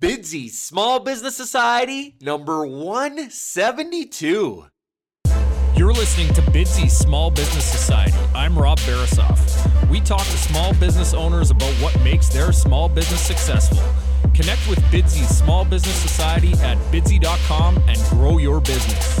Bidsy 0.00 0.48
Small 0.48 1.00
Business 1.00 1.36
Society, 1.36 2.16
number 2.22 2.64
172. 2.64 4.64
You're 5.76 5.92
listening 5.92 6.32
to 6.32 6.40
Bidsy 6.40 6.90
Small 6.90 7.30
Business 7.30 7.66
Society. 7.66 8.16
I'm 8.34 8.58
Rob 8.58 8.78
Barasoff. 8.78 9.90
We 9.90 10.00
talk 10.00 10.22
to 10.22 10.38
small 10.38 10.72
business 10.76 11.12
owners 11.12 11.50
about 11.50 11.74
what 11.82 12.00
makes 12.00 12.30
their 12.30 12.50
small 12.50 12.88
business 12.88 13.20
successful. 13.20 13.82
Connect 14.32 14.66
with 14.70 14.78
Bidsy 14.84 15.26
Small 15.26 15.66
Business 15.66 15.96
Society 15.96 16.54
at 16.62 16.78
bidsy.com 16.90 17.76
and 17.86 17.98
grow 18.08 18.38
your 18.38 18.62
business. 18.62 19.20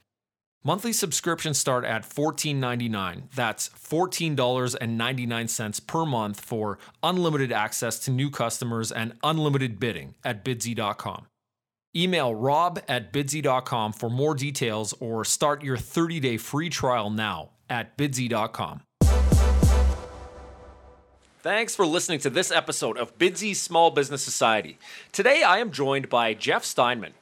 Monthly 0.63 0.93
subscriptions 0.93 1.57
start 1.57 1.83
at 1.85 2.03
$14.99. 2.03 3.23
That's 3.33 3.69
$14.99 3.69 5.87
per 5.87 6.05
month 6.05 6.39
for 6.39 6.77
unlimited 7.01 7.51
access 7.51 7.97
to 7.99 8.11
new 8.11 8.29
customers 8.29 8.91
and 8.91 9.13
unlimited 9.23 9.79
bidding 9.79 10.13
at 10.23 10.45
bidsy.com. 10.45 11.25
Email 11.95 12.35
rob 12.35 12.79
at 12.87 13.11
bidsy.com 13.11 13.93
for 13.93 14.11
more 14.11 14.35
details 14.35 14.93
or 14.99 15.25
start 15.25 15.63
your 15.63 15.77
30 15.77 16.19
day 16.19 16.37
free 16.37 16.69
trial 16.69 17.09
now 17.09 17.49
at 17.67 17.97
bidsy.com. 17.97 18.81
Thanks 21.39 21.75
for 21.75 21.87
listening 21.87 22.19
to 22.19 22.29
this 22.29 22.51
episode 22.51 22.99
of 22.99 23.17
Bidsy 23.17 23.55
Small 23.55 23.89
Business 23.89 24.21
Society. 24.21 24.77
Today 25.11 25.41
I 25.41 25.57
am 25.57 25.71
joined 25.71 26.07
by 26.07 26.35
Jeff 26.35 26.63
Steinmann. 26.63 27.13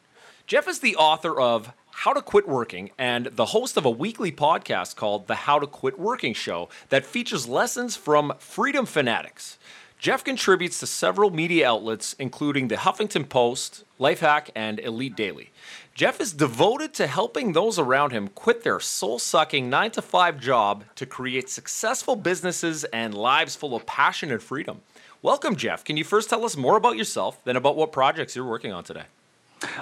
Jeff 0.45 0.67
is 0.67 0.79
the 0.79 0.97
author 0.97 1.39
of 1.39 1.71
how 2.03 2.13
to 2.13 2.21
Quit 2.21 2.47
Working 2.47 2.91
and 2.97 3.25
the 3.25 3.47
host 3.47 3.75
of 3.75 3.83
a 3.83 3.89
weekly 3.89 4.31
podcast 4.31 4.95
called 4.95 5.27
The 5.27 5.35
How 5.35 5.59
to 5.59 5.67
Quit 5.67 5.99
Working 5.99 6.33
Show 6.33 6.69
that 6.87 7.05
features 7.05 7.45
lessons 7.45 7.97
from 7.97 8.31
freedom 8.39 8.85
fanatics. 8.85 9.57
Jeff 9.97 10.23
contributes 10.23 10.79
to 10.79 10.87
several 10.87 11.29
media 11.29 11.69
outlets, 11.69 12.15
including 12.17 12.69
the 12.69 12.77
Huffington 12.77 13.27
Post, 13.27 13.83
Lifehack, 13.99 14.49
and 14.55 14.79
Elite 14.79 15.17
Daily. 15.17 15.49
Jeff 15.93 16.21
is 16.21 16.31
devoted 16.31 16.93
to 16.93 17.05
helping 17.05 17.51
those 17.51 17.77
around 17.77 18.11
him 18.11 18.29
quit 18.29 18.63
their 18.63 18.79
soul 18.79 19.19
sucking 19.19 19.69
9 19.69 19.91
to 19.91 20.01
5 20.01 20.39
job 20.39 20.85
to 20.95 21.05
create 21.05 21.49
successful 21.49 22.15
businesses 22.15 22.85
and 22.85 23.13
lives 23.13 23.57
full 23.57 23.75
of 23.75 23.85
passion 23.85 24.31
and 24.31 24.41
freedom. 24.41 24.79
Welcome, 25.21 25.57
Jeff. 25.57 25.83
Can 25.83 25.97
you 25.97 26.05
first 26.05 26.29
tell 26.29 26.45
us 26.45 26.55
more 26.55 26.77
about 26.77 26.95
yourself, 26.95 27.43
then 27.43 27.57
about 27.57 27.75
what 27.75 27.91
projects 27.91 28.37
you're 28.37 28.45
working 28.45 28.71
on 28.71 28.85
today? 28.85 29.03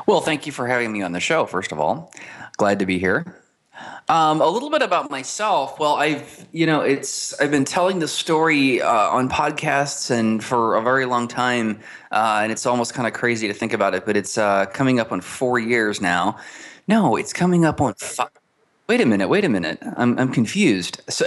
Well, 0.05 0.21
thank 0.21 0.45
you 0.45 0.51
for 0.51 0.67
having 0.67 0.91
me 0.91 1.01
on 1.01 1.11
the 1.11 1.19
show, 1.19 1.45
first 1.45 1.71
of 1.71 1.79
all. 1.79 2.11
Glad 2.57 2.79
to 2.79 2.85
be 2.85 2.99
here. 2.99 3.35
Um, 4.09 4.41
a 4.41 4.47
little 4.47 4.69
bit 4.69 4.81
about 4.81 5.11
myself. 5.11 5.79
Well, 5.79 5.95
I've 5.95 6.47
you 6.51 6.65
know 6.65 6.81
it's 6.81 7.39
I've 7.41 7.51
been 7.51 7.65
telling 7.65 7.99
the 7.99 8.07
story 8.07 8.81
uh, 8.81 9.09
on 9.09 9.29
podcasts 9.29 10.09
and 10.09 10.43
for 10.43 10.75
a 10.75 10.81
very 10.81 11.05
long 11.05 11.27
time, 11.27 11.81
uh, 12.11 12.39
and 12.41 12.51
it's 12.51 12.66
almost 12.66 12.93
kind 12.93 13.07
of 13.07 13.13
crazy 13.13 13.47
to 13.47 13.53
think 13.53 13.73
about 13.73 13.93
it. 13.93 14.05
But 14.05 14.16
it's 14.16 14.37
uh, 14.37 14.66
coming 14.67 14.99
up 14.99 15.11
on 15.11 15.21
four 15.21 15.59
years 15.59 16.01
now. 16.01 16.37
No, 16.87 17.17
it's 17.17 17.33
coming 17.33 17.66
up 17.66 17.81
on 17.81 17.95
five. 17.95 18.29
Wait 18.87 19.01
a 19.01 19.05
minute, 19.05 19.27
wait 19.27 19.43
a 19.43 19.49
minute. 19.49 19.77
I'm, 19.97 20.17
I'm 20.17 20.31
confused. 20.31 21.01
So, 21.09 21.25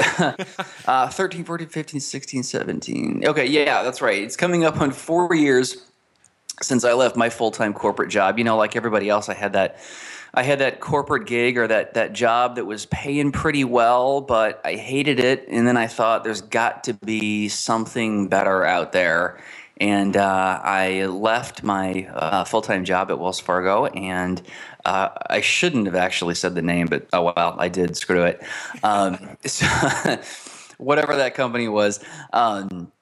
uh, 0.86 1.08
13, 1.08 1.44
14, 1.44 1.68
15, 1.68 2.00
16, 2.00 2.42
17. 2.42 3.24
Okay, 3.26 3.44
yeah, 3.44 3.82
that's 3.82 4.00
right. 4.00 4.22
It's 4.22 4.36
coming 4.36 4.64
up 4.64 4.80
on 4.80 4.92
four 4.92 5.34
years 5.34 5.89
since 6.62 6.84
I 6.84 6.92
left 6.92 7.16
my 7.16 7.30
full 7.30 7.50
time 7.50 7.72
corporate 7.72 8.10
job. 8.10 8.38
You 8.38 8.44
know, 8.44 8.56
like 8.56 8.76
everybody 8.76 9.08
else, 9.08 9.28
I 9.28 9.34
had 9.34 9.52
that. 9.54 9.78
I 10.32 10.44
had 10.44 10.60
that 10.60 10.78
corporate 10.78 11.26
gig 11.26 11.58
or 11.58 11.66
that 11.66 11.94
that 11.94 12.12
job 12.12 12.54
that 12.56 12.64
was 12.64 12.86
paying 12.86 13.32
pretty 13.32 13.64
well, 13.64 14.20
but 14.20 14.60
I 14.64 14.74
hated 14.74 15.18
it. 15.18 15.46
And 15.48 15.66
then 15.66 15.76
I 15.76 15.88
thought 15.88 16.22
there's 16.22 16.42
got 16.42 16.84
to 16.84 16.94
be 16.94 17.48
something 17.48 18.28
better 18.28 18.64
out 18.64 18.92
there. 18.92 19.42
And 19.78 20.16
uh, 20.16 20.60
I 20.62 21.06
left 21.06 21.62
my 21.62 22.06
uh, 22.12 22.44
full 22.44 22.62
time 22.62 22.84
job 22.84 23.10
at 23.10 23.18
Wells 23.18 23.40
Fargo, 23.40 23.86
and 23.86 24.40
uh, 24.84 25.08
I 25.28 25.40
shouldn't 25.40 25.86
have 25.86 25.94
actually 25.94 26.34
said 26.34 26.54
the 26.54 26.62
name, 26.62 26.86
but 26.86 27.08
oh 27.12 27.32
well, 27.34 27.56
I 27.58 27.68
did. 27.68 27.96
Screw 27.96 28.24
it. 28.24 28.42
Um, 28.82 29.36
so 29.46 29.66
whatever 30.78 31.16
that 31.16 31.34
company 31.34 31.68
was. 31.68 31.98
Um, 32.32 32.92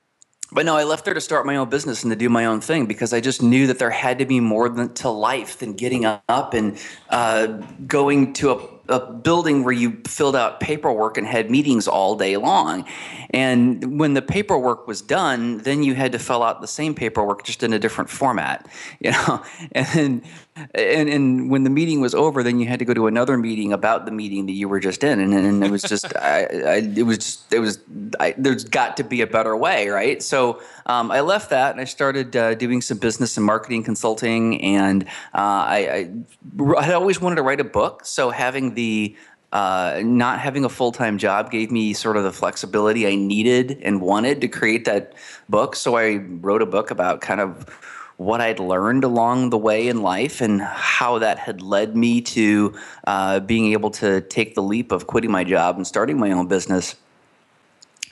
but 0.53 0.64
no, 0.64 0.76
I 0.76 0.84
left 0.84 1.04
there 1.04 1.14
to 1.14 1.20
start 1.20 1.47
my 1.47 1.56
own 1.56 1.69
business 1.69 2.03
and 2.03 2.10
to 2.10 2.16
do 2.16 2.28
my 2.28 2.47
own 2.47 2.60
thing 2.60 2.86
because 2.86 3.12
I 3.12 3.20
just 3.20 3.42
knew 3.42 3.66
that 3.66 3.78
there 3.78 3.91
had 3.91 4.19
to 4.19 4.26
be 4.26 4.41
more 4.41 4.69
than, 4.69 4.94
to 4.94 5.10
life 5.10 5.59
than 5.59 5.75
getting 5.75 6.04
up 6.04 6.54
and 6.54 6.78
uh, 7.10 7.47
going 7.86 8.32
to 8.34 8.53
a 8.53 8.78
a 8.88 9.12
building 9.12 9.64
where 9.64 9.72
you 9.72 10.00
filled 10.06 10.34
out 10.34 10.60
paperwork 10.60 11.19
and 11.19 11.26
had 11.26 11.50
meetings 11.50 11.87
all 11.87 12.16
day 12.16 12.37
long. 12.37 12.87
And 13.31 14.00
when 14.00 14.14
the 14.14 14.22
paperwork 14.22 14.87
was 14.87 15.03
done, 15.03 15.58
then 15.58 15.82
you 15.82 15.94
had 15.94 16.12
to 16.12 16.19
fill 16.19 16.42
out 16.42 16.60
the 16.62 16.66
same 16.66 16.94
paperwork 16.94 17.44
just 17.44 17.62
in 17.62 17.72
a 17.75 17.78
different 17.78 18.08
format, 18.08 18.66
you 19.00 19.12
know. 19.12 19.42
And 19.72 20.22
and 20.74 21.08
and 21.08 21.50
when 21.50 21.64
the 21.64 21.70
meeting 21.70 22.00
was 22.00 22.14
over, 22.14 22.42
then 22.42 22.58
you 22.58 22.66
had 22.66 22.78
to 22.78 22.84
go 22.84 22.94
to 22.94 23.06
another 23.06 23.36
meeting 23.36 23.72
about 23.72 24.04
the 24.04 24.10
meeting 24.10 24.46
that 24.46 24.52
you 24.52 24.69
were 24.69 24.80
just 24.80 25.04
in, 25.04 25.20
and, 25.20 25.34
and 25.34 25.64
it 25.64 25.70
was 25.70 25.82
just, 25.82 26.16
I, 26.16 26.44
I, 26.44 26.74
it 26.96 27.04
was 27.04 27.19
just, 27.19 27.52
it 27.52 27.60
was, 27.60 27.78
I, 28.20 28.34
there's 28.36 28.64
got 28.64 28.96
to 28.98 29.04
be 29.04 29.20
a 29.20 29.26
better 29.26 29.56
way, 29.56 29.88
right? 29.88 30.22
So 30.22 30.62
um, 30.86 31.10
I 31.10 31.20
left 31.20 31.50
that 31.50 31.72
and 31.72 31.80
I 31.80 31.84
started 31.84 32.36
uh, 32.36 32.54
doing 32.54 32.80
some 32.80 32.98
business 32.98 33.36
and 33.36 33.44
marketing 33.46 33.82
consulting, 33.82 34.62
and 34.62 35.04
uh, 35.04 35.06
I, 35.34 36.10
I, 36.58 36.84
had 36.84 36.94
always 36.94 37.20
wanted 37.20 37.36
to 37.36 37.42
write 37.42 37.60
a 37.60 37.64
book, 37.64 38.04
so 38.04 38.30
having 38.30 38.75
the 38.75 39.16
uh, 39.52 40.02
not 40.04 40.40
having 40.40 40.64
a 40.64 40.69
full 40.69 40.92
time 40.92 41.16
job 41.16 41.50
gave 41.50 41.70
me 41.70 41.94
sort 41.94 42.16
of 42.16 42.25
the 42.25 42.32
flexibility 42.32 43.06
I 43.06 43.14
needed 43.14 43.78
and 43.82 44.00
wanted 44.00 44.42
to 44.42 44.48
create 44.48 44.84
that 44.84 45.14
book. 45.48 45.75
So 45.75 45.96
I 45.96 46.16
wrote 46.16 46.60
a 46.60 46.66
book 46.66 46.90
about 46.90 47.22
kind 47.22 47.40
of 47.40 47.66
what 48.19 48.41
I'd 48.41 48.59
learned 48.59 49.05
along 49.05 49.51
the 49.51 49.59
way 49.59 49.87
in 49.87 50.03
life 50.03 50.41
and 50.41 50.61
how 50.61 51.21
that 51.21 51.39
had 51.39 51.62
led 51.62 51.97
me 51.97 52.21
to 52.21 52.75
uh, 53.06 53.41
being 53.41 53.73
able 53.73 53.91
to 53.93 54.21
take 54.23 54.56
the 54.56 54.62
leap 54.62 54.91
of 54.91 55.06
quitting 55.06 55.31
my 55.31 55.45
job 55.45 55.77
and 55.77 55.87
starting 55.87 56.19
my 56.19 56.33
own 56.33 56.49
business 56.49 56.97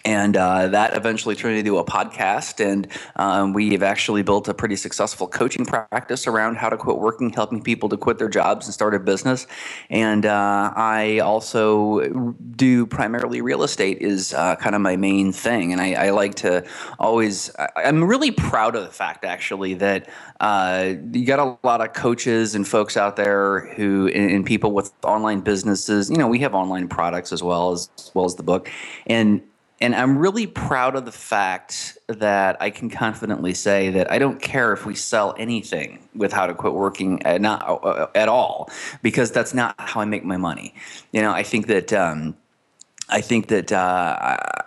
and 0.06 0.37
uh, 0.37 0.69
that 0.69 0.97
eventually 0.97 1.34
turned 1.34 1.59
into 1.59 1.78
a 1.78 1.84
podcast. 1.84 2.65
And 2.65 2.87
um, 3.17 3.53
we 3.53 3.72
have 3.72 3.83
actually 3.83 4.22
built 4.22 4.47
a 4.47 4.55
pretty 4.55 4.77
successful 4.77 5.27
coaching 5.27 5.67
practice 5.67 6.28
around 6.28 6.56
how 6.56 6.69
to 6.69 6.77
quit 6.77 6.99
working 6.99 7.31
helping 7.31 7.61
people 7.61 7.89
to 7.89 7.97
quit 7.97 8.19
their 8.19 8.28
jobs 8.28 8.67
and 8.67 8.72
start 8.72 8.94
a 8.94 9.00
business. 9.00 9.47
And 9.91 10.25
uh, 10.25 10.73
i 10.76 11.19
also 11.19 12.35
do 12.55 12.87
primarily 12.87 13.41
real 13.41 13.64
estate 13.64 13.99
is 13.99 14.32
uh, 14.32 14.55
kind 14.56 14.76
of 14.76 14.81
my 14.81 14.97
main 14.97 15.32
thing. 15.32 15.73
And 15.73 15.81
I, 15.81 15.94
I, 15.94 16.11
like 16.17 16.37
to 16.37 16.64
always 16.99 17.50
i'm 17.76 18.02
really 18.05 18.31
proud 18.31 18.76
of 18.76 18.85
the 18.85 18.93
fact 18.93 19.25
actually 19.25 19.75
that 19.75 20.09
uh, 20.41 20.94
you 21.12 21.26
got 21.26 21.41
a 21.41 21.67
lot 21.67 21.81
of 21.81 21.93
coaches 21.93 22.55
and 22.55 22.67
folks 22.67 22.97
out 22.97 23.17
there 23.17 23.67
who 23.75 24.06
and, 24.09 24.31
and 24.31 24.47
people 24.47 24.70
with 24.70 24.93
online 25.02 25.41
businesses. 25.41 26.09
You 26.09 26.17
know 26.17 26.29
we 26.29 26.38
have 26.38 26.55
online 26.55 26.87
products 26.88 27.32
as 27.32 27.43
well 27.43 27.73
as, 27.73 27.91
as 27.99 28.12
well 28.14 28.25
as 28.25 28.37
the 28.37 28.44
book. 28.44 28.70
And 29.06 29.43
and 29.81 29.94
I'm 29.94 30.19
really 30.19 30.46
proud 30.46 30.96
of 30.96 31.05
the 31.05 31.12
fact 31.12 31.99
that 32.08 32.56
I 32.61 32.70
can 32.70 32.88
confidently 32.88 33.52
say 33.55 33.90
that 33.90 34.11
I 34.11 34.19
don't 34.19 34.40
care 34.40 34.73
if 34.73 34.87
we 34.87 34.94
sell 34.94 35.34
anything 35.38 35.99
with 36.14 36.32
How 36.32 36.46
to 36.46 36.55
Quit 36.55 36.73
Working 36.73 37.23
at, 37.25 37.37
uh, 37.37 37.38
not 37.38 37.69
uh, 37.69 37.75
uh, 37.75 38.11
at 38.14 38.28
all, 38.28 38.70
because 39.02 39.31
that's 39.31 39.52
not 39.52 39.75
how 39.78 40.00
I 40.00 40.05
make 40.05 40.25
my 40.25 40.37
money. 40.37 40.75
You 41.12 41.23
know, 41.23 41.32
I 41.32 41.43
think 41.43 41.67
that. 41.67 41.93
Um, 41.93 42.37
I 43.08 43.20
think 43.20 43.46
that 43.49 43.70
uh, 43.70 44.17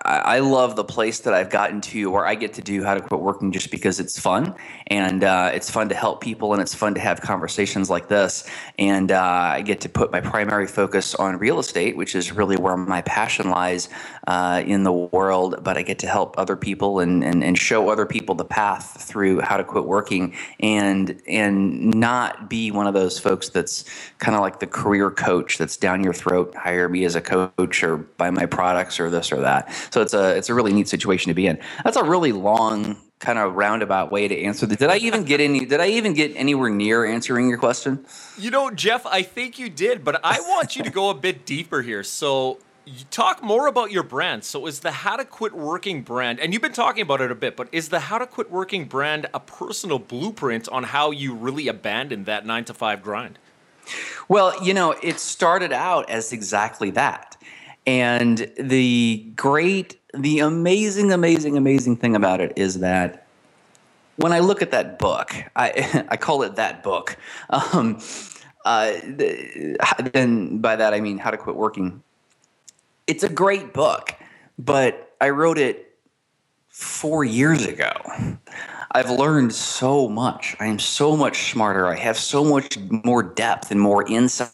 I 0.09 0.39
love 0.39 0.75
the 0.75 0.83
place 0.83 1.19
that 1.19 1.35
I've 1.35 1.51
gotten 1.51 1.81
to 1.81 2.09
where 2.09 2.25
I 2.25 2.33
get 2.33 2.53
to 2.53 2.61
do 2.63 2.83
how 2.83 2.95
to 2.95 3.01
quit 3.01 3.21
working 3.21 3.51
just 3.51 3.69
because 3.69 3.99
it's 3.99 4.19
fun 4.19 4.55
and 4.87 5.23
uh, 5.23 5.51
it's 5.53 5.69
fun 5.69 5.87
to 5.89 5.95
help 5.95 6.19
people 6.19 6.53
and 6.53 6.61
it's 6.61 6.73
fun 6.73 6.95
to 6.95 6.99
have 6.99 7.21
conversations 7.21 7.91
like 7.91 8.07
this. 8.07 8.49
And 8.79 9.11
uh, 9.11 9.21
I 9.21 9.61
get 9.61 9.81
to 9.81 9.89
put 9.89 10.11
my 10.11 10.19
primary 10.19 10.65
focus 10.65 11.13
on 11.13 11.37
real 11.37 11.59
estate, 11.59 11.95
which 11.95 12.15
is 12.15 12.31
really 12.31 12.57
where 12.57 12.75
my 12.75 13.03
passion 13.03 13.51
lies 13.51 13.87
uh, 14.25 14.63
in 14.65 14.83
the 14.83 14.91
world. 14.91 15.63
But 15.63 15.77
I 15.77 15.83
get 15.83 15.99
to 15.99 16.07
help 16.07 16.39
other 16.39 16.55
people 16.55 16.99
and, 16.99 17.23
and, 17.23 17.43
and 17.43 17.55
show 17.55 17.89
other 17.89 18.07
people 18.07 18.33
the 18.33 18.45
path 18.45 19.03
through 19.03 19.41
how 19.41 19.57
to 19.57 19.63
quit 19.63 19.85
working 19.85 20.33
and 20.59 21.21
and 21.27 21.93
not 21.93 22.49
be 22.49 22.71
one 22.71 22.87
of 22.87 22.95
those 22.95 23.19
folks 23.19 23.49
that's 23.49 23.85
kind 24.17 24.35
of 24.35 24.41
like 24.41 24.59
the 24.59 24.67
career 24.67 25.11
coach 25.11 25.59
that's 25.59 25.77
down 25.77 26.03
your 26.03 26.13
throat. 26.13 26.55
Hire 26.55 26.89
me 26.89 27.05
as 27.05 27.15
a 27.15 27.21
coach 27.21 27.83
or 27.83 27.97
buy 27.97 28.31
my 28.31 28.47
products 28.47 28.99
or 28.99 29.11
this 29.11 29.31
or 29.31 29.41
that. 29.41 29.71
So 29.91 29.98
it's 30.01 30.13
a 30.13 30.35
it's 30.35 30.49
a 30.49 30.53
really 30.53 30.73
neat 30.73 30.87
situation 30.87 31.29
to 31.29 31.33
be 31.33 31.47
in. 31.47 31.59
That's 31.83 31.97
a 31.97 32.03
really 32.03 32.31
long 32.31 32.97
kind 33.19 33.37
of 33.37 33.55
roundabout 33.55 34.11
way 34.11 34.27
to 34.27 34.41
answer 34.43 34.65
The, 34.65 34.75
Did 34.75 34.89
I 34.89 34.97
even 34.97 35.23
get 35.23 35.41
any? 35.41 35.65
Did 35.65 35.79
I 35.81 35.87
even 35.87 36.13
get 36.13 36.35
anywhere 36.35 36.69
near 36.69 37.05
answering 37.05 37.49
your 37.49 37.57
question? 37.57 38.05
You 38.37 38.51
know, 38.51 38.71
Jeff, 38.71 39.05
I 39.05 39.23
think 39.23 39.59
you 39.59 39.69
did, 39.69 40.03
but 40.03 40.19
I 40.23 40.39
want 40.39 40.75
you 40.75 40.83
to 40.83 40.89
go 40.89 41.09
a 41.09 41.15
bit 41.15 41.45
deeper 41.45 41.81
here. 41.81 42.03
So. 42.03 42.59
You 42.85 43.05
talk 43.11 43.43
more 43.43 43.67
about 43.67 43.91
your 43.91 44.01
brand. 44.01 44.43
So, 44.43 44.65
is 44.65 44.79
the 44.79 44.89
How 44.89 45.15
to 45.15 45.23
Quit 45.23 45.53
Working 45.53 46.01
brand, 46.01 46.39
and 46.39 46.53
you've 46.53 46.61
been 46.63 46.73
talking 46.73 47.03
about 47.03 47.21
it 47.21 47.29
a 47.29 47.35
bit, 47.35 47.55
but 47.55 47.69
is 47.71 47.89
the 47.89 47.99
How 47.99 48.17
to 48.17 48.25
Quit 48.25 48.49
Working 48.49 48.85
brand 48.85 49.27
a 49.31 49.39
personal 49.39 49.99
blueprint 49.99 50.67
on 50.69 50.85
how 50.85 51.11
you 51.11 51.35
really 51.35 51.67
abandoned 51.67 52.25
that 52.25 52.47
nine 52.47 52.65
to 52.65 52.73
five 52.73 53.03
grind? 53.03 53.37
Well, 54.27 54.63
you 54.63 54.73
know, 54.73 54.95
it 55.03 55.19
started 55.19 55.71
out 55.71 56.09
as 56.09 56.33
exactly 56.33 56.91
that. 56.91 57.37
And 57.89 58.51
the 58.59 59.33
great, 59.35 59.99
the 60.13 60.41
amazing, 60.41 61.11
amazing, 61.11 61.57
amazing 61.57 61.97
thing 61.97 62.15
about 62.15 62.39
it 62.39 62.53
is 62.55 62.81
that 62.81 63.25
when 64.17 64.31
I 64.31 64.39
look 64.39 64.61
at 64.61 64.69
that 64.69 64.99
book, 64.99 65.33
I, 65.55 66.05
I 66.09 66.15
call 66.15 66.43
it 66.43 66.55
that 66.55 66.83
book. 66.83 67.17
Um, 67.49 67.99
uh, 68.65 68.93
and 70.13 70.61
by 70.61 70.75
that 70.75 70.93
I 70.93 70.99
mean 70.99 71.17
How 71.17 71.31
to 71.31 71.37
Quit 71.37 71.55
Working. 71.55 72.03
It's 73.07 73.23
a 73.23 73.29
great 73.29 73.73
book, 73.73 74.13
but 74.59 75.15
I 75.19 75.29
wrote 75.29 75.57
it 75.57 75.97
four 76.67 77.23
years 77.23 77.65
ago. 77.65 77.93
I've 78.91 79.09
learned 79.09 79.53
so 79.53 80.07
much. 80.07 80.55
I 80.59 80.67
am 80.67 80.77
so 80.77 81.17
much 81.17 81.51
smarter. 81.51 81.87
I 81.87 81.95
have 81.95 82.17
so 82.17 82.43
much 82.43 82.77
more 82.77 83.23
depth 83.23 83.71
and 83.71 83.81
more 83.81 84.07
insight. 84.07 84.51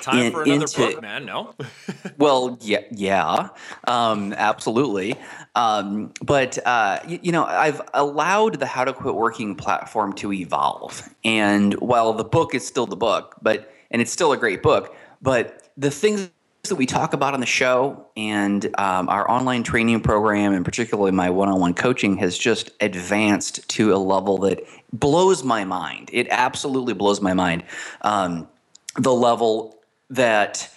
Time 0.00 0.18
in, 0.18 0.32
for 0.32 0.42
another 0.42 0.62
into, 0.62 0.76
book, 0.76 1.02
man. 1.02 1.26
No. 1.26 1.54
well, 2.18 2.58
yeah, 2.62 2.80
yeah, 2.90 3.48
um, 3.86 4.32
absolutely. 4.32 5.16
Um, 5.54 6.12
but 6.22 6.58
uh, 6.66 7.00
you, 7.06 7.18
you, 7.22 7.32
know, 7.32 7.44
I've 7.44 7.82
allowed 7.92 8.58
the 8.58 8.66
How 8.66 8.84
to 8.84 8.92
Quit 8.92 9.14
Working 9.14 9.54
platform 9.54 10.14
to 10.14 10.32
evolve, 10.32 11.08
and 11.24 11.74
while 11.74 12.14
the 12.14 12.24
book 12.24 12.54
is 12.54 12.66
still 12.66 12.86
the 12.86 12.96
book, 12.96 13.36
but 13.42 13.70
and 13.90 14.00
it's 14.00 14.12
still 14.12 14.32
a 14.32 14.36
great 14.36 14.62
book, 14.62 14.96
but 15.20 15.68
the 15.76 15.90
things 15.90 16.30
that 16.68 16.76
we 16.76 16.86
talk 16.86 17.12
about 17.12 17.34
on 17.34 17.40
the 17.40 17.46
show 17.46 18.06
and 18.16 18.66
um, 18.78 19.08
our 19.10 19.30
online 19.30 19.62
training 19.62 20.00
program, 20.00 20.54
and 20.54 20.64
particularly 20.64 21.10
my 21.12 21.28
one 21.28 21.48
on 21.48 21.60
one 21.60 21.74
coaching, 21.74 22.16
has 22.16 22.38
just 22.38 22.70
advanced 22.80 23.68
to 23.68 23.94
a 23.94 23.98
level 23.98 24.38
that 24.38 24.62
blows 24.92 25.44
my 25.44 25.64
mind. 25.64 26.08
It 26.12 26.26
absolutely 26.30 26.94
blows 26.94 27.20
my 27.20 27.34
mind. 27.34 27.64
Um, 28.00 28.48
the 28.96 29.12
level 29.12 29.80
that 30.10 30.70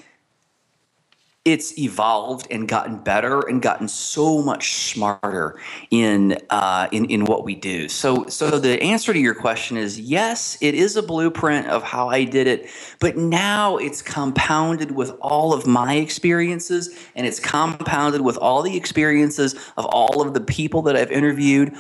it's 1.48 1.80
evolved 1.80 2.46
and 2.52 2.68
gotten 2.68 2.98
better 2.98 3.40
and 3.48 3.62
gotten 3.62 3.88
so 3.88 4.42
much 4.42 4.74
smarter 4.74 5.58
in 5.92 6.38
uh, 6.50 6.90
in 6.92 7.06
in 7.06 7.24
what 7.24 7.46
we 7.46 7.56
do. 7.56 7.88
So 7.88 8.28
so 8.28 8.60
the 8.60 8.81
answer 8.84 9.14
to 9.14 9.19
your 9.19 9.34
question 9.34 9.78
is 9.78 9.98
yes, 9.98 10.58
it 10.60 10.75
is 10.75 10.98
a 10.98 11.02
blueprint 11.02 11.68
of 11.68 11.84
how 11.84 12.10
I 12.10 12.25
did 12.25 12.48
it, 12.48 12.69
but 13.00 13.16
now 13.16 13.78
it's 13.78 14.02
compounded 14.02 14.92
with 14.92 15.12
all 15.22 15.54
of 15.54 15.66
my 15.66 15.96
experiences 15.96 16.94
and 17.16 17.25
it's 17.25 17.40
compounded 17.40 18.19
with 18.19 18.36
all 18.38 18.62
the 18.62 18.75
experiences 18.75 19.54
of 19.78 19.86
all 19.86 20.22
of 20.22 20.34
the 20.34 20.42
people 20.42 20.81
that 20.81 20.98
I've 20.98 21.12
interviewed, 21.12 21.74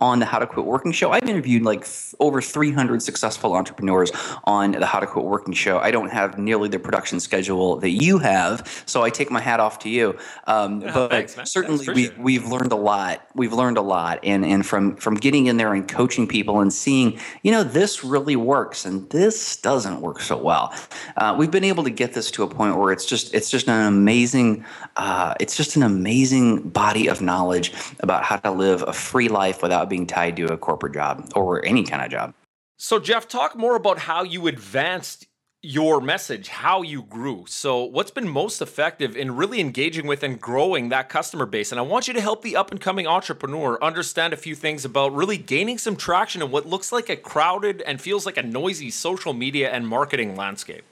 on 0.00 0.18
the 0.18 0.26
How 0.26 0.38
to 0.38 0.46
Quit 0.46 0.66
Working 0.66 0.92
show. 0.92 1.12
I've 1.12 1.28
interviewed 1.28 1.62
like 1.62 1.82
f- 1.82 2.14
over 2.20 2.40
300 2.40 3.02
successful 3.02 3.54
entrepreneurs 3.54 4.12
on 4.44 4.72
the 4.72 4.86
How 4.86 5.00
to 5.00 5.06
Quit 5.06 5.24
Working 5.24 5.54
show. 5.54 5.78
I 5.78 5.90
don't 5.90 6.10
have 6.10 6.38
nearly 6.38 6.68
the 6.68 6.78
production 6.78 7.20
schedule 7.20 7.76
that 7.76 7.90
you 7.90 8.18
have, 8.18 8.84
so 8.86 9.02
I 9.02 9.10
take 9.10 9.30
my 9.30 9.40
hat 9.40 9.60
off 9.60 9.78
to 9.80 9.88
you. 9.88 10.16
Um, 10.46 10.80
yeah, 10.80 10.90
but 10.94 11.10
thanks, 11.10 11.36
certainly 11.44 11.86
we, 11.92 12.10
we've 12.18 12.46
learned 12.46 12.72
a 12.72 12.76
lot. 12.76 13.26
We've 13.34 13.52
learned 13.52 13.78
a 13.78 13.82
lot, 13.82 14.20
and 14.22 14.44
and 14.44 14.64
from 14.64 14.96
from 14.96 15.14
getting 15.14 15.46
in 15.46 15.56
there 15.56 15.74
and 15.74 15.86
coaching 15.86 16.26
people 16.26 16.60
and 16.60 16.72
seeing, 16.72 17.18
you 17.42 17.52
know, 17.52 17.62
this 17.62 18.04
really 18.04 18.36
works 18.36 18.84
and 18.84 19.08
this 19.10 19.56
doesn't 19.56 20.00
work 20.00 20.20
so 20.20 20.36
well. 20.36 20.74
Uh, 21.16 21.34
we've 21.38 21.50
been 21.50 21.64
able 21.64 21.84
to 21.84 21.90
get 21.90 22.12
this 22.12 22.30
to 22.32 22.42
a 22.42 22.48
point 22.48 22.76
where 22.76 22.92
it's 22.92 23.04
just 23.04 23.34
it's 23.34 23.50
just 23.50 23.68
an 23.68 23.86
amazing 23.86 24.64
uh, 24.96 25.34
it's 25.40 25.56
just 25.56 25.76
an 25.76 25.82
amazing 25.82 26.68
body 26.68 27.08
of 27.08 27.20
knowledge 27.20 27.72
about 28.00 28.22
how 28.22 28.36
to 28.36 28.50
live 28.50 28.84
a 28.86 28.92
free 28.92 29.28
life 29.28 29.62
without 29.62 29.83
being 29.88 30.06
tied 30.06 30.36
to 30.36 30.52
a 30.52 30.56
corporate 30.56 30.94
job 30.94 31.30
or 31.34 31.64
any 31.64 31.84
kind 31.84 32.02
of 32.02 32.10
job. 32.10 32.34
So, 32.76 32.98
Jeff, 32.98 33.28
talk 33.28 33.56
more 33.56 33.76
about 33.76 33.98
how 34.00 34.24
you 34.24 34.46
advanced 34.46 35.26
your 35.62 36.00
message, 36.00 36.48
how 36.48 36.82
you 36.82 37.02
grew. 37.02 37.44
So, 37.48 37.84
what's 37.84 38.10
been 38.10 38.28
most 38.28 38.60
effective 38.60 39.16
in 39.16 39.36
really 39.36 39.60
engaging 39.60 40.06
with 40.06 40.22
and 40.22 40.38
growing 40.38 40.90
that 40.90 41.08
customer 41.08 41.46
base? 41.46 41.72
And 41.72 41.78
I 41.78 41.82
want 41.82 42.06
you 42.06 42.14
to 42.14 42.20
help 42.20 42.42
the 42.42 42.56
up 42.56 42.70
and 42.70 42.80
coming 42.80 43.06
entrepreneur 43.06 43.82
understand 43.82 44.34
a 44.34 44.36
few 44.36 44.54
things 44.54 44.84
about 44.84 45.14
really 45.14 45.38
gaining 45.38 45.78
some 45.78 45.96
traction 45.96 46.42
in 46.42 46.50
what 46.50 46.66
looks 46.66 46.92
like 46.92 47.08
a 47.08 47.16
crowded 47.16 47.80
and 47.82 48.00
feels 48.00 48.26
like 48.26 48.36
a 48.36 48.42
noisy 48.42 48.90
social 48.90 49.32
media 49.32 49.70
and 49.70 49.88
marketing 49.88 50.36
landscape. 50.36 50.84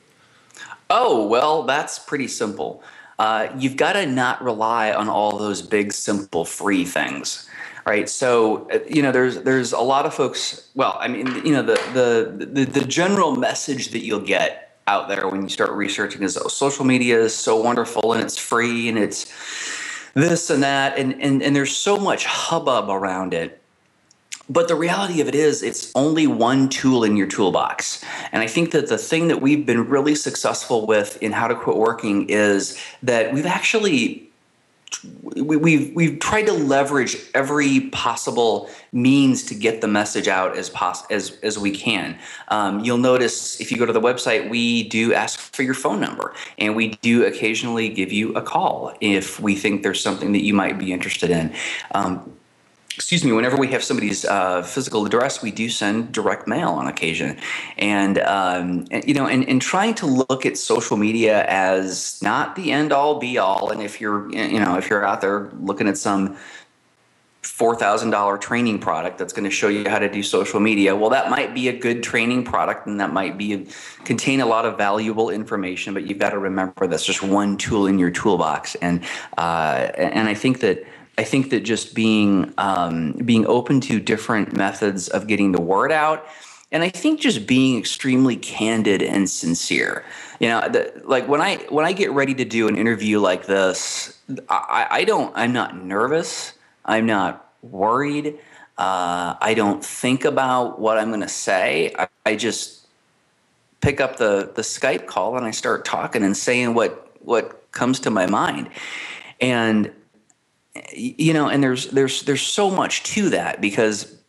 Oh, 0.88 1.26
well, 1.26 1.64
that's 1.64 1.98
pretty 1.98 2.28
simple. 2.28 2.82
Uh, 3.18 3.48
you've 3.58 3.76
got 3.76 3.92
to 3.92 4.06
not 4.06 4.42
rely 4.42 4.92
on 4.92 5.08
all 5.08 5.36
those 5.36 5.60
big, 5.60 5.92
simple, 5.92 6.44
free 6.44 6.84
things 6.84 7.48
right? 7.86 8.08
So 8.08 8.68
uh, 8.70 8.78
you 8.88 9.02
know, 9.02 9.12
there's 9.12 9.42
there's 9.42 9.72
a 9.72 9.80
lot 9.80 10.06
of 10.06 10.14
folks. 10.14 10.68
Well, 10.74 10.96
I 10.98 11.08
mean, 11.08 11.26
you 11.44 11.52
know, 11.52 11.62
the 11.62 11.80
the 11.94 12.46
the, 12.46 12.64
the 12.64 12.84
general 12.84 13.36
message 13.36 13.88
that 13.88 14.04
you'll 14.04 14.20
get 14.20 14.78
out 14.86 15.08
there 15.08 15.28
when 15.28 15.42
you 15.42 15.48
start 15.48 15.70
researching 15.70 16.22
is 16.22 16.36
oh, 16.36 16.48
social 16.48 16.84
media 16.84 17.20
is 17.20 17.34
so 17.34 17.56
wonderful 17.56 18.12
and 18.12 18.22
it's 18.22 18.36
free 18.36 18.88
and 18.88 18.98
it's 18.98 19.30
this 20.14 20.50
and 20.50 20.62
that 20.62 20.98
and 20.98 21.20
and 21.22 21.42
and 21.42 21.54
there's 21.54 21.74
so 21.74 21.96
much 21.96 22.26
hubbub 22.26 22.88
around 22.88 23.34
it. 23.34 23.58
But 24.50 24.68
the 24.68 24.74
reality 24.74 25.20
of 25.20 25.28
it 25.28 25.34
is, 25.34 25.62
it's 25.62 25.92
only 25.94 26.26
one 26.26 26.68
tool 26.68 27.04
in 27.04 27.16
your 27.16 27.28
toolbox. 27.28 28.04
And 28.32 28.42
I 28.42 28.46
think 28.46 28.72
that 28.72 28.88
the 28.88 28.98
thing 28.98 29.28
that 29.28 29.40
we've 29.40 29.64
been 29.64 29.88
really 29.88 30.14
successful 30.14 30.84
with 30.84 31.16
in 31.22 31.32
How 31.32 31.48
to 31.48 31.54
Quit 31.54 31.76
Working 31.76 32.28
is 32.28 32.78
that 33.02 33.32
we've 33.32 33.46
actually 33.46 34.28
we, 35.22 35.56
we've 35.56 35.94
we've 35.94 36.18
tried 36.18 36.46
to 36.46 36.52
leverage 36.52 37.16
every 37.34 37.88
possible 37.90 38.70
means 38.92 39.44
to 39.44 39.54
get 39.54 39.80
the 39.80 39.88
message 39.88 40.28
out 40.28 40.56
as 40.56 40.70
pos- 40.70 41.04
as 41.10 41.38
as 41.42 41.58
we 41.58 41.70
can. 41.70 42.18
Um, 42.48 42.80
you'll 42.80 42.98
notice 42.98 43.60
if 43.60 43.70
you 43.70 43.78
go 43.78 43.86
to 43.86 43.92
the 43.92 44.00
website, 44.00 44.48
we 44.48 44.88
do 44.88 45.14
ask 45.14 45.38
for 45.38 45.62
your 45.62 45.74
phone 45.74 46.00
number, 46.00 46.34
and 46.58 46.76
we 46.76 46.88
do 47.02 47.24
occasionally 47.24 47.88
give 47.88 48.12
you 48.12 48.32
a 48.34 48.42
call 48.42 48.94
if 49.00 49.40
we 49.40 49.54
think 49.56 49.82
there's 49.82 50.02
something 50.02 50.32
that 50.32 50.42
you 50.42 50.54
might 50.54 50.78
be 50.78 50.92
interested 50.92 51.30
in. 51.30 51.52
Um, 51.94 52.32
excuse 52.94 53.24
me, 53.24 53.32
whenever 53.32 53.56
we 53.56 53.68
have 53.68 53.82
somebody's 53.82 54.24
uh, 54.24 54.62
physical 54.62 55.06
address, 55.06 55.42
we 55.42 55.50
do 55.50 55.68
send 55.68 56.12
direct 56.12 56.46
mail 56.46 56.70
on 56.70 56.86
occasion. 56.86 57.38
And, 57.78 58.18
um, 58.18 58.86
and, 58.90 59.06
you 59.06 59.14
know, 59.14 59.26
and, 59.26 59.48
and 59.48 59.62
trying 59.62 59.94
to 59.96 60.06
look 60.06 60.44
at 60.44 60.56
social 60.56 60.96
media 60.96 61.44
as 61.46 62.20
not 62.22 62.56
the 62.56 62.72
end 62.72 62.92
all 62.92 63.18
be 63.18 63.38
all. 63.38 63.70
And 63.70 63.82
if 63.82 64.00
you're, 64.00 64.30
you 64.32 64.60
know, 64.60 64.76
if 64.76 64.90
you're 64.90 65.04
out 65.04 65.20
there 65.20 65.50
looking 65.60 65.88
at 65.88 65.96
some 65.96 66.36
$4,000 67.42 68.40
training 68.40 68.78
product 68.78 69.18
that's 69.18 69.32
going 69.32 69.44
to 69.44 69.50
show 69.50 69.68
you 69.68 69.88
how 69.88 69.98
to 69.98 70.08
do 70.08 70.22
social 70.22 70.60
media. 70.60 70.94
Well, 70.94 71.10
that 71.10 71.28
might 71.28 71.54
be 71.54 71.68
a 71.68 71.76
good 71.76 72.02
training 72.02 72.44
product 72.44 72.86
and 72.86 73.00
that 73.00 73.12
might 73.12 73.36
be 73.36 73.66
contain 74.04 74.40
a 74.40 74.46
lot 74.46 74.64
of 74.64 74.78
valuable 74.78 75.28
information, 75.28 75.92
but 75.92 76.06
you've 76.06 76.18
got 76.18 76.30
to 76.30 76.38
remember 76.38 76.86
that's 76.86 77.04
just 77.04 77.22
one 77.22 77.56
tool 77.56 77.88
in 77.88 77.98
your 77.98 78.10
toolbox. 78.10 78.76
And, 78.76 79.02
uh, 79.38 79.90
and 79.96 80.28
I 80.28 80.34
think 80.34 80.60
that, 80.60 80.86
I 81.18 81.24
think 81.24 81.50
that 81.50 81.60
just 81.60 81.94
being 81.94 82.52
um, 82.58 83.12
being 83.24 83.46
open 83.46 83.80
to 83.82 84.00
different 84.00 84.56
methods 84.56 85.08
of 85.08 85.26
getting 85.26 85.52
the 85.52 85.60
word 85.60 85.92
out, 85.92 86.26
and 86.70 86.82
I 86.82 86.88
think 86.88 87.20
just 87.20 87.46
being 87.46 87.78
extremely 87.78 88.36
candid 88.36 89.02
and 89.02 89.28
sincere. 89.28 90.04
You 90.40 90.48
know, 90.48 90.68
the, 90.68 91.02
like 91.04 91.28
when 91.28 91.40
I 91.40 91.56
when 91.68 91.84
I 91.84 91.92
get 91.92 92.10
ready 92.12 92.34
to 92.34 92.44
do 92.44 92.66
an 92.66 92.76
interview 92.76 93.20
like 93.20 93.46
this, 93.46 94.18
I, 94.48 94.86
I 94.90 95.04
don't. 95.04 95.32
I'm 95.36 95.52
not 95.52 95.76
nervous. 95.76 96.54
I'm 96.84 97.06
not 97.06 97.52
worried. 97.62 98.38
Uh, 98.78 99.36
I 99.40 99.54
don't 99.54 99.84
think 99.84 100.24
about 100.24 100.80
what 100.80 100.98
I'm 100.98 101.08
going 101.08 101.20
to 101.20 101.28
say. 101.28 101.94
I, 101.98 102.08
I 102.24 102.36
just 102.36 102.86
pick 103.82 104.00
up 104.00 104.16
the 104.16 104.50
the 104.54 104.62
Skype 104.62 105.06
call 105.06 105.36
and 105.36 105.44
I 105.44 105.50
start 105.50 105.84
talking 105.84 106.22
and 106.22 106.34
saying 106.34 106.72
what 106.72 107.14
what 107.20 107.70
comes 107.72 108.00
to 108.00 108.10
my 108.10 108.26
mind. 108.26 108.70
And 109.40 109.92
you 110.92 111.32
know, 111.32 111.48
and 111.48 111.62
there's 111.62 111.88
there's 111.90 112.22
there's 112.22 112.42
so 112.42 112.70
much 112.70 113.02
to 113.04 113.30
that 113.30 113.60
because 113.60 114.22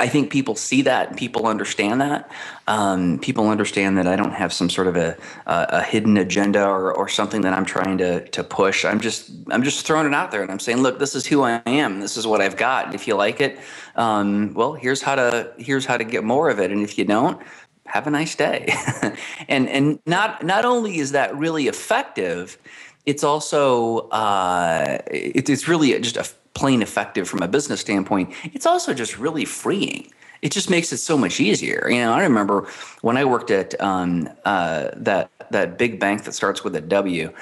I 0.00 0.08
think 0.08 0.30
people 0.30 0.56
see 0.56 0.82
that, 0.82 1.16
people 1.16 1.46
understand 1.46 2.00
that. 2.00 2.28
Um, 2.66 3.18
people 3.20 3.48
understand 3.48 3.96
that 3.96 4.08
I 4.08 4.16
don't 4.16 4.32
have 4.32 4.52
some 4.52 4.68
sort 4.68 4.88
of 4.88 4.96
a, 4.96 5.16
a, 5.46 5.66
a, 5.70 5.82
hidden 5.82 6.16
agenda 6.16 6.66
or, 6.66 6.92
or 6.92 7.08
something 7.08 7.42
that 7.42 7.54
I'm 7.54 7.64
trying 7.64 7.98
to 7.98 8.26
to 8.28 8.42
push. 8.42 8.84
I'm 8.84 9.00
just 9.00 9.30
I'm 9.50 9.62
just 9.62 9.86
throwing 9.86 10.06
it 10.06 10.12
out 10.12 10.30
there, 10.32 10.42
and 10.42 10.50
I'm 10.50 10.58
saying, 10.58 10.82
look, 10.82 10.98
this 10.98 11.14
is 11.14 11.24
who 11.26 11.42
I 11.42 11.62
am. 11.64 12.00
This 12.00 12.16
is 12.16 12.26
what 12.26 12.40
I've 12.40 12.56
got. 12.56 12.94
If 12.94 13.06
you 13.06 13.14
like 13.14 13.40
it, 13.40 13.58
um, 13.94 14.52
well, 14.54 14.74
here's 14.74 15.00
how 15.00 15.14
to 15.14 15.52
here's 15.58 15.86
how 15.86 15.96
to 15.96 16.04
get 16.04 16.24
more 16.24 16.50
of 16.50 16.58
it. 16.58 16.70
And 16.72 16.82
if 16.82 16.98
you 16.98 17.04
don't, 17.04 17.40
have 17.86 18.06
a 18.06 18.10
nice 18.10 18.34
day. 18.34 18.74
and 19.48 19.68
and 19.68 20.00
not 20.06 20.44
not 20.44 20.64
only 20.64 20.98
is 20.98 21.12
that 21.12 21.36
really 21.36 21.68
effective, 21.68 22.58
it's 23.06 23.24
also 23.24 24.08
uh, 24.08 24.98
it, 25.10 25.48
it's 25.48 25.68
really 25.68 25.98
just 26.00 26.16
a 26.16 26.26
plain 26.54 26.82
effective 26.82 27.28
from 27.28 27.42
a 27.42 27.48
business 27.48 27.80
standpoint, 27.80 28.32
it's 28.44 28.66
also 28.66 28.94
just 28.94 29.18
really 29.18 29.44
freeing. 29.44 30.10
It 30.40 30.52
just 30.52 30.70
makes 30.70 30.92
it 30.92 30.98
so 30.98 31.16
much 31.18 31.40
easier. 31.40 31.88
You 31.90 31.98
know, 31.98 32.12
I 32.12 32.22
remember 32.22 32.68
when 33.00 33.16
I 33.16 33.24
worked 33.24 33.50
at 33.50 33.78
um, 33.80 34.28
uh, 34.44 34.90
that 34.96 35.30
that 35.50 35.78
big 35.78 35.98
bank 35.98 36.24
that 36.24 36.32
starts 36.32 36.62
with 36.62 36.76
a 36.76 36.80
W. 36.80 37.32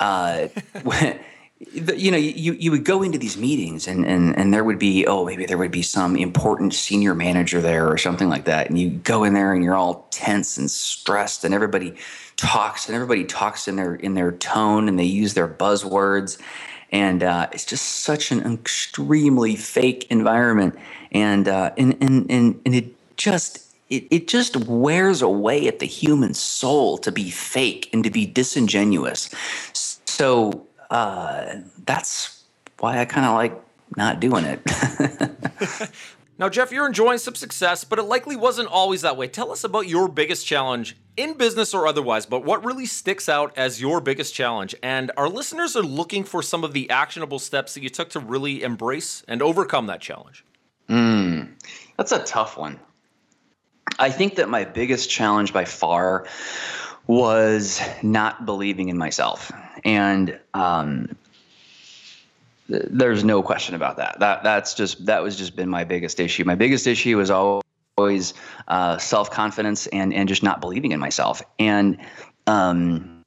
Uh, 0.00 0.48
you 1.72 2.10
know, 2.10 2.16
you, 2.16 2.52
you 2.54 2.70
would 2.70 2.84
go 2.84 3.02
into 3.02 3.18
these 3.18 3.36
meetings 3.36 3.86
and, 3.86 4.04
and, 4.04 4.36
and 4.36 4.52
there 4.52 4.64
would 4.64 4.78
be, 4.78 5.06
oh, 5.06 5.24
maybe 5.24 5.46
there 5.46 5.56
would 5.56 5.70
be 5.70 5.82
some 5.82 6.16
important 6.16 6.74
senior 6.74 7.14
manager 7.14 7.60
there 7.60 7.88
or 7.88 7.96
something 7.96 8.28
like 8.28 8.44
that. 8.44 8.68
And 8.68 8.78
you 8.78 8.90
go 8.90 9.24
in 9.24 9.34
there 9.34 9.54
and 9.54 9.64
you're 9.64 9.76
all 9.76 10.06
tense 10.10 10.58
and 10.58 10.70
stressed 10.70 11.44
and 11.44 11.54
everybody 11.54 11.94
talks 12.36 12.86
and 12.86 12.94
everybody 12.94 13.24
talks 13.24 13.68
in 13.68 13.76
their, 13.76 13.94
in 13.94 14.14
their 14.14 14.32
tone 14.32 14.88
and 14.88 14.98
they 14.98 15.04
use 15.04 15.34
their 15.34 15.48
buzzwords 15.48 16.38
and 16.94 17.24
uh, 17.24 17.48
it's 17.50 17.64
just 17.64 17.84
such 17.84 18.30
an 18.30 18.54
extremely 18.54 19.56
fake 19.56 20.06
environment, 20.10 20.76
and 21.10 21.48
uh, 21.48 21.72
and, 21.76 21.96
and 22.00 22.30
and 22.30 22.60
and 22.64 22.72
it 22.72 23.16
just 23.16 23.74
it, 23.90 24.06
it 24.12 24.28
just 24.28 24.56
wears 24.56 25.20
away 25.20 25.66
at 25.66 25.80
the 25.80 25.86
human 25.86 26.34
soul 26.34 26.96
to 26.98 27.10
be 27.10 27.30
fake 27.30 27.90
and 27.92 28.04
to 28.04 28.10
be 28.10 28.26
disingenuous. 28.26 29.28
So 30.04 30.68
uh, 30.88 31.56
that's 31.84 32.44
why 32.78 33.00
I 33.00 33.06
kind 33.06 33.26
of 33.26 33.34
like 33.34 33.60
not 33.96 34.20
doing 34.20 34.44
it. 34.44 35.90
Now, 36.36 36.48
Jeff, 36.48 36.72
you're 36.72 36.86
enjoying 36.86 37.18
some 37.18 37.36
success, 37.36 37.84
but 37.84 38.00
it 38.00 38.02
likely 38.02 38.34
wasn't 38.34 38.68
always 38.68 39.02
that 39.02 39.16
way. 39.16 39.28
Tell 39.28 39.52
us 39.52 39.62
about 39.62 39.86
your 39.86 40.08
biggest 40.08 40.44
challenge 40.44 40.96
in 41.16 41.34
business 41.34 41.74
or 41.74 41.86
otherwise, 41.86 42.26
but 42.26 42.44
what 42.44 42.64
really 42.64 42.86
sticks 42.86 43.28
out 43.28 43.56
as 43.56 43.80
your 43.80 44.00
biggest 44.00 44.34
challenge? 44.34 44.74
And 44.82 45.12
our 45.16 45.28
listeners 45.28 45.76
are 45.76 45.82
looking 45.82 46.24
for 46.24 46.42
some 46.42 46.64
of 46.64 46.72
the 46.72 46.90
actionable 46.90 47.38
steps 47.38 47.74
that 47.74 47.82
you 47.82 47.88
took 47.88 48.10
to 48.10 48.20
really 48.20 48.62
embrace 48.62 49.22
and 49.28 49.42
overcome 49.42 49.86
that 49.86 50.00
challenge. 50.00 50.44
Mm, 50.88 51.48
that's 51.96 52.12
a 52.12 52.22
tough 52.24 52.56
one. 52.56 52.78
I 53.98 54.10
think 54.10 54.36
that 54.36 54.48
my 54.48 54.64
biggest 54.64 55.10
challenge 55.10 55.52
by 55.52 55.64
far 55.64 56.26
was 57.06 57.80
not 58.02 58.46
believing 58.46 58.88
in 58.88 58.98
myself. 58.98 59.52
And 59.84 60.38
um, 60.54 61.16
there's 62.68 63.24
no 63.24 63.42
question 63.42 63.74
about 63.74 63.98
that. 63.98 64.18
That 64.20 64.42
that's 64.42 64.74
just 64.74 65.04
that 65.06 65.22
was 65.22 65.36
just 65.36 65.54
been 65.54 65.68
my 65.68 65.84
biggest 65.84 66.18
issue. 66.18 66.44
My 66.44 66.54
biggest 66.54 66.86
issue 66.86 67.18
was 67.18 67.30
always 67.30 67.63
uh, 67.96 68.98
self 68.98 69.30
confidence 69.30 69.86
and 69.88 70.12
and 70.12 70.28
just 70.28 70.42
not 70.42 70.60
believing 70.60 70.92
in 70.92 71.00
myself. 71.00 71.42
And 71.58 71.98
um, 72.46 73.22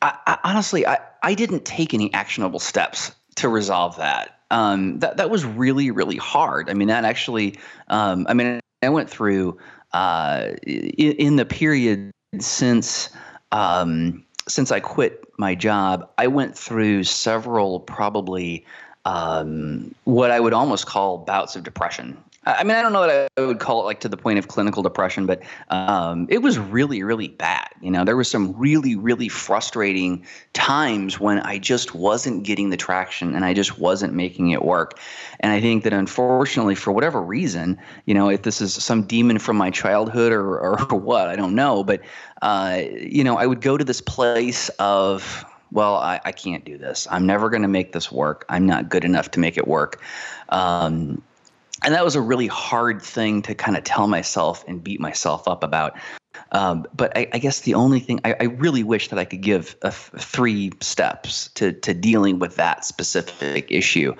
I, 0.00 0.16
I, 0.26 0.38
honestly, 0.44 0.86
I 0.86 0.98
I 1.22 1.34
didn't 1.34 1.64
take 1.64 1.94
any 1.94 2.12
actionable 2.14 2.60
steps 2.60 3.12
to 3.36 3.48
resolve 3.48 3.96
that. 3.96 4.38
Um, 4.50 4.98
that 5.00 5.16
that 5.16 5.30
was 5.30 5.44
really 5.44 5.90
really 5.90 6.16
hard. 6.16 6.70
I 6.70 6.74
mean, 6.74 6.88
that 6.88 7.04
actually. 7.04 7.58
Um, 7.88 8.26
I 8.28 8.34
mean, 8.34 8.60
I 8.82 8.88
went 8.88 9.10
through 9.10 9.58
uh, 9.92 10.50
in, 10.66 11.12
in 11.12 11.36
the 11.36 11.44
period 11.44 12.10
since. 12.38 13.10
Um, 13.50 14.24
since 14.48 14.72
I 14.72 14.80
quit 14.80 15.24
my 15.38 15.54
job, 15.54 16.08
I 16.18 16.26
went 16.26 16.58
through 16.58 17.04
several 17.04 17.78
probably 17.78 18.66
um, 19.04 19.94
what 20.02 20.32
I 20.32 20.40
would 20.40 20.52
almost 20.52 20.86
call 20.86 21.18
bouts 21.18 21.54
of 21.54 21.62
depression. 21.62 22.16
I 22.44 22.64
mean, 22.64 22.76
I 22.76 22.82
don't 22.82 22.92
know 22.92 23.06
that 23.06 23.30
I 23.36 23.40
would 23.42 23.60
call 23.60 23.82
it 23.82 23.84
like 23.84 24.00
to 24.00 24.08
the 24.08 24.16
point 24.16 24.36
of 24.36 24.48
clinical 24.48 24.82
depression, 24.82 25.26
but 25.26 25.42
um, 25.70 26.26
it 26.28 26.38
was 26.38 26.58
really, 26.58 27.04
really 27.04 27.28
bad. 27.28 27.68
You 27.80 27.90
know, 27.92 28.04
there 28.04 28.16
was 28.16 28.28
some 28.28 28.52
really, 28.58 28.96
really 28.96 29.28
frustrating 29.28 30.26
times 30.52 31.20
when 31.20 31.38
I 31.38 31.58
just 31.58 31.94
wasn't 31.94 32.42
getting 32.42 32.70
the 32.70 32.76
traction 32.76 33.36
and 33.36 33.44
I 33.44 33.54
just 33.54 33.78
wasn't 33.78 34.14
making 34.14 34.50
it 34.50 34.64
work. 34.64 34.98
And 35.38 35.52
I 35.52 35.60
think 35.60 35.84
that 35.84 35.92
unfortunately, 35.92 36.74
for 36.74 36.90
whatever 36.90 37.22
reason, 37.22 37.78
you 38.06 38.14
know, 38.14 38.28
if 38.28 38.42
this 38.42 38.60
is 38.60 38.74
some 38.74 39.04
demon 39.04 39.38
from 39.38 39.56
my 39.56 39.70
childhood 39.70 40.32
or, 40.32 40.58
or 40.58 40.76
what, 40.98 41.28
I 41.28 41.36
don't 41.36 41.54
know, 41.54 41.84
but, 41.84 42.00
uh, 42.42 42.82
you 42.90 43.22
know, 43.22 43.38
I 43.38 43.46
would 43.46 43.60
go 43.60 43.76
to 43.76 43.84
this 43.84 44.00
place 44.00 44.68
of, 44.80 45.44
well, 45.70 45.94
I, 45.94 46.20
I 46.24 46.32
can't 46.32 46.64
do 46.64 46.76
this. 46.76 47.06
I'm 47.08 47.24
never 47.24 47.48
going 47.50 47.62
to 47.62 47.68
make 47.68 47.92
this 47.92 48.10
work. 48.10 48.44
I'm 48.48 48.66
not 48.66 48.88
good 48.88 49.04
enough 49.04 49.30
to 49.30 49.40
make 49.40 49.56
it 49.56 49.68
work. 49.68 50.02
Um, 50.48 51.22
and 51.84 51.94
that 51.94 52.04
was 52.04 52.16
a 52.16 52.20
really 52.20 52.46
hard 52.46 53.02
thing 53.02 53.42
to 53.42 53.54
kind 53.54 53.76
of 53.76 53.84
tell 53.84 54.06
myself 54.06 54.64
and 54.66 54.82
beat 54.82 55.00
myself 55.00 55.48
up 55.48 55.64
about. 55.64 55.96
Um, 56.52 56.86
but 56.94 57.16
I, 57.16 57.28
I, 57.32 57.38
guess 57.38 57.60
the 57.60 57.74
only 57.74 58.00
thing 58.00 58.20
I, 58.24 58.34
I, 58.38 58.44
really 58.44 58.82
wish 58.82 59.08
that 59.08 59.18
I 59.18 59.24
could 59.24 59.40
give 59.40 59.74
three 60.18 60.70
steps 60.80 61.48
to 61.54 61.72
to 61.72 61.94
dealing 61.94 62.38
with 62.38 62.56
that 62.56 62.84
specific 62.84 63.70
issue. 63.70 64.14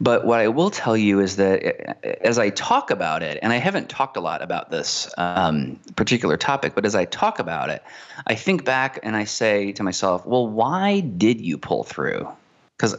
But 0.00 0.24
what 0.24 0.40
I 0.40 0.48
will 0.48 0.70
tell 0.70 0.96
you 0.96 1.20
is 1.20 1.36
that 1.36 1.64
eh, 1.64 2.14
as 2.22 2.38
I 2.38 2.50
talk 2.50 2.90
about 2.90 3.22
it, 3.22 3.38
and 3.40 3.52
I 3.52 3.56
haven't 3.56 3.88
talked 3.88 4.16
a 4.16 4.20
lot 4.20 4.42
about 4.42 4.70
this 4.70 5.12
um, 5.16 5.78
particular 5.94 6.36
topic, 6.36 6.74
but 6.74 6.84
as 6.84 6.96
I 6.96 7.04
talk 7.04 7.38
about 7.38 7.70
it, 7.70 7.84
I 8.26 8.34
think 8.34 8.64
back 8.64 8.98
and 9.02 9.16
I 9.16 9.24
say 9.24 9.72
to 9.72 9.82
myself, 9.84 10.26
"Well, 10.26 10.48
why 10.48 11.00
did 11.00 11.40
you 11.40 11.56
pull 11.56 11.84
through?" 11.84 12.28
Because 12.76 12.96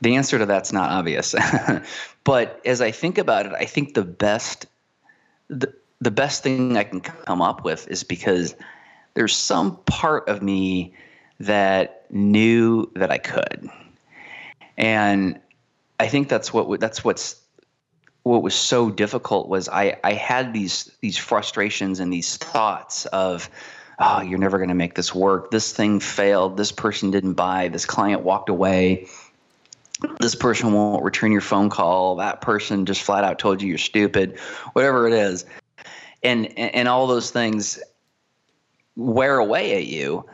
the 0.00 0.16
answer 0.16 0.38
to 0.38 0.46
that's 0.46 0.72
not 0.72 0.90
obvious. 0.90 1.34
but 2.28 2.60
as 2.66 2.82
I 2.82 2.90
think 2.90 3.16
about 3.16 3.46
it, 3.46 3.52
I 3.58 3.64
think 3.64 3.94
the 3.94 4.04
best 4.04 4.66
the, 5.48 5.72
the 5.98 6.10
best 6.10 6.42
thing 6.42 6.76
I 6.76 6.84
can 6.84 7.00
come 7.00 7.40
up 7.40 7.64
with 7.64 7.88
is 7.88 8.04
because 8.04 8.54
there's 9.14 9.34
some 9.34 9.76
part 9.86 10.28
of 10.28 10.42
me 10.42 10.92
that 11.40 12.04
knew 12.10 12.90
that 12.96 13.10
I 13.10 13.16
could. 13.16 13.70
And 14.76 15.40
I 15.98 16.08
think 16.08 16.28
that's 16.28 16.52
what 16.52 16.78
that's 16.78 17.02
what's 17.02 17.40
what 18.24 18.42
was 18.42 18.54
so 18.54 18.90
difficult 18.90 19.48
was 19.48 19.70
I 19.70 19.98
I 20.04 20.12
had 20.12 20.52
these 20.52 20.90
these 21.00 21.16
frustrations 21.16 21.98
and 21.98 22.12
these 22.12 22.36
thoughts 22.36 23.06
of 23.06 23.48
oh 23.98 24.20
you're 24.20 24.38
never 24.38 24.58
going 24.58 24.68
to 24.68 24.74
make 24.74 24.94
this 24.94 25.14
work. 25.14 25.50
This 25.50 25.72
thing 25.72 25.98
failed. 25.98 26.58
This 26.58 26.72
person 26.72 27.10
didn't 27.10 27.34
buy. 27.34 27.68
This 27.68 27.86
client 27.86 28.20
walked 28.20 28.50
away 28.50 29.08
this 30.20 30.34
person 30.34 30.72
won't 30.72 31.02
return 31.02 31.32
your 31.32 31.40
phone 31.40 31.70
call. 31.70 32.16
That 32.16 32.40
person 32.40 32.86
just 32.86 33.02
flat 33.02 33.24
out 33.24 33.38
told 33.38 33.62
you 33.62 33.68
you're 33.68 33.78
stupid 33.78 34.38
whatever 34.72 35.06
it 35.06 35.14
is. 35.14 35.44
And 36.22 36.46
and 36.58 36.88
all 36.88 37.06
those 37.06 37.30
things 37.30 37.78
wear 38.96 39.38
away 39.38 39.76
at 39.76 39.86
you. 39.86 40.24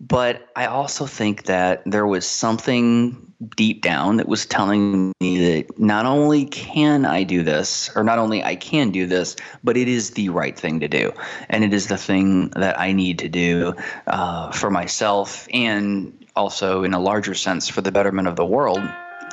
But 0.00 0.48
i 0.56 0.64
also 0.64 1.04
think 1.04 1.44
that 1.44 1.82
there 1.84 2.06
was 2.06 2.26
something 2.26 3.26
deep 3.56 3.82
down 3.82 4.18
that 4.18 4.28
was 4.28 4.44
telling 4.44 5.12
me 5.20 5.38
that 5.38 5.78
not 5.78 6.04
only 6.04 6.44
can 6.44 7.06
i 7.06 7.22
do 7.22 7.42
this 7.42 7.90
or 7.96 8.04
not 8.04 8.18
only 8.18 8.44
i 8.44 8.54
can 8.54 8.90
do 8.90 9.06
this 9.06 9.34
but 9.64 9.78
it 9.78 9.88
is 9.88 10.10
the 10.10 10.28
right 10.30 10.58
thing 10.58 10.80
to 10.80 10.88
do. 10.88 11.12
And 11.50 11.64
it 11.64 11.74
is 11.74 11.88
the 11.88 11.98
thing 11.98 12.48
that 12.50 12.78
i 12.80 12.92
need 12.92 13.18
to 13.18 13.28
do 13.28 13.74
uh, 14.06 14.50
for 14.52 14.70
myself 14.70 15.46
and 15.52 16.16
also 16.34 16.82
in 16.82 16.94
a 16.94 17.00
larger 17.00 17.34
sense 17.34 17.68
for 17.68 17.82
the 17.82 17.92
betterment 17.92 18.26
of 18.26 18.36
the 18.36 18.46
world 18.46 18.80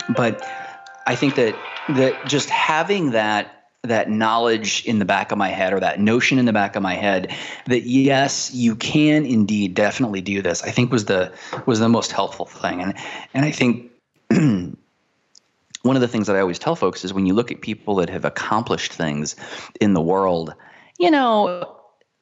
but 0.10 0.46
I 1.06 1.16
think 1.16 1.36
that 1.36 1.68
that 1.88 2.26
just 2.26 2.50
having 2.50 3.12
that 3.12 3.54
that 3.84 4.10
knowledge 4.10 4.84
in 4.86 5.00
the 5.00 5.06
back 5.06 5.32
of 5.32 5.38
my 5.38 5.50
head 5.50 5.72
or 5.72 5.80
that 5.80 6.00
notion 6.00 6.40
in 6.40 6.46
the 6.46 6.54
back 6.54 6.76
of 6.76 6.84
my 6.84 6.96
head 6.96 7.34
that 7.68 7.84
yes 7.84 8.54
you 8.54 8.76
can 8.76 9.26
indeed 9.26 9.74
definitely 9.74 10.20
do 10.20 10.42
this 10.42 10.64
i 10.64 10.72
think 10.72 10.92
was 10.92 11.06
the 11.06 11.32
was 11.66 11.80
the 11.80 11.88
most 11.88 12.12
helpful 12.12 12.46
thing. 12.46 12.82
And 12.82 12.94
and 13.34 13.46
i 13.46 13.52
think 13.52 13.92
one 14.30 15.96
of 15.96 16.02
the 16.02 16.08
things 16.08 16.28
that 16.28 16.36
i 16.36 16.40
always 16.40 16.60
tell 16.60 16.76
folks 16.76 17.06
is 17.06 17.14
when 17.14 17.26
you 17.26 17.34
look 17.34 17.52
at 17.52 17.62
people 17.62 17.96
that 17.96 18.10
have 18.10 18.26
accomplished 18.26 18.92
things 18.92 19.36
in 19.80 19.94
the 19.94 20.02
world 20.02 20.54
you 21.00 21.10
know 21.10 21.77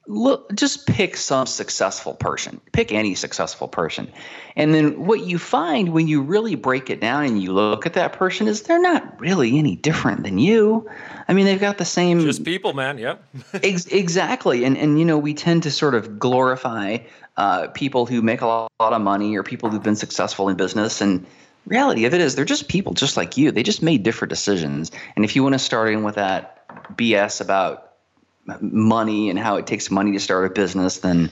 look 0.08 0.54
just 0.54 0.88
pick 0.88 1.18
some 1.18 1.48
successful 1.48 2.14
person. 2.14 2.62
Pick 2.72 2.92
any 2.92 3.16
successful 3.16 3.68
person. 3.68 4.12
And 4.56 4.74
then 4.74 5.06
what 5.06 5.22
you 5.22 5.38
find 5.38 5.90
when 5.90 6.08
you 6.08 6.22
really 6.22 6.56
break 6.56 6.90
it 6.90 7.02
down 7.02 7.26
and 7.26 7.42
you 7.42 7.54
look 7.54 7.86
at 7.86 7.94
that 7.94 8.14
person 8.14 8.48
is 8.48 8.64
they're 8.64 8.82
not 8.82 9.20
really 9.20 9.58
any 9.58 9.76
different 9.76 10.24
than 10.24 10.38
you. 10.38 10.90
I 11.28 11.34
mean 11.34 11.46
they've 11.46 11.60
got 11.60 11.78
the 11.78 11.86
same 11.86 12.22
just 12.22 12.44
people 12.44 12.74
man. 12.74 12.98
Yep. 12.98 13.24
Ex- 13.54 13.88
exactly. 13.88 14.64
And 14.64 14.78
and 14.78 15.00
you 15.00 15.06
know 15.06 15.18
we 15.18 15.34
tend 15.34 15.64
to 15.64 15.72
sort 15.72 15.96
of 15.96 16.20
glorify 16.20 16.98
uh, 17.38 17.68
people 17.70 18.06
who 18.06 18.22
make 18.22 18.42
a 18.42 18.48
lot, 18.48 18.72
lot 18.80 18.94
of 18.94 19.02
money 19.02 19.36
or 19.36 19.44
people 19.44 19.70
who've 19.70 19.84
been 19.84 19.96
successful 19.96 20.50
in 20.50 20.56
business. 20.56 21.02
And 21.02 21.26
reality 21.66 22.06
of 22.06 22.14
it 22.14 22.22
is 22.22 22.36
they're 22.36 22.46
just 22.46 22.68
people 22.68 22.94
just 22.94 23.18
like 23.18 23.38
you. 23.38 23.52
They 23.52 23.64
just 23.64 23.82
made 23.82 24.04
different 24.04 24.30
decisions. 24.30 24.92
And 25.16 25.26
if 25.26 25.36
you 25.36 25.44
want 25.44 25.54
to 25.54 25.60
start 25.60 25.90
in 25.90 26.04
with 26.04 26.16
that 26.16 26.68
BS 26.96 27.42
about 27.42 27.95
money 28.62 29.30
and 29.30 29.40
how 29.40 29.56
it 29.56 29.68
takes 29.68 29.90
money 29.90 30.12
to 30.14 30.20
start 30.20 30.46
a 30.46 30.50
business, 30.50 31.00
then 31.00 31.32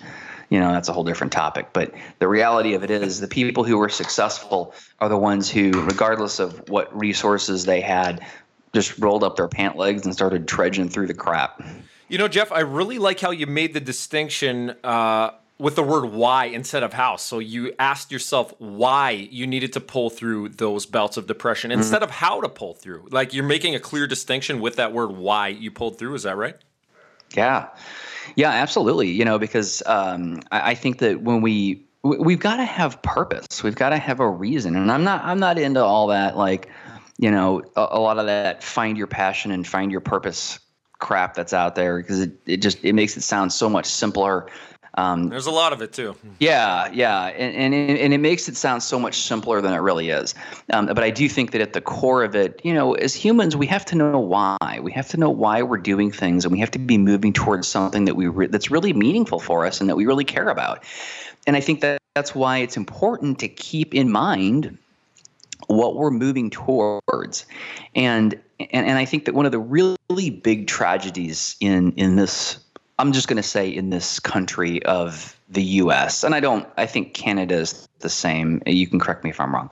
you 0.49 0.59
know 0.59 0.71
that's 0.71 0.89
a 0.89 0.93
whole 0.93 1.03
different 1.03 1.33
topic. 1.33 1.69
But 1.73 1.93
the 2.19 2.27
reality 2.27 2.73
of 2.73 2.83
it 2.83 2.91
is 2.91 3.19
the 3.19 3.27
people 3.27 3.63
who 3.63 3.77
were 3.77 3.89
successful 3.89 4.73
are 4.99 5.09
the 5.09 5.17
ones 5.17 5.49
who, 5.49 5.71
regardless 5.83 6.39
of 6.39 6.69
what 6.69 6.95
resources 6.97 7.65
they 7.65 7.81
had, 7.81 8.25
just 8.73 8.97
rolled 8.99 9.23
up 9.23 9.35
their 9.35 9.47
pant 9.47 9.77
legs 9.77 10.05
and 10.05 10.13
started 10.13 10.47
trudging 10.47 10.89
through 10.89 11.07
the 11.07 11.13
crap. 11.13 11.61
You 12.09 12.17
know, 12.17 12.27
Jeff, 12.27 12.51
I 12.51 12.59
really 12.59 12.99
like 12.99 13.19
how 13.19 13.31
you 13.31 13.47
made 13.47 13.73
the 13.73 13.79
distinction 13.79 14.75
uh, 14.83 15.31
with 15.57 15.75
the 15.75 15.83
word 15.83 16.05
why 16.11 16.45
instead 16.45 16.83
of 16.83 16.93
how. 16.93 17.15
So 17.15 17.39
you 17.39 17.73
asked 17.79 18.11
yourself 18.11 18.53
why 18.59 19.11
you 19.11 19.47
needed 19.47 19.73
to 19.73 19.79
pull 19.79 20.09
through 20.09 20.49
those 20.49 20.85
belts 20.85 21.17
of 21.17 21.27
depression 21.27 21.71
mm-hmm. 21.71 21.79
instead 21.79 22.03
of 22.03 22.11
how 22.11 22.41
to 22.41 22.49
pull 22.49 22.73
through. 22.73 23.07
Like 23.11 23.33
you're 23.33 23.45
making 23.45 23.75
a 23.75 23.79
clear 23.79 24.07
distinction 24.07 24.59
with 24.59 24.75
that 24.75 24.93
word 24.93 25.11
why 25.11 25.47
you 25.49 25.71
pulled 25.71 25.97
through. 25.97 26.15
Is 26.15 26.23
that 26.23 26.35
right? 26.35 26.55
Yeah. 27.35 27.67
Yeah, 28.35 28.49
absolutely. 28.49 29.09
You 29.09 29.25
know, 29.25 29.37
because 29.37 29.83
um, 29.85 30.39
I, 30.51 30.71
I 30.71 30.75
think 30.75 30.99
that 30.99 31.21
when 31.21 31.41
we 31.41 31.85
we've 32.03 32.39
got 32.39 32.57
to 32.57 32.65
have 32.65 33.01
purpose, 33.01 33.63
we've 33.63 33.75
got 33.75 33.89
to 33.89 33.97
have 33.97 34.19
a 34.19 34.29
reason, 34.29 34.75
and 34.75 34.91
I'm 34.91 35.03
not 35.03 35.23
I'm 35.23 35.39
not 35.39 35.57
into 35.57 35.83
all 35.83 36.07
that 36.07 36.37
like 36.37 36.69
you 37.17 37.31
know 37.31 37.61
a, 37.75 37.87
a 37.91 37.99
lot 37.99 38.17
of 38.17 38.25
that 38.25 38.63
find 38.63 38.97
your 38.97 39.07
passion 39.07 39.51
and 39.51 39.67
find 39.67 39.91
your 39.91 40.01
purpose 40.01 40.59
crap 40.99 41.33
that's 41.33 41.53
out 41.53 41.75
there 41.75 41.97
because 41.97 42.21
it, 42.21 42.31
it 42.45 42.57
just 42.57 42.83
it 42.83 42.93
makes 42.93 43.17
it 43.17 43.21
sound 43.21 43.51
so 43.51 43.69
much 43.69 43.85
simpler 43.85 44.47
um, 44.95 45.29
There's 45.29 45.47
a 45.47 45.51
lot 45.51 45.73
of 45.73 45.81
it 45.81 45.91
too. 45.91 46.15
Yeah, 46.39 46.89
yeah, 46.91 47.25
and 47.25 47.55
and 47.55 47.73
it, 47.73 47.99
and 47.99 48.13
it 48.13 48.19
makes 48.19 48.47
it 48.47 48.55
sound 48.55 48.83
so 48.83 48.99
much 48.99 49.21
simpler 49.21 49.59
than 49.61 49.73
it 49.73 49.77
really 49.77 50.09
is. 50.09 50.35
Um, 50.71 50.85
but 50.85 50.99
I 50.99 51.09
do 51.09 51.27
think 51.27 51.51
that 51.51 51.61
at 51.61 51.73
the 51.73 51.81
core 51.81 52.23
of 52.23 52.35
it, 52.35 52.61
you 52.63 52.73
know, 52.73 52.93
as 52.93 53.15
humans, 53.15 53.55
we 53.55 53.65
have 53.67 53.85
to 53.85 53.95
know 53.95 54.19
why. 54.19 54.79
We 54.81 54.91
have 54.91 55.07
to 55.09 55.17
know 55.17 55.29
why 55.29 55.63
we're 55.63 55.77
doing 55.77 56.11
things, 56.11 56.45
and 56.45 56.51
we 56.51 56.59
have 56.59 56.71
to 56.71 56.79
be 56.79 56.97
moving 56.97 57.33
towards 57.33 57.67
something 57.67 58.05
that 58.05 58.15
we 58.15 58.27
re- 58.27 58.47
that's 58.47 58.69
really 58.69 58.93
meaningful 58.93 59.39
for 59.39 59.65
us 59.65 59.81
and 59.81 59.89
that 59.89 59.95
we 59.95 60.05
really 60.05 60.25
care 60.25 60.49
about. 60.49 60.83
And 61.47 61.55
I 61.55 61.59
think 61.59 61.81
that 61.81 61.99
that's 62.13 62.35
why 62.35 62.59
it's 62.59 62.77
important 62.77 63.39
to 63.39 63.47
keep 63.47 63.95
in 63.95 64.11
mind 64.11 64.77
what 65.67 65.95
we're 65.95 66.11
moving 66.11 66.49
towards 66.49 67.45
and 67.95 68.39
and, 68.59 68.87
and 68.87 68.97
I 68.97 69.05
think 69.05 69.25
that 69.25 69.33
one 69.33 69.45
of 69.45 69.51
the 69.51 69.59
really 69.59 70.29
big 70.29 70.67
tragedies 70.67 71.55
in 71.59 71.93
in 71.93 72.15
this 72.15 72.59
I'm 72.99 73.11
just 73.11 73.27
going 73.27 73.37
to 73.37 73.43
say 73.43 73.69
in 73.69 73.89
this 73.89 74.19
country 74.19 74.83
of 74.83 75.39
the 75.49 75.63
U.S. 75.63 76.23
and 76.23 76.35
I 76.35 76.39
don't. 76.39 76.67
I 76.77 76.85
think 76.85 77.13
Canada 77.13 77.55
is 77.55 77.87
the 77.99 78.09
same. 78.09 78.61
You 78.65 78.87
can 78.87 78.99
correct 78.99 79.23
me 79.23 79.29
if 79.29 79.39
I'm 79.39 79.53
wrong, 79.53 79.71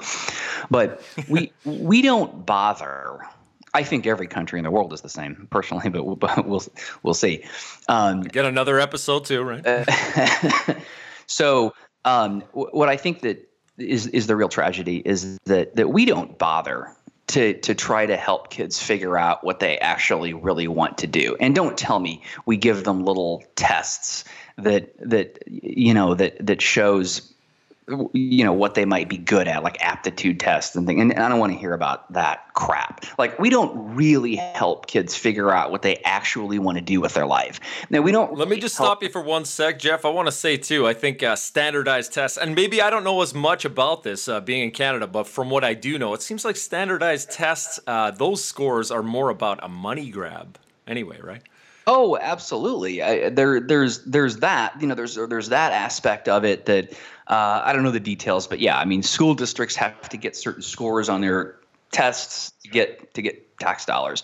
but 0.69 1.03
we 1.29 1.51
we 1.65 2.01
don't 2.01 2.45
bother. 2.45 3.19
I 3.73 3.83
think 3.83 4.05
every 4.05 4.27
country 4.27 4.59
in 4.59 4.65
the 4.65 4.71
world 4.71 4.91
is 4.91 5.01
the 5.01 5.09
same, 5.09 5.47
personally, 5.49 5.89
but 5.89 6.05
we'll 6.05 6.15
but 6.15 6.47
we'll, 6.47 6.63
we'll 7.03 7.13
see. 7.13 7.45
Um, 7.87 8.21
Get 8.21 8.45
another 8.45 8.79
episode 8.79 9.25
too, 9.25 9.43
right? 9.43 9.65
Uh, 9.65 9.85
so, 11.27 11.73
um, 12.03 12.41
what 12.51 12.89
I 12.89 12.97
think 12.97 13.21
that 13.21 13.47
is 13.77 14.07
is 14.07 14.27
the 14.27 14.35
real 14.35 14.49
tragedy 14.49 14.97
is 14.97 15.37
that 15.45 15.75
that 15.75 15.89
we 15.89 16.05
don't 16.05 16.37
bother 16.37 16.95
to 17.27 17.53
to 17.61 17.75
try 17.75 18.05
to 18.05 18.17
help 18.17 18.49
kids 18.49 18.81
figure 18.81 19.17
out 19.17 19.43
what 19.43 19.59
they 19.59 19.77
actually 19.77 20.33
really 20.33 20.67
want 20.67 20.99
to 20.99 21.07
do. 21.07 21.35
And 21.39 21.55
don't 21.55 21.77
tell 21.77 21.99
me 21.99 22.23
we 22.45 22.57
give 22.57 22.83
them 22.83 23.03
little 23.05 23.43
tests 23.55 24.25
that 24.57 24.93
that 24.99 25.43
you 25.47 25.93
know 25.93 26.15
that 26.15 26.45
that 26.45 26.61
shows 26.61 27.33
you 28.13 28.43
know 28.43 28.53
what 28.53 28.75
they 28.75 28.85
might 28.85 29.09
be 29.09 29.17
good 29.17 29.47
at 29.47 29.63
like 29.63 29.81
aptitude 29.83 30.39
tests 30.39 30.75
and 30.75 30.87
things 30.87 31.01
and 31.01 31.13
i 31.13 31.27
don't 31.27 31.39
want 31.39 31.51
to 31.51 31.57
hear 31.57 31.73
about 31.73 32.11
that 32.13 32.51
crap. 32.53 33.05
Like 33.17 33.39
we 33.39 33.49
don't 33.49 33.95
really 33.95 34.35
help 34.35 34.87
kids 34.87 35.15
figure 35.15 35.51
out 35.51 35.71
what 35.71 35.81
they 35.81 35.97
actually 36.05 36.59
want 36.59 36.77
to 36.77 36.83
do 36.83 37.01
with 37.01 37.13
their 37.13 37.25
life. 37.25 37.59
Now 37.89 38.01
we 38.01 38.11
don't 38.11 38.37
let 38.37 38.47
me 38.47 38.59
just 38.59 38.77
help- 38.77 38.87
stop 38.87 39.03
you 39.03 39.09
for 39.09 39.21
one 39.21 39.45
sec 39.45 39.79
jeff. 39.79 40.05
I 40.05 40.09
want 40.09 40.27
to 40.27 40.31
say 40.31 40.57
too 40.57 40.87
i 40.87 40.93
think 40.93 41.23
uh, 41.23 41.35
standardized 41.35 42.13
tests 42.13 42.37
and 42.37 42.55
maybe 42.55 42.81
i 42.81 42.89
don't 42.89 43.03
know 43.03 43.21
as 43.21 43.33
much 43.33 43.65
about 43.65 44.03
this 44.03 44.27
uh, 44.27 44.39
being 44.41 44.63
in 44.63 44.71
canada 44.71 45.07
but 45.07 45.27
from 45.27 45.49
what 45.49 45.63
i 45.63 45.73
do 45.73 45.97
know 45.97 46.13
it 46.13 46.21
seems 46.21 46.45
like 46.45 46.55
standardized 46.55 47.31
tests 47.31 47.79
uh, 47.87 48.11
those 48.11 48.43
scores 48.43 48.91
are 48.91 49.03
more 49.03 49.29
about 49.29 49.59
a 49.63 49.67
money 49.69 50.09
grab. 50.09 50.57
Anyway 50.87 51.19
right 51.21 51.43
Oh, 51.87 52.17
absolutely. 52.17 53.01
I, 53.01 53.29
there, 53.29 53.59
there's, 53.59 54.03
there's 54.03 54.37
that. 54.37 54.79
You 54.79 54.87
know, 54.87 54.95
there's, 54.95 55.15
there's 55.15 55.49
that 55.49 55.71
aspect 55.73 56.29
of 56.29 56.45
it 56.45 56.65
that 56.65 56.93
uh, 57.27 57.61
I 57.63 57.73
don't 57.73 57.83
know 57.83 57.91
the 57.91 57.99
details, 57.99 58.45
but 58.45 58.59
yeah, 58.59 58.77
I 58.77 58.85
mean, 58.85 59.03
school 59.03 59.33
districts 59.33 59.75
have 59.77 60.09
to 60.09 60.17
get 60.17 60.35
certain 60.35 60.61
scores 60.61 61.09
on 61.09 61.21
their 61.21 61.55
tests 61.91 62.51
to 62.63 62.69
get 62.69 63.13
to 63.13 63.21
get 63.21 63.57
tax 63.59 63.85
dollars 63.85 64.23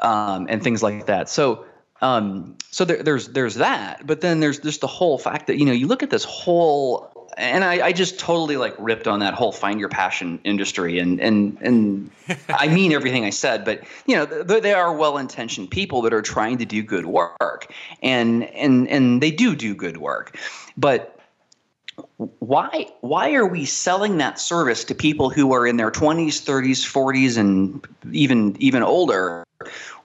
um, 0.00 0.46
and 0.50 0.62
things 0.62 0.82
like 0.82 1.06
that. 1.06 1.28
So, 1.28 1.64
um, 2.00 2.56
so 2.70 2.84
there, 2.84 3.02
there's 3.02 3.28
there's 3.28 3.56
that, 3.56 4.06
but 4.06 4.20
then 4.20 4.40
there's 4.40 4.58
just 4.58 4.80
the 4.80 4.88
whole 4.88 5.18
fact 5.18 5.46
that 5.46 5.58
you 5.58 5.64
know 5.64 5.72
you 5.72 5.86
look 5.86 6.02
at 6.02 6.10
this 6.10 6.24
whole 6.24 7.11
and 7.36 7.64
I, 7.64 7.86
I, 7.86 7.92
just 7.92 8.18
totally 8.18 8.56
like 8.56 8.74
ripped 8.78 9.06
on 9.06 9.20
that 9.20 9.34
whole 9.34 9.52
find 9.52 9.80
your 9.80 9.88
passion 9.88 10.38
industry 10.44 10.98
and 10.98 11.20
and 11.20 11.56
and 11.60 12.10
I 12.48 12.68
mean 12.68 12.92
everything 12.98 13.24
I 13.24 13.30
said 13.30 13.64
but 13.64 13.82
you 14.06 14.16
know 14.16 14.24
they 14.24 14.72
are 14.72 14.92
well-intentioned 14.92 15.70
people 15.70 16.02
that 16.02 16.12
are 16.12 16.22
trying 16.22 16.58
to 16.58 16.64
do 16.64 16.82
good 16.82 17.06
work 17.06 17.72
and 18.02 18.44
and 18.44 18.88
and 18.88 19.22
they 19.22 19.30
do 19.30 19.54
do 19.54 19.74
good 19.74 19.98
work. 19.98 20.38
But 20.76 21.18
why 22.38 22.88
why 23.00 23.34
are 23.34 23.46
we 23.46 23.64
selling 23.64 24.16
that 24.18 24.38
service 24.38 24.84
to 24.84 24.94
people 24.94 25.30
who 25.30 25.52
are 25.52 25.66
in 25.66 25.76
their 25.76 25.90
20s 25.90 26.42
30s 26.42 26.84
40s 26.90 27.36
and 27.36 27.86
even 28.12 28.56
even 28.60 28.82
older 28.82 29.44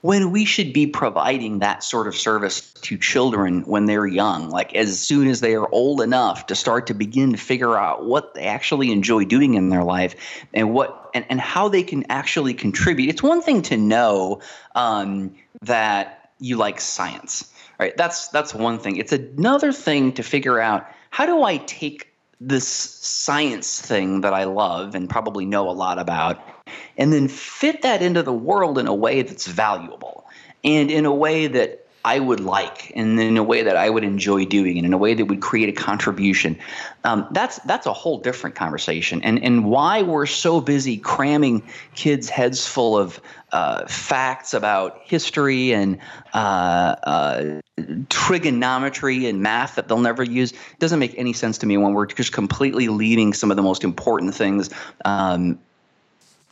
when 0.02 0.32
we 0.32 0.46
should 0.46 0.74
be 0.74 0.88
providing 0.88 1.60
that 1.60 1.84
sort 1.84 2.08
of 2.08 2.16
service 2.16 2.72
to 2.74 2.98
children 2.98 3.64
when 3.64 3.86
they're 3.86 4.06
young, 4.06 4.50
like 4.50 4.76
as 4.76 5.00
soon 5.00 5.28
as 5.28 5.42
they 5.42 5.56
are 5.56 5.68
old 5.72 6.02
enough 6.02 6.46
to 6.48 6.56
start 6.56 6.88
to 6.88 6.94
begin 6.94 7.32
to 7.32 7.38
figure 7.38 7.78
out 7.78 8.06
what 8.06 8.34
they 8.34 8.44
actually 8.44 8.92
enjoy 8.92 9.26
doing 9.26 9.56
in 9.56 9.70
their 9.70 9.84
life 9.84 10.16
and 10.54 10.74
what 10.74 11.10
and, 11.14 11.26
and 11.30 11.42
how 11.42 11.68
they 11.68 11.84
can 11.84 12.06
actually 12.10 12.54
contribute. 12.54 13.10
It's 13.10 13.24
one 13.24 13.42
thing 13.42 13.62
to 13.64 13.78
know 13.78 14.42
um, 14.76 15.36
that 15.62 16.30
you 16.40 16.58
like 16.58 16.80
science, 16.80 17.52
right? 17.80 17.96
That's 17.98 18.28
that's 18.28 18.54
one 18.54 18.80
thing. 18.80 18.98
It's 18.98 19.12
another 19.12 19.72
thing 19.72 20.14
to 20.14 20.24
figure 20.24 20.60
out 20.60 20.86
how 21.10 21.26
do 21.26 21.44
I 21.44 21.58
take 21.58 22.14
this 22.40 22.68
science 22.68 23.82
thing 23.82 24.22
that 24.22 24.34
I 24.34 24.44
love 24.44 24.94
and 24.94 25.10
probably 25.10 25.46
know 25.46 25.70
a 25.70 25.72
lot 25.72 25.98
about, 25.98 26.40
and 26.98 27.14
then 27.14 27.28
fit 27.28 27.82
that 27.82 28.02
into 28.02 28.24
the 28.24 28.34
world 28.34 28.78
in 28.78 28.88
a 28.88 28.96
way 28.96 29.22
that's 29.22 29.48
valuable 29.48 30.26
and 30.64 30.92
in 30.92 31.06
a 31.06 31.14
way 31.14 31.48
that 31.48 31.88
I 32.08 32.20
would 32.20 32.40
like, 32.40 32.94
and 32.96 33.20
in 33.20 33.36
a 33.36 33.44
way 33.44 33.64
that 33.64 33.76
I 33.76 33.90
would 33.90 34.06
enjoy 34.06 34.46
doing, 34.46 34.78
and 34.78 34.86
in 34.86 34.94
a 34.94 34.98
way 34.98 35.14
that 35.14 35.26
would 35.26 35.42
create 35.42 35.68
a 35.68 35.74
contribution. 35.74 36.58
Um, 37.04 37.28
that's 37.32 37.60
that's 37.60 37.86
a 37.86 37.92
whole 37.92 38.20
different 38.20 38.56
conversation, 38.56 39.22
and 39.24 39.44
and 39.44 39.66
why 39.66 40.04
we're 40.04 40.26
so 40.26 40.62
busy 40.62 40.98
cramming 40.98 41.64
kids' 41.96 42.30
heads 42.30 42.66
full 42.66 42.98
of 42.98 43.20
uh, 43.52 43.86
facts 43.88 44.54
about 44.54 45.02
history 45.04 45.74
and 45.74 46.00
uh, 46.34 46.96
uh, 47.04 47.62
trigonometry 48.08 49.26
and 49.26 49.42
math 49.42 49.76
that 49.76 49.90
they'll 49.90 50.00
never 50.00 50.24
use 50.24 50.54
doesn't 50.80 51.00
make 51.00 51.14
any 51.18 51.34
sense 51.34 51.58
to 51.58 51.66
me 51.66 51.76
when 51.78 51.94
we're 51.94 52.06
just 52.06 52.32
completely 52.32 52.88
leaving 52.88 53.34
some 53.34 53.52
of 53.52 53.58
the 53.58 53.64
most 53.64 53.84
important 53.84 54.34
things 54.34 54.70
um, 55.06 55.60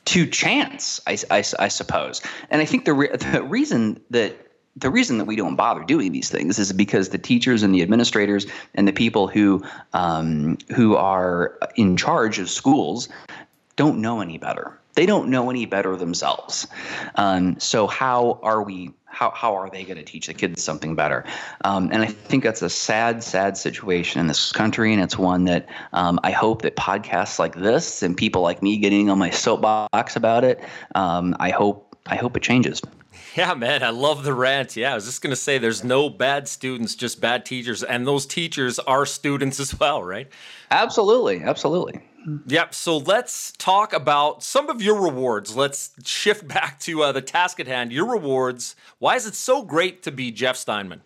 to 0.06 0.26
chance, 0.28 1.02
I, 1.08 1.18
I, 1.32 1.44
I, 1.60 1.68
suppose. 1.68 2.22
And 2.50 2.62
I 2.62 2.66
think 2.66 2.86
the, 2.86 2.94
re- 2.94 3.16
the 3.16 3.44
reason 3.44 4.00
that 4.12 4.36
the 4.78 4.90
reason 4.90 5.18
that 5.20 5.26
we 5.26 5.36
don't 5.36 5.56
bother 5.56 5.84
doing 5.84 6.12
these 6.12 6.30
things 6.30 6.60
is 6.60 6.74
because 6.74 7.10
the 7.10 7.18
teachers 7.18 7.64
and 7.64 7.74
the 7.74 7.82
administrators 7.82 8.46
and 8.74 8.88
the 8.88 8.92
people 8.92 9.28
who 9.28 9.64
um, 9.94 10.58
who 10.76 10.96
are 10.96 11.58
in 11.76 11.96
charge 11.96 12.40
of 12.40 12.50
schools 12.50 13.08
don't 13.78 14.02
know 14.02 14.22
any 14.22 14.38
better. 14.38 14.78
They 14.96 15.06
don't 15.06 15.30
know 15.30 15.50
any 15.50 15.66
better 15.66 15.96
themselves. 15.96 16.68
Um, 17.16 17.60
so 17.60 17.88
how 17.88 18.40
are 18.44 18.64
we? 18.64 18.92
How, 19.16 19.32
how 19.32 19.56
are 19.56 19.70
they 19.70 19.86
going 19.86 19.96
to 19.96 20.04
teach 20.04 20.28
the 20.28 20.34
kids 20.34 20.62
something 20.62 20.94
better? 20.94 21.24
Um, 21.64 21.90
and 21.94 22.02
I 22.02 22.08
think 22.08 22.44
that's 22.44 22.62
a 22.62 22.70
sad, 22.70 23.24
sad 23.24 23.56
situation 23.56 24.20
in 24.20 24.28
this 24.28 24.52
country, 24.52 24.92
and 24.92 25.02
it's 25.02 25.18
one 25.18 25.46
that 25.46 25.70
um, 25.94 26.20
I 26.26 26.32
hope 26.32 26.64
that 26.64 26.76
podcasts 26.76 27.40
like 27.40 27.56
this 27.56 28.04
and 28.04 28.18
people 28.18 28.42
like 28.42 28.62
me 28.62 28.76
getting 28.76 29.10
on 29.10 29.18
my 29.18 29.30
soapbox 29.30 30.18
about 30.18 30.44
it, 30.44 30.62
um, 30.96 31.34
I 31.40 31.52
hope 31.52 31.95
I 32.08 32.16
hope 32.16 32.38
it 32.38 32.44
changes. 32.44 32.82
Yeah, 33.36 33.54
man, 33.54 33.84
I 33.84 33.90
love 33.90 34.24
the 34.24 34.34
rant. 34.34 34.76
Yeah, 34.76 34.92
I 34.92 34.96
was 34.96 35.06
just 35.06 35.22
going 35.22 35.32
to 35.32 35.36
say 35.36 35.58
there's 35.58 35.84
no 35.84 36.10
bad 36.10 36.48
students, 36.48 36.96
just 36.96 37.20
bad 37.20 37.46
teachers. 37.46 37.84
And 37.84 38.08
those 38.08 38.26
teachers 38.26 38.80
are 38.80 39.06
students 39.06 39.60
as 39.60 39.78
well, 39.78 40.04
right? 40.04 40.30
Absolutely. 40.72 41.42
Absolutely. 41.42 42.02
Yep. 42.48 42.74
So 42.74 42.98
let's 42.98 43.52
talk 43.54 43.94
about 43.94 44.44
some 44.44 44.70
of 44.70 44.82
your 44.82 45.02
rewards. 45.02 45.56
Let's 45.56 45.92
shift 46.04 46.48
back 46.48 46.80
to 46.82 47.04
uh, 47.04 47.12
the 47.12 47.22
task 47.22 47.60
at 47.60 47.68
hand. 47.68 47.92
Your 47.92 48.12
rewards. 48.12 48.76
Why 49.00 49.16
is 49.16 49.26
it 49.26 49.36
so 49.36 49.64
great 49.64 50.04
to 50.04 50.12
be 50.12 50.32
Jeff 50.32 50.56
Steinmann? 50.56 51.02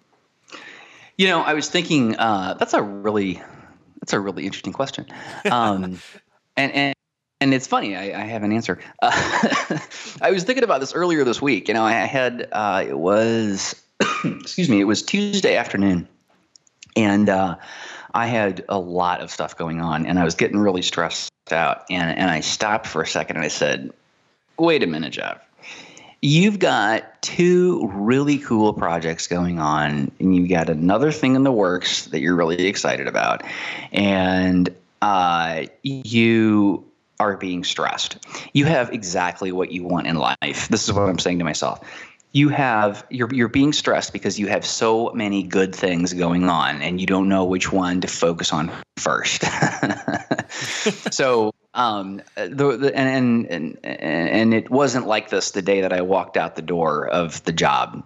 You 1.17 1.27
know, 1.27 1.41
I 1.41 1.53
was 1.53 1.69
thinking 1.69 2.15
uh, 2.15 2.53
that's 2.53 2.73
a 2.73 2.81
really 2.81 3.41
that's 3.99 4.13
a 4.13 4.19
really 4.19 4.45
interesting 4.45 4.71
question, 4.71 5.05
um, 5.51 5.99
and 6.55 6.71
and 6.71 6.95
and 7.41 7.53
it's 7.53 7.67
funny. 7.67 7.95
I, 7.95 8.21
I 8.21 8.25
have 8.25 8.43
an 8.43 8.51
answer. 8.51 8.79
Uh, 9.01 9.11
I 10.21 10.31
was 10.31 10.43
thinking 10.43 10.63
about 10.63 10.79
this 10.81 10.93
earlier 10.93 11.23
this 11.23 11.41
week. 11.41 11.67
You 11.67 11.73
know, 11.73 11.83
I 11.83 11.91
had 11.91 12.47
uh, 12.51 12.85
it 12.87 12.97
was 12.97 13.81
excuse 14.23 14.69
me, 14.69 14.79
it 14.79 14.85
was 14.85 15.01
Tuesday 15.01 15.55
afternoon, 15.55 16.07
and 16.95 17.29
uh, 17.29 17.55
I 18.13 18.27
had 18.27 18.65
a 18.69 18.79
lot 18.79 19.21
of 19.21 19.31
stuff 19.31 19.57
going 19.57 19.81
on, 19.81 20.05
and 20.05 20.19
I 20.19 20.23
was 20.23 20.35
getting 20.35 20.57
really 20.57 20.81
stressed 20.81 21.31
out. 21.51 21.85
And 21.89 22.17
and 22.17 22.29
I 22.29 22.41
stopped 22.41 22.87
for 22.87 23.01
a 23.01 23.07
second, 23.07 23.37
and 23.37 23.45
I 23.45 23.49
said, 23.49 23.91
"Wait 24.57 24.83
a 24.83 24.87
minute, 24.87 25.13
Jeff." 25.13 25.41
You've 26.21 26.59
got 26.59 27.21
two 27.21 27.89
really 27.93 28.39
cool 28.39 28.73
projects 28.73 29.25
going 29.25 29.57
on, 29.57 30.11
and 30.19 30.35
you've 30.35 30.49
got 30.49 30.69
another 30.69 31.13
thing 31.13 31.35
in 31.35 31.43
the 31.43 31.51
works 31.51 32.07
that 32.07 32.19
you're 32.19 32.35
really 32.35 32.67
excited 32.67 33.07
about, 33.07 33.41
and 33.93 34.69
uh, 35.01 35.63
you 35.83 36.88
are 37.19 37.35
being 37.35 37.63
stressed. 37.63 38.17
You 38.53 38.65
have 38.65 38.93
exactly 38.93 39.51
what 39.51 39.71
you 39.71 39.83
want 39.83 40.07
in 40.07 40.15
life. 40.15 40.67
This 40.69 40.87
is 40.87 40.93
what 40.93 41.09
I'm 41.09 41.19
saying 41.19 41.39
to 41.39 41.45
myself. 41.45 41.81
You 42.31 42.49
have 42.49 43.05
you're 43.09 43.33
you're 43.33 43.47
being 43.47 43.73
stressed 43.73 44.13
because 44.13 44.39
you 44.39 44.47
have 44.47 44.65
so 44.65 45.11
many 45.13 45.41
good 45.43 45.73
things 45.73 46.13
going 46.13 46.47
on 46.47 46.81
and 46.81 47.01
you 47.01 47.07
don't 47.07 47.27
know 47.27 47.45
which 47.45 47.71
one 47.71 48.01
to 48.01 48.07
focus 48.07 48.53
on 48.53 48.71
first. 48.97 49.43
so 51.11 51.53
um, 51.73 52.21
the, 52.35 52.77
the 52.77 52.95
and, 52.95 53.47
and 53.47 53.77
and 53.83 54.53
it 54.53 54.69
wasn't 54.69 55.07
like 55.07 55.29
this 55.29 55.51
the 55.51 55.63
day 55.63 55.81
that 55.81 55.91
I 55.91 56.01
walked 56.01 56.37
out 56.37 56.55
the 56.55 56.61
door 56.61 57.07
of 57.07 57.43
the 57.45 57.51
job. 57.51 58.03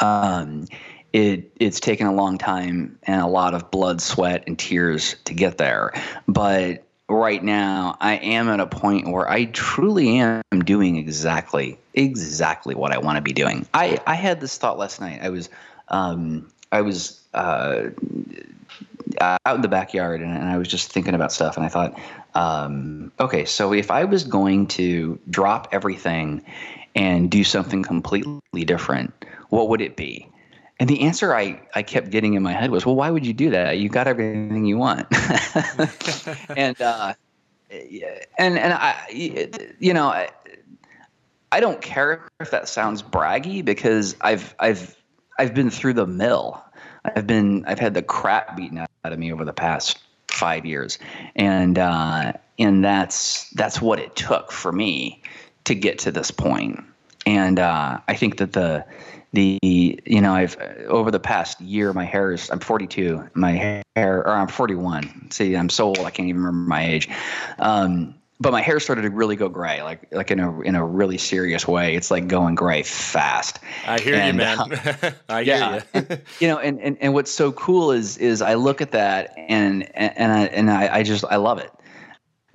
Um, 0.00 0.66
it 1.12 1.52
it's 1.58 1.80
taken 1.80 2.06
a 2.06 2.14
long 2.14 2.38
time 2.38 2.98
and 3.02 3.20
a 3.20 3.26
lot 3.26 3.54
of 3.54 3.70
blood, 3.70 4.00
sweat, 4.00 4.44
and 4.46 4.58
tears 4.58 5.16
to 5.24 5.34
get 5.34 5.58
there. 5.58 5.92
But 6.26 6.84
right 7.08 7.42
now, 7.42 7.96
I 8.00 8.14
am 8.14 8.48
at 8.48 8.60
a 8.60 8.66
point 8.66 9.08
where 9.08 9.28
I 9.28 9.46
truly 9.46 10.18
am 10.18 10.42
doing 10.64 10.96
exactly 10.96 11.78
exactly 11.94 12.74
what 12.74 12.92
I 12.92 12.98
want 12.98 13.16
to 13.16 13.22
be 13.22 13.32
doing. 13.32 13.66
I 13.74 14.00
I 14.06 14.14
had 14.14 14.40
this 14.40 14.56
thought 14.58 14.78
last 14.78 15.00
night. 15.00 15.20
I 15.22 15.30
was 15.30 15.48
um, 15.88 16.50
I 16.70 16.80
was 16.80 17.20
uh, 17.34 17.90
out 19.20 19.56
in 19.56 19.60
the 19.60 19.68
backyard 19.68 20.20
and, 20.20 20.36
and, 20.36 20.48
I 20.48 20.58
was 20.58 20.68
just 20.68 20.92
thinking 20.92 21.14
about 21.14 21.32
stuff, 21.32 21.56
and 21.56 21.66
I 21.66 21.68
thought, 21.68 21.98
um, 22.34 23.12
okay, 23.20 23.44
so 23.44 23.72
if 23.72 23.90
I 23.90 24.04
was 24.04 24.24
going 24.24 24.66
to 24.68 25.18
drop 25.28 25.68
everything 25.72 26.42
and 26.94 27.30
do 27.30 27.44
something 27.44 27.82
completely 27.82 28.64
different, 28.64 29.12
what 29.50 29.68
would 29.68 29.80
it 29.80 29.96
be? 29.96 30.28
And 30.82 30.90
the 30.90 31.02
answer 31.02 31.32
I, 31.32 31.62
I 31.76 31.84
kept 31.84 32.10
getting 32.10 32.34
in 32.34 32.42
my 32.42 32.52
head 32.52 32.72
was, 32.72 32.84
well, 32.84 32.96
why 32.96 33.08
would 33.08 33.24
you 33.24 33.32
do 33.32 33.50
that? 33.50 33.78
You 33.78 33.88
got 33.88 34.08
everything 34.08 34.64
you 34.64 34.78
want. 34.78 35.06
and, 36.56 36.80
uh, 36.82 37.14
and, 37.70 38.58
and 38.58 38.72
I, 38.72 39.06
you 39.08 39.94
know, 39.94 40.08
I, 40.08 40.30
I 41.52 41.60
don't 41.60 41.80
care 41.80 42.28
if 42.40 42.50
that 42.50 42.68
sounds 42.68 43.00
braggy 43.00 43.64
because 43.64 44.16
I've, 44.22 44.56
I've, 44.58 44.96
I've 45.38 45.54
been 45.54 45.70
through 45.70 45.92
the 45.92 46.06
mill. 46.08 46.60
I've 47.04 47.28
been, 47.28 47.64
I've 47.66 47.78
had 47.78 47.94
the 47.94 48.02
crap 48.02 48.56
beaten 48.56 48.78
out 48.78 48.88
of 49.04 49.20
me 49.20 49.32
over 49.32 49.44
the 49.44 49.52
past 49.52 50.00
five 50.32 50.66
years. 50.66 50.98
And, 51.36 51.78
uh, 51.78 52.32
and 52.58 52.84
that's, 52.84 53.48
that's 53.50 53.80
what 53.80 54.00
it 54.00 54.16
took 54.16 54.50
for 54.50 54.72
me 54.72 55.22
to 55.62 55.76
get 55.76 56.00
to 56.00 56.10
this 56.10 56.32
point. 56.32 56.82
And, 57.24 57.60
uh, 57.60 58.00
I 58.08 58.16
think 58.16 58.38
that 58.38 58.54
the, 58.54 58.84
the 59.32 59.58
you 59.62 60.20
know 60.20 60.34
I've 60.34 60.56
over 60.88 61.10
the 61.10 61.20
past 61.20 61.60
year 61.60 61.92
my 61.92 62.04
hair 62.04 62.32
is 62.32 62.50
I'm 62.50 62.60
42 62.60 63.30
my 63.34 63.82
hair 63.96 64.18
or 64.18 64.30
I'm 64.30 64.48
41 64.48 65.30
see 65.30 65.56
I'm 65.56 65.70
so 65.70 65.86
old 65.86 66.00
I 66.00 66.10
can't 66.10 66.28
even 66.28 66.42
remember 66.42 66.68
my 66.68 66.86
age. 66.86 67.08
Um, 67.58 68.14
but 68.42 68.50
my 68.50 68.60
hair 68.60 68.80
started 68.80 69.02
to 69.02 69.10
really 69.10 69.36
go 69.36 69.48
gray 69.48 69.82
like 69.82 70.08
like 70.12 70.32
in 70.32 70.40
a 70.40 70.60
in 70.62 70.74
a 70.74 70.84
really 70.84 71.16
serious 71.16 71.66
way. 71.66 71.94
It's 71.94 72.10
like 72.10 72.26
going 72.26 72.56
gray 72.56 72.82
fast. 72.82 73.60
I 73.86 74.00
hear 74.00 74.16
and, 74.16 74.36
you 74.36 74.44
man. 74.44 74.58
uh, 74.58 75.12
I 75.28 75.40
yeah, 75.40 75.80
hear 75.92 76.02
you 76.10 76.18
you 76.40 76.48
know 76.48 76.58
and, 76.58 76.80
and 76.80 76.98
and 77.00 77.14
what's 77.14 77.30
so 77.30 77.52
cool 77.52 77.92
is 77.92 78.18
is 78.18 78.42
I 78.42 78.54
look 78.54 78.80
at 78.80 78.90
that 78.90 79.32
and 79.36 79.84
and 79.96 80.32
I 80.32 80.44
and 80.46 80.70
I, 80.70 80.96
I 80.96 81.02
just 81.04 81.24
I 81.30 81.36
love 81.36 81.58
it 81.58 81.70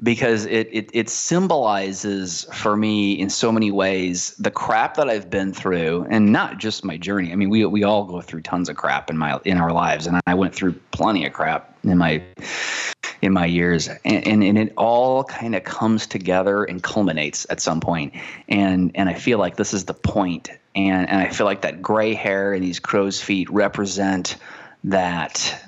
because 0.01 0.45
it, 0.45 0.69
it 0.71 0.89
it 0.93 1.09
symbolizes 1.09 2.45
for 2.53 2.77
me 2.77 3.13
in 3.13 3.29
so 3.29 3.51
many 3.51 3.71
ways 3.71 4.35
the 4.37 4.51
crap 4.51 4.95
that 4.95 5.09
I've 5.09 5.29
been 5.29 5.53
through 5.53 6.05
and 6.09 6.31
not 6.31 6.59
just 6.59 6.85
my 6.85 6.97
journey. 6.97 7.31
I 7.31 7.35
mean, 7.35 7.49
we 7.49 7.65
we 7.65 7.83
all 7.83 8.03
go 8.03 8.21
through 8.21 8.41
tons 8.41 8.69
of 8.69 8.75
crap 8.75 9.09
in 9.09 9.17
my 9.17 9.39
in 9.43 9.57
our 9.57 9.71
lives 9.71 10.05
and 10.05 10.19
I 10.27 10.35
went 10.35 10.53
through 10.53 10.73
plenty 10.91 11.25
of 11.25 11.33
crap 11.33 11.75
in 11.83 11.97
my 11.97 12.21
in 13.21 13.33
my 13.33 13.45
years. 13.47 13.87
And 14.05 14.27
and, 14.27 14.43
and 14.43 14.57
it 14.57 14.73
all 14.77 15.23
kind 15.23 15.55
of 15.55 15.63
comes 15.63 16.05
together 16.05 16.63
and 16.63 16.81
culminates 16.83 17.47
at 17.49 17.59
some 17.59 17.81
point. 17.81 18.13
And 18.47 18.91
and 18.93 19.09
I 19.09 19.15
feel 19.15 19.39
like 19.39 19.55
this 19.55 19.73
is 19.73 19.85
the 19.85 19.95
point. 19.95 20.51
And 20.75 21.09
and 21.09 21.21
I 21.21 21.29
feel 21.29 21.47
like 21.47 21.61
that 21.61 21.81
gray 21.81 22.13
hair 22.13 22.53
and 22.53 22.63
these 22.63 22.79
crow's 22.79 23.19
feet 23.19 23.49
represent 23.49 24.35
that 24.83 25.63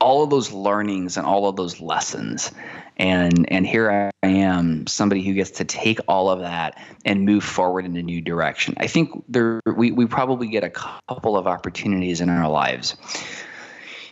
all 0.00 0.22
of 0.22 0.30
those 0.30 0.52
learnings 0.52 1.16
and 1.16 1.26
all 1.26 1.48
of 1.48 1.56
those 1.56 1.80
lessons 1.80 2.52
and 2.98 3.50
and 3.52 3.66
here 3.66 4.12
I 4.22 4.26
am, 4.26 4.86
somebody 4.86 5.22
who 5.22 5.32
gets 5.34 5.52
to 5.52 5.64
take 5.64 6.00
all 6.08 6.30
of 6.30 6.40
that 6.40 6.82
and 7.04 7.24
move 7.24 7.44
forward 7.44 7.84
in 7.84 7.96
a 7.96 8.02
new 8.02 8.20
direction. 8.20 8.74
I 8.78 8.86
think 8.88 9.24
there 9.28 9.60
we 9.66 9.92
we 9.92 10.06
probably 10.06 10.48
get 10.48 10.64
a 10.64 10.70
couple 10.70 11.36
of 11.36 11.46
opportunities 11.46 12.20
in 12.20 12.28
our 12.28 12.48
lives 12.48 12.96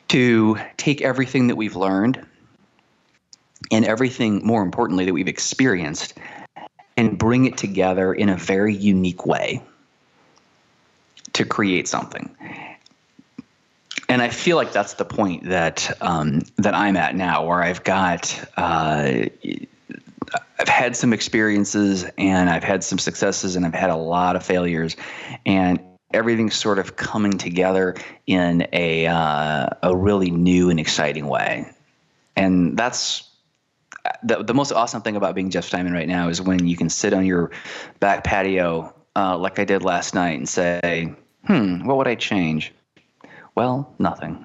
to 0.08 0.56
take 0.76 1.02
everything 1.02 1.48
that 1.48 1.56
we've 1.56 1.74
learned 1.76 2.24
and 3.72 3.84
everything 3.84 4.46
more 4.46 4.62
importantly 4.62 5.04
that 5.04 5.12
we've 5.12 5.28
experienced 5.28 6.14
and 6.96 7.18
bring 7.18 7.44
it 7.44 7.56
together 7.56 8.14
in 8.14 8.28
a 8.28 8.36
very 8.36 8.74
unique 8.74 9.26
way 9.26 9.60
to 11.32 11.44
create 11.44 11.88
something 11.88 12.34
and 14.16 14.22
I 14.22 14.30
feel 14.30 14.56
like 14.56 14.72
that's 14.72 14.94
the 14.94 15.04
point 15.04 15.44
that 15.44 15.94
um, 16.00 16.40
that 16.56 16.72
I'm 16.72 16.96
at 16.96 17.14
now, 17.14 17.44
where 17.44 17.62
I've 17.62 17.84
got 17.84 18.48
uh, 18.56 19.24
I've 20.58 20.68
had 20.68 20.96
some 20.96 21.12
experiences 21.12 22.06
and 22.16 22.48
I've 22.48 22.64
had 22.64 22.82
some 22.82 22.98
successes 22.98 23.56
and 23.56 23.66
I've 23.66 23.74
had 23.74 23.90
a 23.90 23.96
lot 23.96 24.34
of 24.34 24.42
failures, 24.42 24.96
and 25.44 25.78
everything's 26.14 26.54
sort 26.54 26.78
of 26.78 26.96
coming 26.96 27.36
together 27.36 27.94
in 28.26 28.66
a 28.72 29.06
uh, 29.06 29.66
a 29.82 29.94
really 29.94 30.30
new 30.30 30.70
and 30.70 30.80
exciting 30.80 31.26
way, 31.26 31.70
and 32.34 32.74
that's. 32.74 33.22
The, 34.22 34.44
the 34.44 34.54
most 34.54 34.70
awesome 34.70 35.02
thing 35.02 35.16
about 35.16 35.34
being 35.34 35.50
Jeff 35.50 35.68
Steinmann 35.68 35.92
right 35.92 36.06
now 36.06 36.28
is 36.28 36.40
when 36.40 36.64
you 36.64 36.76
can 36.76 36.88
sit 36.88 37.12
on 37.12 37.26
your 37.26 37.50
back 37.98 38.22
patio 38.22 38.94
uh, 39.16 39.36
like 39.36 39.58
I 39.58 39.64
did 39.64 39.82
last 39.82 40.14
night 40.14 40.38
and 40.38 40.48
say, 40.48 41.12
hmm, 41.44 41.84
what 41.84 41.96
would 41.96 42.06
I 42.06 42.14
change? 42.14 42.72
Well, 43.56 43.94
nothing. 43.98 44.44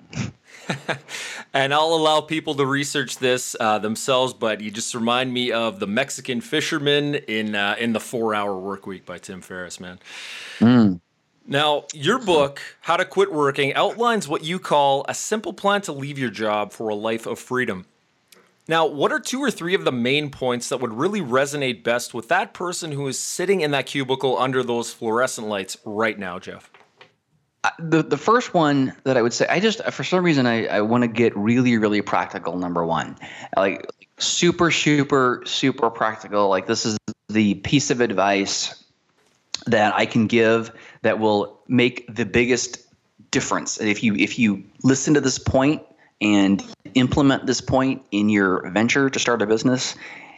and 1.54 1.74
I'll 1.74 1.94
allow 1.94 2.22
people 2.22 2.56
to 2.56 2.66
research 2.66 3.18
this 3.18 3.58
uh, 3.60 3.78
themselves, 3.78 4.34
but 4.34 4.62
you 4.62 4.72
just 4.72 4.96
remind 4.96 5.34
me 5.34 5.52
of 5.52 5.80
the 5.82 5.88
Mexican 5.88 6.40
fisherman 6.40 7.16
in 7.16 7.54
uh, 7.54 7.76
in 7.78 7.92
the 7.92 8.00
Four 8.00 8.34
Hour 8.34 8.58
Work 8.58 8.88
Week 8.88 9.06
by 9.06 9.18
Tim 9.18 9.42
Ferriss, 9.42 9.82
man. 9.82 10.00
Mm. 10.60 11.02
Now, 11.46 11.86
your 11.94 12.20
book, 12.20 12.62
How 12.82 12.96
to 12.96 13.04
Quit 13.04 13.34
Working, 13.34 13.74
outlines 13.74 14.28
what 14.28 14.46
you 14.46 14.60
call 14.60 15.06
a 15.10 15.14
simple 15.14 15.52
plan 15.52 15.82
to 15.82 15.92
leave 15.92 16.18
your 16.18 16.30
job 16.30 16.72
for 16.72 16.88
a 16.88 16.96
life 16.96 17.26
of 17.26 17.38
freedom. 17.38 17.86
Now, 18.68 18.86
what 18.86 19.12
are 19.12 19.20
two 19.20 19.44
or 19.44 19.52
three 19.52 19.74
of 19.74 19.84
the 19.84 19.92
main 19.92 20.30
points 20.30 20.70
that 20.70 20.80
would 20.80 20.94
really 20.94 21.20
resonate 21.20 21.84
best 21.84 22.14
with 22.14 22.30
that 22.30 22.54
person 22.54 22.94
who 22.94 23.08
is 23.08 23.20
sitting 23.20 23.60
in 23.60 23.72
that 23.72 23.88
cubicle 23.88 24.38
under 24.38 24.64
those 24.64 24.94
fluorescent 24.94 25.48
lights 25.48 25.76
right 25.84 26.18
now, 26.18 26.40
Jeff? 26.40 26.71
The 27.80 28.04
the 28.04 28.18
first 28.18 28.54
one 28.54 28.94
that 29.04 29.18
I 29.18 29.22
would 29.22 29.34
say, 29.34 29.46
I 29.48 29.60
just 29.60 29.84
for 29.86 30.04
some 30.04 30.24
reason 30.24 30.46
I, 30.46 30.66
I 30.66 30.82
want 30.82 31.04
to 31.04 31.08
get 31.08 31.36
really 31.38 31.78
really 31.78 32.02
practical. 32.02 32.58
Number 32.58 32.86
one, 32.86 33.18
like 33.56 33.88
super 34.18 34.72
super 34.72 35.44
super 35.46 35.90
practical. 35.90 36.50
Like 36.50 36.68
this 36.68 36.86
is 36.86 36.98
the 37.30 37.56
piece 37.56 37.92
of 37.92 38.02
advice 38.02 38.84
that 39.68 39.94
I 39.96 40.06
can 40.06 40.28
give 40.28 40.72
that 41.04 41.20
will 41.20 41.60
make 41.68 42.14
the 42.14 42.26
biggest 42.26 42.80
difference. 43.30 43.80
If 43.80 44.04
you 44.04 44.16
if 44.16 44.40
you 44.40 44.64
listen 44.84 45.14
to 45.14 45.22
this 45.22 45.38
point 45.38 45.84
and 46.20 46.64
implement 46.96 47.46
this 47.46 47.62
point 47.62 48.04
in 48.12 48.30
your 48.30 48.70
venture 48.72 49.10
to 49.10 49.20
start 49.20 49.42
a 49.42 49.46
business, 49.46 49.96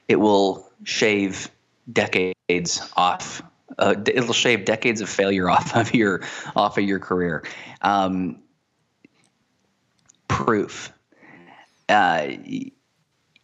it 0.07 0.17
will 0.17 0.69
shave 0.83 1.49
decades 1.91 2.81
off 2.97 3.41
uh, 3.77 3.95
it'll 4.07 4.33
shave 4.33 4.65
decades 4.65 5.01
of 5.01 5.09
failure 5.09 5.49
off 5.49 5.75
of 5.75 5.93
your 5.93 6.21
off 6.55 6.77
of 6.77 6.83
your 6.83 6.99
career. 6.99 7.43
Um, 7.81 8.39
proof. 10.27 10.91
Uh, 11.89 12.27
you 12.49 12.71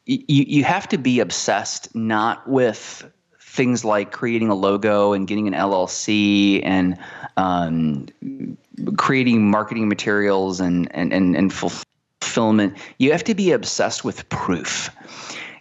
you 0.05 0.63
have 0.63 0.87
to 0.89 0.97
be 0.97 1.19
obsessed 1.19 1.93
not 1.95 2.47
with 2.49 3.09
things 3.39 3.83
like 3.85 4.11
creating 4.11 4.49
a 4.49 4.55
logo 4.55 5.13
and 5.13 5.27
getting 5.27 5.47
an 5.47 5.53
LLC 5.53 6.61
and 6.63 6.97
um, 7.37 8.07
creating 8.97 9.49
marketing 9.49 9.87
materials 9.87 10.59
and 10.59 10.93
and 10.95 11.13
and, 11.13 11.35
and 11.35 11.53
fulfillment. 11.53 12.77
You 12.97 13.11
have 13.11 13.23
to 13.25 13.35
be 13.35 13.51
obsessed 13.51 14.03
with 14.03 14.27
proof. 14.29 14.89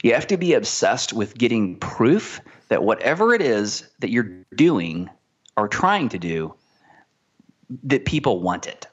You 0.02 0.14
have 0.14 0.26
to 0.28 0.37
be 0.37 0.54
obsessed 0.54 1.12
with 1.12 1.37
getting 1.37 1.76
proof 1.76 2.40
that 2.68 2.85
whatever 2.85 3.35
it 3.35 3.42
is 3.42 3.88
that 4.00 4.11
you're 4.11 4.44
doing 4.54 5.11
or 5.57 5.68
trying 5.68 6.09
to 6.11 6.18
do, 6.18 6.54
that 7.85 8.04
people 8.04 8.40
want 8.40 8.66
it. 8.66 8.87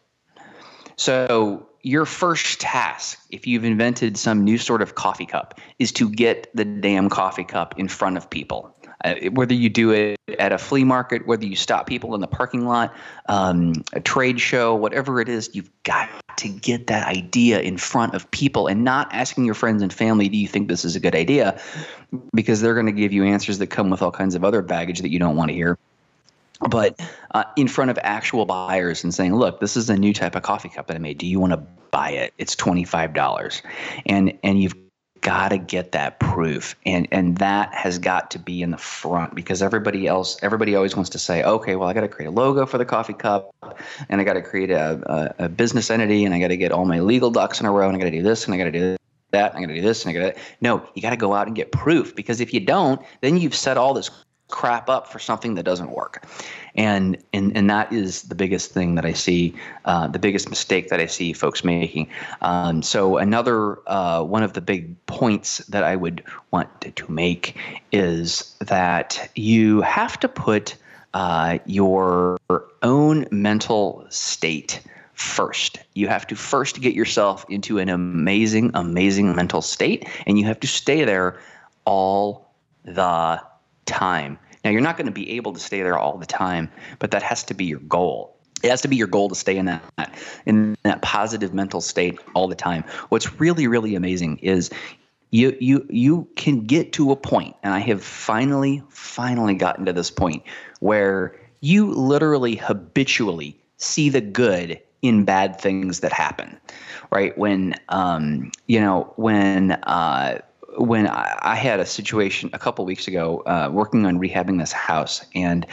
So 0.95 1.69
your 1.81 2.05
first 2.05 2.59
task, 2.59 3.19
if 3.29 3.45
you've 3.45 3.63
invented 3.63 4.17
some 4.17 4.43
new 4.43 4.57
sort 4.57 4.81
of 4.81 4.95
coffee 4.95 5.25
cup, 5.25 5.59
is 5.77 5.91
to 5.93 6.09
get 6.09 6.49
the 6.55 6.65
damn 6.65 7.09
coffee 7.09 7.43
cup 7.43 7.77
in 7.77 7.87
front 7.87 8.17
of 8.17 8.29
people. 8.29 8.74
Uh, 9.05 9.29
whether 9.29 9.53
you 9.53 9.69
do 9.69 9.91
it 9.91 10.19
at 10.39 10.51
a 10.51 10.57
flea 10.57 10.83
market, 10.83 11.27
whether 11.27 11.45
you 11.45 11.55
stop 11.55 11.85
people 11.85 12.15
in 12.15 12.21
the 12.21 12.27
parking 12.27 12.65
lot, 12.65 12.91
um, 13.29 13.73
a 13.93 13.99
trade 13.99 14.41
show, 14.41 14.73
whatever 14.73 15.21
it 15.21 15.29
is, 15.29 15.51
you've 15.53 15.69
got 15.83 16.09
to 16.37 16.49
get 16.49 16.87
that 16.87 17.07
idea 17.07 17.59
in 17.61 17.77
front 17.77 18.15
of 18.15 18.29
people 18.31 18.65
and 18.65 18.83
not 18.83 19.07
asking 19.13 19.45
your 19.45 19.53
friends 19.53 19.83
and 19.83 19.93
family, 19.93 20.27
do 20.27 20.37
you 20.37 20.47
think 20.47 20.67
this 20.69 20.83
is 20.83 20.95
a 20.95 20.99
good 20.99 21.13
idea? 21.13 21.61
Because 22.33 22.61
they're 22.61 22.73
going 22.73 22.87
to 22.87 22.91
give 22.91 23.13
you 23.13 23.23
answers 23.25 23.59
that 23.59 23.67
come 23.67 23.91
with 23.91 24.01
all 24.01 24.11
kinds 24.11 24.33
of 24.33 24.43
other 24.43 24.63
baggage 24.63 25.01
that 25.01 25.09
you 25.09 25.19
don't 25.19 25.35
want 25.35 25.49
to 25.49 25.55
hear 25.55 25.77
but 26.61 26.99
uh, 27.31 27.43
in 27.57 27.67
front 27.67 27.91
of 27.91 27.99
actual 28.01 28.45
buyers 28.45 29.03
and 29.03 29.13
saying, 29.13 29.35
"Look, 29.35 29.59
this 29.59 29.75
is 29.75 29.89
a 29.89 29.97
new 29.97 30.13
type 30.13 30.35
of 30.35 30.43
coffee 30.43 30.69
cup 30.69 30.87
that 30.87 30.95
I 30.95 30.99
made. 30.99 31.17
Do 31.17 31.27
you 31.27 31.37
want 31.37 31.51
to 31.51 31.57
buy 31.91 32.11
it? 32.11 32.33
It's 32.37 32.55
twenty 32.55 32.85
five 32.85 33.13
dollars," 33.13 33.61
and 34.05 34.37
and 34.41 34.61
you've 34.61 34.84
got 35.25 35.49
to 35.49 35.57
get 35.57 35.93
that 35.93 36.19
proof, 36.19 36.75
and 36.85 37.07
and 37.11 37.37
that 37.39 37.73
has 37.73 37.97
got 37.97 38.29
to 38.31 38.39
be 38.39 38.61
in 38.61 38.69
the 38.69 38.77
front 38.77 39.33
because 39.33 39.63
everybody 39.63 40.05
else, 40.05 40.37
everybody 40.43 40.75
always 40.75 40.95
wants 40.95 41.09
to 41.09 41.19
say, 41.19 41.43
"Okay, 41.43 41.75
well, 41.75 41.89
I 41.89 41.93
got 41.93 42.01
to 42.01 42.07
create 42.07 42.27
a 42.27 42.31
logo 42.31 42.67
for 42.67 42.77
the 42.77 42.85
coffee 42.85 43.13
cup, 43.13 43.49
and 44.07 44.21
I 44.21 44.23
got 44.23 44.33
to 44.33 44.43
create 44.43 44.69
a, 44.69 45.33
a, 45.39 45.45
a 45.45 45.49
business 45.49 45.89
entity, 45.89 46.25
and 46.25 46.33
I 46.33 46.39
got 46.39 46.49
to 46.49 46.57
get 46.57 46.71
all 46.71 46.85
my 46.85 46.99
legal 46.99 47.31
ducks 47.31 47.59
in 47.59 47.65
a 47.65 47.71
row, 47.71 47.87
and 47.87 47.97
I 47.97 47.99
got 47.99 48.05
to 48.05 48.11
do 48.11 48.21
this, 48.21 48.45
and 48.45 48.53
I 48.53 48.57
got 48.57 48.65
to 48.65 48.71
do." 48.71 48.95
That 49.31 49.53
I'm 49.53 49.57
going 49.57 49.69
to 49.69 49.75
do 49.75 49.81
this, 49.81 50.05
and 50.05 50.15
I 50.15 50.21
got 50.21 50.35
to. 50.35 50.41
No, 50.61 50.87
you 50.93 51.01
got 51.01 51.09
to 51.09 51.17
go 51.17 51.33
out 51.33 51.47
and 51.47 51.55
get 51.55 51.71
proof 51.71 52.15
because 52.15 52.39
if 52.39 52.53
you 52.53 52.59
don't, 52.59 53.01
then 53.21 53.37
you've 53.37 53.55
set 53.55 53.75
all 53.75 53.93
this 53.93 54.11
crap 54.47 54.89
up 54.89 55.11
for 55.11 55.19
something 55.19 55.55
that 55.55 55.63
doesn't 55.63 55.91
work 55.91 56.25
and 56.75 57.17
and 57.33 57.55
and 57.55 57.69
that 57.69 57.91
is 57.91 58.23
the 58.23 58.35
biggest 58.35 58.71
thing 58.71 58.95
that 58.95 59.05
I 59.05 59.13
see, 59.13 59.55
uh, 59.85 60.07
the 60.07 60.19
biggest 60.19 60.49
mistake 60.49 60.89
that 60.89 60.99
I 60.99 61.05
see 61.05 61.33
folks 61.33 61.63
making. 61.63 62.09
Um, 62.41 62.81
so 62.81 63.17
another 63.17 63.79
uh, 63.87 64.23
one 64.23 64.43
of 64.43 64.53
the 64.53 64.61
big 64.61 65.05
points 65.05 65.59
that 65.69 65.83
I 65.83 65.95
would 65.95 66.23
want 66.51 66.69
to 66.95 67.11
make 67.11 67.57
is 67.91 68.55
that 68.59 69.29
you 69.35 69.81
have 69.81 70.19
to 70.19 70.27
put 70.27 70.75
uh, 71.13 71.59
your 71.65 72.37
own 72.83 73.25
mental 73.31 74.05
state 74.09 74.81
first. 75.13 75.79
You 75.93 76.09
have 76.09 76.27
to 76.27 76.35
first 76.35 76.81
get 76.81 76.93
yourself 76.93 77.45
into 77.47 77.79
an 77.79 77.87
amazing, 77.87 78.71
amazing 78.73 79.33
mental 79.33 79.61
state, 79.61 80.07
and 80.27 80.37
you 80.37 80.45
have 80.45 80.59
to 80.59 80.67
stay 80.67 81.05
there 81.05 81.39
all 81.85 82.53
the 82.83 83.41
time. 83.85 84.37
Now, 84.63 84.71
you're 84.71 84.81
not 84.81 84.97
going 84.97 85.05
to 85.05 85.13
be 85.13 85.31
able 85.31 85.53
to 85.53 85.59
stay 85.59 85.81
there 85.81 85.97
all 85.97 86.17
the 86.17 86.25
time, 86.25 86.71
but 86.99 87.11
that 87.11 87.21
has 87.21 87.43
to 87.43 87.53
be 87.53 87.65
your 87.65 87.79
goal. 87.79 88.35
It 88.63 88.69
has 88.69 88.81
to 88.81 88.87
be 88.87 88.95
your 88.95 89.07
goal 89.07 89.29
to 89.29 89.35
stay 89.35 89.57
in 89.57 89.65
that 89.65 90.15
in 90.45 90.75
that 90.83 91.01
positive 91.01 91.53
mental 91.53 91.81
state 91.81 92.17
all 92.33 92.47
the 92.47 92.55
time. 92.55 92.83
What's 93.09 93.39
really 93.39 93.67
really 93.67 93.95
amazing 93.95 94.37
is 94.37 94.71
you 95.31 95.55
you 95.59 95.85
you 95.89 96.27
can 96.35 96.61
get 96.61 96.93
to 96.93 97.11
a 97.11 97.15
point 97.15 97.55
and 97.61 97.73
I 97.73 97.79
have 97.79 98.03
finally 98.03 98.81
finally 98.89 99.53
gotten 99.53 99.85
to 99.85 99.93
this 99.93 100.09
point 100.09 100.43
where 100.79 101.39
you 101.61 101.91
literally 101.91 102.55
habitually 102.55 103.59
see 103.77 104.09
the 104.09 104.21
good 104.21 104.79
in 105.01 105.25
bad 105.25 105.59
things 105.59 105.99
that 105.99 106.13
happen 106.13 106.57
right 107.11 107.37
when 107.37 107.75
um, 107.89 108.51
you 108.67 108.79
know 108.79 109.13
when 109.17 109.73
uh, 109.83 110.39
when 110.77 111.07
I, 111.07 111.55
had 111.55 111.79
a 111.79 111.85
situation 111.85 112.49
a 112.53 112.59
couple 112.59 112.85
weeks 112.85 113.07
ago 113.07 113.41
uh, 113.45 113.69
working 113.71 114.05
on 114.05 114.19
rehabbing 114.19 114.59
this 114.59 114.71
house, 114.71 115.25
and 115.33 115.65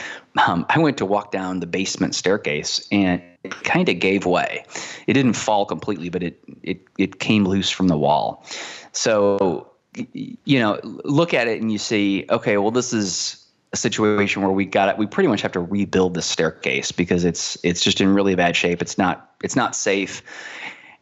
um, 0.47 0.65
I 0.69 0.79
went 0.79 0.97
to 0.99 1.07
walk 1.07 1.33
down 1.33 1.61
the 1.61 1.67
basement 1.67 2.15
staircase, 2.15 2.87
and 2.91 3.23
it 3.43 3.51
kind 3.65 3.89
of 3.89 3.99
gave 3.99 4.27
way. 4.27 4.65
It 5.07 5.15
didn't 5.15 5.35
fall 5.35 5.67
completely, 5.67 6.09
but 6.09 6.23
it 6.23 6.39
it 6.63 6.81
it 6.99 7.19
came 7.19 7.45
loose 7.45 7.71
from 7.71 7.89
the 7.89 7.99
wall. 7.99 8.45
So 8.93 9.73
you 9.95 10.59
know, 10.59 10.81
look 10.83 11.35
at 11.35 11.49
it 11.49 11.61
and 11.61 11.71
you 11.71 11.79
see, 11.79 12.25
okay, 12.31 12.57
well, 12.57 12.71
this 12.71 12.93
is 12.93 13.47
a 13.73 13.77
situation 13.77 14.43
where 14.43 14.51
we 14.51 14.65
got 14.65 14.89
it. 14.89 14.99
We 14.99 15.07
pretty 15.07 15.29
much 15.29 15.43
have 15.43 15.53
to 15.53 15.61
rebuild 15.61 16.15
the 16.15 16.23
staircase 16.23 16.93
because 16.93 17.25
it's 17.25 17.59
it's 17.63 17.83
just 17.83 18.01
in 18.01 18.15
really 18.15 18.35
bad 18.35 18.57
shape. 18.57 18.83
It's 18.83 18.99
not 18.99 19.31
it's 19.43 19.57
not 19.57 19.75
safe, 19.75 20.23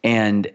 and 0.03 0.51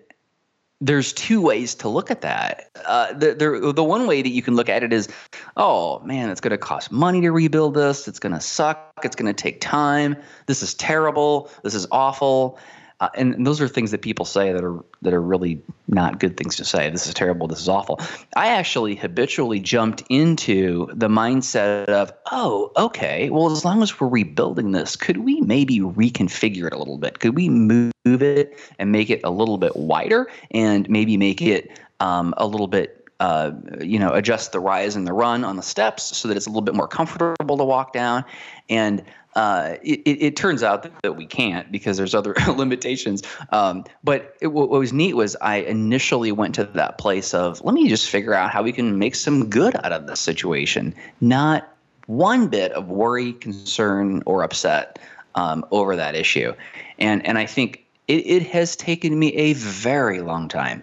there's 0.85 1.13
two 1.13 1.41
ways 1.41 1.73
to 1.73 1.89
look 1.89 2.11
at 2.11 2.21
that. 2.21 2.69
Uh, 2.85 3.11
the, 3.13 3.33
the, 3.33 3.73
the 3.73 3.83
one 3.83 4.05
way 4.05 4.21
that 4.21 4.29
you 4.29 4.43
can 4.43 4.55
look 4.55 4.69
at 4.69 4.83
it 4.83 4.93
is, 4.93 5.09
oh 5.57 5.99
man, 6.01 6.29
it's 6.29 6.39
going 6.39 6.51
to 6.51 6.59
cost 6.59 6.91
money 6.91 7.21
to 7.21 7.31
rebuild 7.31 7.73
this. 7.73 8.07
It's 8.07 8.19
going 8.19 8.33
to 8.33 8.39
suck. 8.39 8.93
It's 9.03 9.15
going 9.15 9.33
to 9.33 9.33
take 9.33 9.61
time. 9.61 10.15
This 10.45 10.61
is 10.61 10.75
terrible. 10.75 11.49
This 11.63 11.73
is 11.73 11.87
awful. 11.91 12.59
Uh, 13.01 13.09
and, 13.15 13.35
and, 13.35 13.45
those 13.45 13.59
are 13.59 13.67
things 13.67 13.91
that 13.91 14.01
people 14.01 14.23
say 14.23 14.53
that 14.53 14.63
are 14.63 14.83
that 15.01 15.13
are 15.13 15.21
really 15.21 15.61
not 15.89 16.19
good 16.19 16.37
things 16.37 16.55
to 16.55 16.63
say. 16.63 16.89
This 16.89 17.07
is 17.07 17.13
terrible. 17.13 17.45
This 17.45 17.59
is 17.59 17.67
awful. 17.67 17.99
I 18.37 18.47
actually 18.47 18.95
habitually 18.95 19.59
jumped 19.59 20.03
into 20.09 20.87
the 20.93 21.09
mindset 21.09 21.89
of, 21.89 22.13
oh, 22.31 22.71
okay. 22.77 23.29
Well, 23.29 23.51
as 23.51 23.65
long 23.65 23.83
as 23.83 23.99
we're 23.99 24.07
rebuilding 24.07 24.71
this, 24.71 24.95
could 24.95 25.17
we 25.17 25.41
maybe 25.41 25.79
reconfigure 25.79 26.67
it 26.67 26.73
a 26.73 26.77
little 26.77 26.97
bit? 26.97 27.19
Could 27.19 27.35
we 27.35 27.49
move 27.49 27.91
it 28.05 28.57
and 28.79 28.93
make 28.93 29.09
it 29.09 29.19
a 29.25 29.31
little 29.31 29.57
bit 29.57 29.75
wider 29.75 30.27
and 30.51 30.89
maybe 30.89 31.17
make 31.17 31.41
it 31.41 31.77
um, 31.99 32.33
a 32.37 32.47
little 32.47 32.67
bit 32.67 33.05
uh, 33.19 33.51
you 33.81 33.97
know, 33.97 34.11
adjust 34.11 34.51
the 34.51 34.59
rise 34.59 34.95
and 34.95 35.07
the 35.07 35.13
run 35.13 35.45
on 35.45 35.55
the 35.55 35.63
steps 35.63 36.15
so 36.17 36.27
that 36.27 36.35
it's 36.35 36.47
a 36.47 36.49
little 36.49 36.61
bit 36.61 36.75
more 36.75 36.87
comfortable 36.87 37.57
to 37.57 37.63
walk 37.63 37.93
down. 37.93 38.25
And 38.69 39.03
uh, 39.35 39.75
it, 39.83 40.01
it, 40.05 40.35
turns 40.37 40.63
out 40.63 40.83
that, 40.83 40.93
that, 41.01 41.17
we 41.17 41.25
can't 41.25 41.69
because 41.69 41.97
there's 41.97 42.15
other 42.15 42.33
limitations. 42.47 43.21
Um, 43.51 43.83
but 44.03 44.35
it, 44.39 44.47
what 44.47 44.69
was 44.69 44.93
neat 44.93 45.13
was 45.13 45.35
I 45.41 45.57
initially 45.57 46.31
went 46.31 46.55
to 46.55 46.63
that 46.63 46.97
place 46.97 47.33
of 47.33 47.61
let 47.61 47.73
me 47.73 47.89
just 47.89 48.09
figure 48.09 48.33
out 48.33 48.51
how 48.51 48.63
we 48.63 48.71
can 48.71 48.97
make 48.97 49.13
some 49.13 49.49
good 49.49 49.75
out 49.75 49.91
of 49.91 50.07
this 50.07 50.21
situation. 50.21 50.95
Not 51.19 51.67
one 52.07 52.47
bit 52.47 52.71
of 52.71 52.87
worry, 52.87 53.33
concern, 53.33 54.23
or 54.25 54.43
upset 54.43 54.99
um, 55.35 55.65
over 55.71 55.97
that 55.97 56.15
issue. 56.15 56.53
And 56.97 57.25
and 57.25 57.37
I 57.37 57.45
think 57.45 57.85
it, 58.07 58.25
it 58.25 58.43
has 58.47 58.75
taken 58.75 59.17
me 59.17 59.33
a 59.35 59.53
very 59.53 60.21
long 60.21 60.47
time 60.47 60.81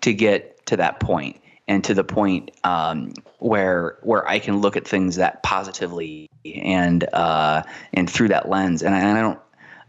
to 0.00 0.12
get 0.12 0.66
to 0.66 0.76
that 0.76 1.00
point 1.00 1.40
and 1.68 1.84
to 1.84 1.94
the 1.94 2.04
point 2.04 2.50
um, 2.64 3.12
where 3.42 3.98
where 4.02 4.26
I 4.26 4.38
can 4.38 4.60
look 4.60 4.76
at 4.76 4.86
things 4.86 5.16
that 5.16 5.42
positively 5.42 6.28
and 6.44 7.04
uh, 7.12 7.62
and 7.92 8.08
through 8.08 8.28
that 8.28 8.48
lens. 8.48 8.82
And 8.82 8.94
I, 8.94 9.00
and 9.00 9.18
I 9.18 9.20
don't. 9.20 9.38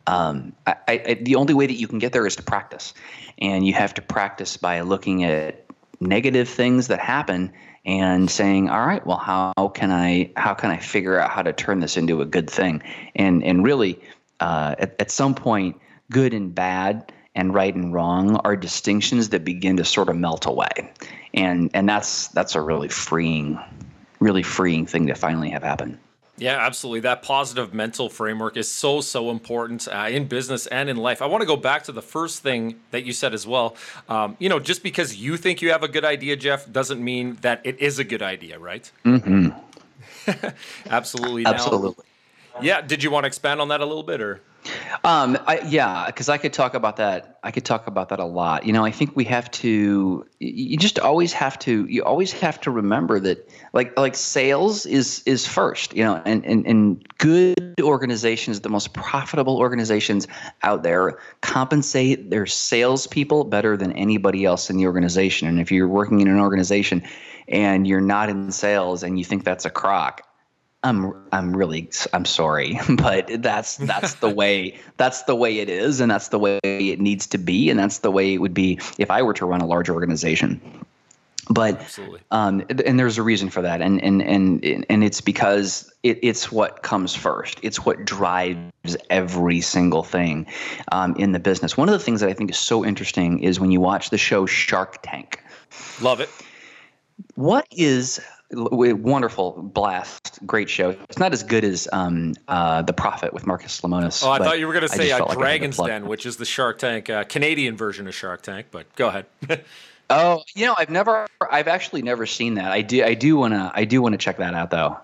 Um, 0.05 0.53
I, 0.67 0.75
I, 0.87 1.13
the 1.21 1.35
only 1.35 1.53
way 1.53 1.65
that 1.65 1.75
you 1.75 1.87
can 1.87 1.97
get 1.97 2.11
there 2.11 2.27
is 2.27 2.35
to 2.35 2.43
practice, 2.43 2.93
and 3.39 3.65
you 3.65 3.73
have 3.73 3.93
to 3.93 4.01
practice 4.01 4.57
by 4.57 4.81
looking 4.81 5.23
at 5.23 5.65
negative 6.01 6.49
things 6.49 6.87
that 6.87 6.99
happen 6.99 7.53
and 7.85 8.29
saying, 8.29 8.69
"All 8.69 8.85
right, 8.85 9.05
well, 9.05 9.17
how 9.17 9.53
can 9.73 9.91
I 9.91 10.31
how 10.35 10.53
can 10.53 10.71
I 10.71 10.77
figure 10.77 11.19
out 11.19 11.29
how 11.31 11.41
to 11.41 11.53
turn 11.53 11.79
this 11.79 11.95
into 11.95 12.21
a 12.21 12.25
good 12.25 12.49
thing?" 12.49 12.81
And 13.15 13.43
and 13.43 13.63
really, 13.63 13.99
uh, 14.41 14.75
at, 14.77 14.95
at 14.99 15.11
some 15.11 15.35
point, 15.35 15.79
good 16.11 16.33
and 16.33 16.53
bad 16.53 17.11
and 17.35 17.53
right 17.53 17.73
and 17.73 17.93
wrong 17.93 18.35
are 18.37 18.55
distinctions 18.55 19.29
that 19.29 19.43
begin 19.43 19.77
to 19.77 19.85
sort 19.85 20.09
of 20.09 20.15
melt 20.15 20.45
away 20.45 20.91
and 21.33 21.69
and 21.73 21.87
that's 21.87 22.27
that's 22.29 22.55
a 22.55 22.61
really 22.61 22.89
freeing 22.89 23.59
really 24.19 24.43
freeing 24.43 24.85
thing 24.85 25.07
to 25.07 25.15
finally 25.15 25.49
have 25.49 25.63
happen 25.63 25.99
yeah, 26.37 26.65
absolutely. 26.65 27.01
That 27.01 27.21
positive 27.21 27.73
mental 27.73 28.09
framework 28.09 28.57
is 28.57 28.69
so, 28.69 29.01
so 29.01 29.29
important 29.29 29.87
uh, 29.87 30.07
in 30.09 30.25
business 30.25 30.65
and 30.65 30.89
in 30.89 30.97
life. 30.97 31.21
I 31.21 31.27
want 31.27 31.41
to 31.41 31.45
go 31.45 31.55
back 31.55 31.83
to 31.83 31.91
the 31.91 32.01
first 32.01 32.41
thing 32.41 32.79
that 32.89 33.05
you 33.05 33.13
said 33.13 33.35
as 33.35 33.45
well. 33.45 33.75
Um, 34.09 34.35
you 34.39 34.49
know, 34.49 34.59
just 34.59 34.81
because 34.81 35.15
you 35.15 35.37
think 35.37 35.61
you 35.61 35.69
have 35.71 35.83
a 35.83 35.87
good 35.87 36.03
idea, 36.03 36.35
Jeff, 36.35 36.69
doesn't 36.71 37.03
mean 37.03 37.37
that 37.41 37.61
it 37.63 37.79
is 37.79 37.99
a 37.99 38.03
good 38.03 38.23
idea, 38.23 38.57
right? 38.57 38.91
Mm-hmm. 39.05 39.49
absolutely. 40.89 41.45
Absolutely. 41.45 42.03
Now, 42.55 42.61
yeah. 42.61 42.81
Did 42.81 43.03
you 43.03 43.11
want 43.11 43.25
to 43.25 43.27
expand 43.27 43.61
on 43.61 43.67
that 43.67 43.81
a 43.81 43.85
little 43.85 44.03
bit, 44.03 44.19
or? 44.21 44.41
Um, 45.03 45.37
I, 45.45 45.59
yeah, 45.67 46.05
because 46.07 46.29
I 46.29 46.37
could 46.37 46.53
talk 46.53 46.73
about 46.73 46.97
that. 46.97 47.39
I 47.43 47.51
could 47.51 47.65
talk 47.65 47.87
about 47.87 48.09
that 48.09 48.19
a 48.19 48.25
lot. 48.25 48.65
You 48.65 48.71
know, 48.71 48.85
I 48.85 48.91
think 48.91 49.15
we 49.15 49.25
have 49.25 49.51
to. 49.51 50.25
You 50.39 50.77
just 50.77 50.99
always 50.99 51.33
have 51.33 51.59
to. 51.59 51.85
You 51.85 52.03
always 52.03 52.31
have 52.33 52.61
to 52.61 52.71
remember 52.71 53.19
that, 53.19 53.49
like, 53.73 53.97
like 53.99 54.15
sales 54.15 54.85
is 54.85 55.21
is 55.25 55.45
first. 55.45 55.95
You 55.95 56.05
know, 56.05 56.21
and 56.25 56.45
and 56.45 56.65
and 56.65 57.17
good 57.17 57.81
organizations, 57.81 58.61
the 58.61 58.69
most 58.69 58.93
profitable 58.93 59.57
organizations 59.57 60.27
out 60.61 60.83
there, 60.83 61.19
compensate 61.41 62.29
their 62.29 62.45
salespeople 62.45 63.43
better 63.45 63.75
than 63.75 63.91
anybody 63.93 64.45
else 64.45 64.69
in 64.69 64.77
the 64.77 64.85
organization. 64.85 65.47
And 65.47 65.59
if 65.59 65.71
you're 65.71 65.87
working 65.87 66.21
in 66.21 66.27
an 66.29 66.39
organization 66.39 67.03
and 67.47 67.85
you're 67.85 68.01
not 68.01 68.29
in 68.29 68.51
sales 68.51 69.03
and 69.03 69.19
you 69.19 69.25
think 69.25 69.43
that's 69.43 69.65
a 69.65 69.69
crock, 69.69 70.21
I'm 70.83 71.13
I'm 71.31 71.55
really 71.55 71.89
I'm 72.11 72.25
sorry, 72.25 72.79
but 72.89 73.41
that's 73.41 73.77
that's 73.77 74.15
the 74.15 74.29
way 74.41 74.77
that's 74.97 75.23
the 75.23 75.35
way 75.35 75.59
it 75.59 75.69
is, 75.69 75.99
and 75.99 76.11
that's 76.11 76.27
the 76.29 76.39
way 76.39 76.59
it 76.63 76.99
needs 76.99 77.27
to 77.27 77.37
be, 77.37 77.69
and 77.69 77.79
that's 77.79 77.99
the 77.99 78.11
way 78.11 78.33
it 78.33 78.39
would 78.39 78.53
be 78.53 78.79
if 78.97 79.09
I 79.09 79.21
were 79.21 79.33
to 79.35 79.45
run 79.45 79.61
a 79.61 79.65
large 79.65 79.89
organization. 79.89 80.61
but 81.49 81.99
um, 82.31 82.63
and 82.85 82.99
there's 82.99 83.17
a 83.17 83.23
reason 83.23 83.49
for 83.49 83.61
that 83.61 83.81
and 83.81 84.01
and 84.03 84.21
and 84.21 84.85
and 84.89 85.03
it's 85.03 85.21
because 85.21 85.91
it, 86.03 86.19
it's 86.21 86.51
what 86.51 86.83
comes 86.83 87.15
first. 87.15 87.59
It's 87.61 87.85
what 87.85 88.05
drives 88.05 88.97
every 89.09 89.61
single 89.61 90.03
thing 90.03 90.45
um, 90.91 91.15
in 91.17 91.31
the 91.31 91.39
business. 91.39 91.77
One 91.77 91.89
of 91.89 91.93
the 91.93 91.99
things 91.99 92.21
that 92.21 92.29
i 92.29 92.33
think 92.33 92.49
is 92.51 92.57
so 92.57 92.85
interesting 92.85 93.39
is 93.39 93.59
when 93.59 93.71
you 93.71 93.81
watch 93.81 94.09
the 94.09 94.17
show 94.17 94.45
shark 94.45 94.99
tank. 95.03 95.41
Love 96.01 96.19
it. 96.19 96.29
What 97.35 97.67
is 97.71 98.19
wonderful 98.53 99.51
blast 99.61 100.39
great 100.45 100.69
show 100.69 100.91
it's 101.09 101.19
not 101.19 101.33
as 101.33 101.43
good 101.43 101.63
as 101.63 101.87
um, 101.91 102.33
uh, 102.47 102.81
the 102.81 102.93
Profit 102.93 103.33
with 103.33 103.45
marcus 103.45 103.81
lemonis 103.81 104.23
oh 104.25 104.31
i 104.31 104.37
thought 104.37 104.59
you 104.59 104.67
were 104.67 104.73
going 104.73 104.87
to 104.87 104.89
say 104.89 105.11
uh, 105.11 105.25
dragon's 105.33 105.79
like 105.79 105.89
den 105.89 106.07
which 106.07 106.25
is 106.25 106.37
the 106.37 106.45
shark 106.45 106.79
tank 106.79 107.09
uh, 107.09 107.23
canadian 107.23 107.75
version 107.75 108.07
of 108.07 108.15
shark 108.15 108.41
tank 108.41 108.67
but 108.71 108.93
go 108.95 109.07
ahead 109.07 109.25
Oh, 110.09 110.43
you 110.53 110.65
know, 110.65 110.75
I've 110.77 110.89
never, 110.89 111.25
I've 111.49 111.67
actually 111.67 112.01
never 112.01 112.25
seen 112.25 112.55
that. 112.55 112.71
I 112.71 112.81
do, 112.81 113.03
I 113.03 113.13
do 113.13 113.37
want 113.37 113.53
to, 113.53 113.71
I 113.73 113.85
do 113.85 114.01
want 114.01 114.13
to 114.13 114.17
check 114.17 114.37
that 114.37 114.53
out 114.53 114.69
though. 114.69 114.97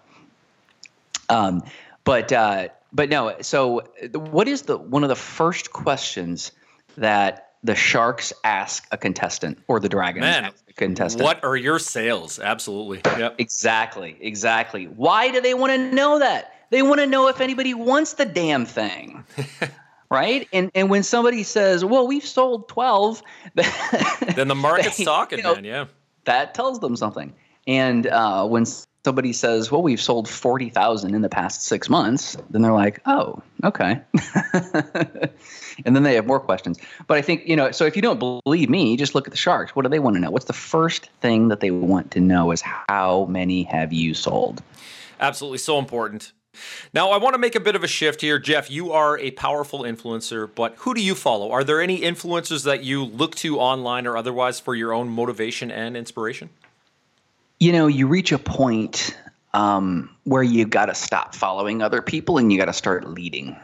Um, 1.29 1.63
but, 2.03 2.31
uh, 2.31 2.67
but 2.91 3.09
no. 3.09 3.35
So, 3.41 3.83
what 4.13 4.47
is 4.47 4.63
the 4.63 4.77
one 4.77 5.03
of 5.03 5.09
the 5.09 5.15
first 5.15 5.71
questions 5.71 6.51
that 6.97 7.48
the 7.63 7.75
sharks 7.75 8.33
ask 8.43 8.87
a 8.91 8.97
contestant 8.97 9.59
or 9.67 9.79
the 9.79 9.89
dragons 9.89 10.21
Man, 10.21 10.45
ask 10.45 10.63
a 10.69 10.73
contestant? 10.73 11.23
What 11.23 11.43
are 11.43 11.55
your 11.55 11.79
sales? 11.79 12.39
Absolutely. 12.39 13.01
Yep. 13.05 13.35
Exactly. 13.37 14.17
Exactly. 14.21 14.85
Why 14.85 15.31
do 15.31 15.41
they 15.41 15.53
want 15.53 15.73
to 15.73 15.91
know 15.93 16.19
that? 16.19 16.53
They 16.69 16.81
want 16.81 16.99
to 16.99 17.07
know 17.07 17.27
if 17.27 17.41
anybody 17.41 17.73
wants 17.73 18.13
the 18.13 18.25
damn 18.25 18.65
thing. 18.65 19.23
right? 20.09 20.47
And 20.53 20.71
and 20.75 20.89
when 20.89 21.03
somebody 21.03 21.43
says, 21.43 21.85
"Well, 21.85 22.07
we've 22.07 22.25
sold 22.25 22.67
12," 22.67 23.21
then 24.35 24.47
the 24.47 24.55
market's 24.55 24.97
they, 24.97 25.05
talking, 25.05 25.39
you 25.39 25.43
know, 25.43 25.55
man. 25.55 25.63
Yeah, 25.63 25.85
that 26.25 26.53
tells 26.53 26.79
them 26.79 26.95
something. 26.95 27.33
And 27.67 28.07
uh, 28.07 28.47
when 28.47 28.65
somebody 29.05 29.33
says, 29.33 29.71
"Well, 29.71 29.81
we've 29.81 30.01
sold 30.01 30.27
40,000 30.27 31.13
in 31.13 31.21
the 31.21 31.29
past 31.29 31.63
six 31.63 31.89
months," 31.89 32.37
then 32.49 32.61
they're 32.61 32.73
like, 32.73 33.01
"Oh, 33.05 33.41
okay." 33.63 34.01
and 35.85 35.95
then 35.95 36.03
they 36.03 36.15
have 36.15 36.25
more 36.25 36.39
questions. 36.39 36.79
But 37.07 37.17
I 37.17 37.21
think 37.21 37.47
you 37.47 37.55
know. 37.55 37.71
So 37.71 37.85
if 37.85 37.95
you 37.95 38.01
don't 38.01 38.19
believe 38.19 38.69
me, 38.69 38.97
just 38.97 39.15
look 39.15 39.27
at 39.27 39.31
the 39.31 39.37
sharks. 39.37 39.75
What 39.75 39.83
do 39.83 39.89
they 39.89 39.99
want 39.99 40.15
to 40.15 40.19
know? 40.19 40.31
What's 40.31 40.45
the 40.45 40.53
first 40.53 41.09
thing 41.21 41.49
that 41.49 41.59
they 41.59 41.71
want 41.71 42.11
to 42.11 42.19
know? 42.19 42.51
Is 42.51 42.61
how 42.61 43.25
many 43.25 43.63
have 43.63 43.93
you 43.93 44.13
sold? 44.13 44.61
Absolutely, 45.19 45.57
so 45.57 45.79
important. 45.79 46.31
Now, 46.93 47.11
I 47.11 47.17
want 47.17 47.35
to 47.35 47.37
make 47.37 47.55
a 47.55 47.59
bit 47.59 47.75
of 47.75 47.83
a 47.83 47.87
shift 47.87 48.21
here. 48.21 48.39
Jeff, 48.39 48.69
you 48.69 48.91
are 48.91 49.17
a 49.19 49.31
powerful 49.31 49.81
influencer, 49.81 50.49
but 50.53 50.75
who 50.77 50.93
do 50.93 51.01
you 51.01 51.15
follow? 51.15 51.51
Are 51.51 51.63
there 51.63 51.81
any 51.81 52.01
influencers 52.01 52.65
that 52.65 52.83
you 52.83 53.05
look 53.05 53.35
to 53.35 53.59
online 53.59 54.07
or 54.07 54.17
otherwise 54.17 54.59
for 54.59 54.75
your 54.75 54.93
own 54.93 55.09
motivation 55.09 55.71
and 55.71 55.95
inspiration? 55.95 56.49
You 57.59 57.71
know, 57.71 57.87
you 57.87 58.07
reach 58.07 58.31
a 58.31 58.39
point 58.39 59.17
um, 59.53 60.09
where 60.23 60.43
you 60.43 60.65
got 60.65 60.87
to 60.87 60.95
stop 60.95 61.35
following 61.35 61.81
other 61.81 62.01
people 62.01 62.37
and 62.37 62.51
you 62.51 62.57
got 62.57 62.65
to 62.65 62.73
start 62.73 63.07
leading. 63.07 63.55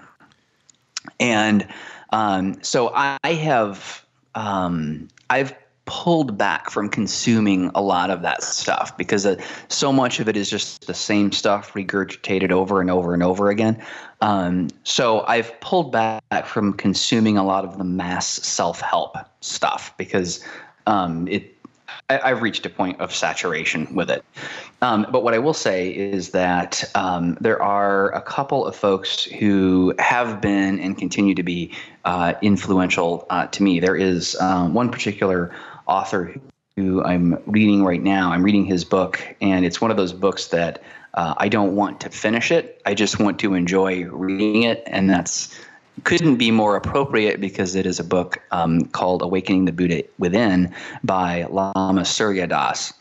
And 1.20 1.68
um, 2.16 2.64
so 2.64 2.94
I 2.96 3.18
have 3.24 4.06
um, 4.36 5.10
I've 5.30 5.54
pulled 5.84 6.38
back 6.38 6.70
from 6.70 6.88
consuming 6.88 7.70
a 7.76 7.82
lot 7.82 8.10
of 8.10 8.22
that 8.22 8.42
stuff 8.42 8.98
because 8.98 9.26
uh, 9.26 9.36
so 9.68 9.92
much 9.92 10.22
of 10.22 10.30
it 10.30 10.38
is 10.38 10.50
just 10.50 10.88
the 10.88 10.94
same 10.94 11.34
stuff 11.34 11.74
regurgitated 11.74 12.52
over 12.52 12.80
and 12.80 12.90
over 12.90 13.14
and 13.14 13.22
over 13.22 13.50
again. 13.50 13.84
Um, 14.22 14.70
so 14.86 15.26
I've 15.28 15.60
pulled 15.60 15.92
back 15.92 16.46
from 16.46 16.72
consuming 16.72 17.38
a 17.38 17.44
lot 17.44 17.66
of 17.66 17.78
the 17.78 17.84
mass 17.84 18.26
self 18.28 18.80
help 18.80 19.18
stuff 19.42 19.94
because 19.98 20.42
um, 20.88 21.28
it. 21.28 21.52
I, 22.10 22.30
have 22.30 22.42
reached 22.42 22.66
a 22.66 22.70
point 22.70 23.00
of 23.00 23.14
saturation 23.14 23.96
with 23.96 24.10
it. 24.10 24.24
Um, 24.82 25.08
but 25.12 25.24
what 25.24 25.34
I 25.34 25.40
will 25.40 25.54
say 25.54 25.90
is 25.90 26.32
that 26.32 26.84
um, 26.96 27.38
there 27.42 27.62
are 27.62 28.12
a 28.12 28.22
couple 28.22 28.66
of 28.66 28.76
folks 28.76 29.24
who 29.24 29.94
have 30.00 30.42
been 30.42 30.80
and 30.80 30.98
continue 30.98 31.36
to 31.36 31.44
be 31.44 31.74
uh, 32.04 32.34
influential 32.42 33.26
uh, 33.30 33.48
to 33.48 33.64
me. 33.64 33.80
There 33.80 33.96
is 33.96 34.36
um, 34.40 34.74
one 34.74 34.92
particular 34.92 35.56
author 35.88 36.36
who 36.76 37.04
I'm 37.04 37.42
reading 37.46 37.84
right 37.84 38.02
now. 38.02 38.32
I'm 38.32 38.44
reading 38.44 38.66
his 38.66 38.84
book, 38.84 39.22
and 39.42 39.66
it's 39.66 39.80
one 39.80 39.92
of 39.92 39.98
those 39.98 40.14
books 40.14 40.48
that 40.48 40.84
uh, 41.14 41.34
I 41.38 41.48
don't 41.48 41.76
want 41.76 42.02
to 42.02 42.10
finish 42.10 42.52
it. 42.52 42.82
I 42.86 42.94
just 42.94 43.20
want 43.20 43.40
to 43.40 43.54
enjoy 43.54 44.06
reading 44.06 44.64
it, 44.64 44.84
and 44.86 45.10
that's 45.10 45.58
couldn't 46.04 46.36
be 46.36 46.52
more 46.52 46.76
appropriate 46.76 47.40
because 47.40 47.76
it 47.76 47.86
is 47.86 48.00
a 48.00 48.04
book 48.04 48.38
um, 48.52 48.86
called 48.88 49.22
"Awakening 49.22 49.66
the 49.66 49.72
Buddha 49.72 50.04
Within" 50.20 50.74
by 51.04 51.46
Lama 51.46 52.06
Surya 52.06 52.48
Das. 52.48 52.94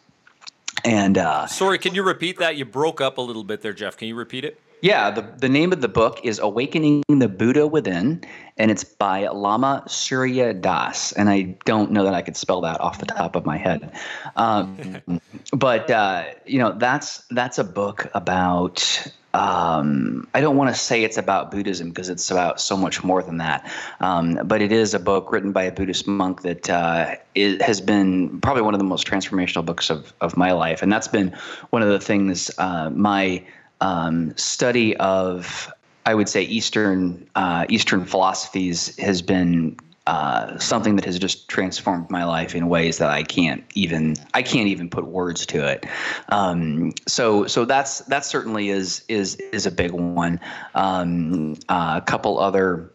And 0.84 1.18
uh, 1.18 1.46
sorry, 1.46 1.78
can 1.78 1.94
you 1.94 2.02
repeat 2.02 2.38
that? 2.38 2.56
You 2.56 2.64
broke 2.64 3.00
up 3.00 3.18
a 3.18 3.20
little 3.20 3.44
bit 3.44 3.62
there, 3.62 3.72
Jeff. 3.72 3.96
Can 3.96 4.08
you 4.08 4.14
repeat 4.14 4.44
it? 4.44 4.60
Yeah, 4.84 5.10
the, 5.10 5.22
the 5.22 5.48
name 5.48 5.72
of 5.72 5.80
the 5.80 5.88
book 5.88 6.20
is 6.22 6.38
Awakening 6.38 7.04
the 7.08 7.26
Buddha 7.26 7.66
Within, 7.66 8.22
and 8.58 8.70
it's 8.70 8.84
by 8.84 9.26
Lama 9.28 9.82
Surya 9.86 10.52
Das. 10.52 11.12
And 11.12 11.30
I 11.30 11.56
don't 11.64 11.90
know 11.90 12.04
that 12.04 12.12
I 12.12 12.20
could 12.20 12.36
spell 12.36 12.60
that 12.60 12.78
off 12.82 12.98
the 12.98 13.06
top 13.06 13.34
of 13.34 13.46
my 13.46 13.56
head. 13.56 13.90
Um, 14.36 15.00
but, 15.54 15.90
uh, 15.90 16.24
you 16.44 16.58
know, 16.58 16.72
that's, 16.72 17.24
that's 17.30 17.56
a 17.56 17.64
book 17.64 18.10
about 18.12 19.10
um, 19.34 20.28
I 20.32 20.40
don't 20.40 20.56
want 20.56 20.72
to 20.72 20.80
say 20.80 21.02
it's 21.02 21.18
about 21.18 21.50
Buddhism 21.50 21.88
because 21.88 22.08
it's 22.08 22.30
about 22.30 22.60
so 22.60 22.76
much 22.76 23.02
more 23.02 23.20
than 23.20 23.38
that. 23.38 23.68
Um, 23.98 24.38
but 24.44 24.62
it 24.62 24.70
is 24.70 24.94
a 24.94 25.00
book 25.00 25.32
written 25.32 25.50
by 25.50 25.64
a 25.64 25.72
Buddhist 25.72 26.06
monk 26.06 26.42
that 26.42 26.70
uh, 26.70 27.16
has 27.60 27.80
been 27.80 28.40
probably 28.40 28.62
one 28.62 28.74
of 28.74 28.78
the 28.78 28.84
most 28.84 29.06
transformational 29.08 29.64
books 29.64 29.90
of, 29.90 30.12
of 30.20 30.36
my 30.36 30.52
life. 30.52 30.82
And 30.82 30.92
that's 30.92 31.08
been 31.08 31.36
one 31.70 31.82
of 31.82 31.88
the 31.88 31.98
things 31.98 32.48
uh, 32.58 32.90
my 32.90 33.44
um, 33.80 34.36
study 34.36 34.96
of, 34.98 35.68
I 36.06 36.14
would 36.14 36.28
say, 36.28 36.42
Eastern 36.42 37.28
uh, 37.34 37.66
Eastern 37.68 38.04
philosophies 38.04 38.96
has 38.98 39.20
been 39.20 39.76
uh, 40.06 40.58
something 40.58 40.96
that 40.96 41.04
has 41.04 41.18
just 41.18 41.48
transformed 41.48 42.10
my 42.10 42.24
life 42.24 42.54
in 42.54 42.68
ways 42.68 42.98
that 42.98 43.10
I 43.10 43.22
can't 43.22 43.64
even 43.74 44.16
I 44.34 44.42
can't 44.42 44.68
even 44.68 44.90
put 44.90 45.06
words 45.06 45.46
to 45.46 45.66
it. 45.66 45.86
Um, 46.28 46.92
so 47.06 47.46
so 47.46 47.64
that's 47.64 48.00
that 48.00 48.24
certainly 48.24 48.68
is 48.68 49.04
is 49.08 49.36
is 49.36 49.66
a 49.66 49.70
big 49.70 49.92
one. 49.92 50.40
Um, 50.74 51.54
uh, 51.68 52.00
a 52.02 52.04
couple 52.04 52.38
other 52.38 52.90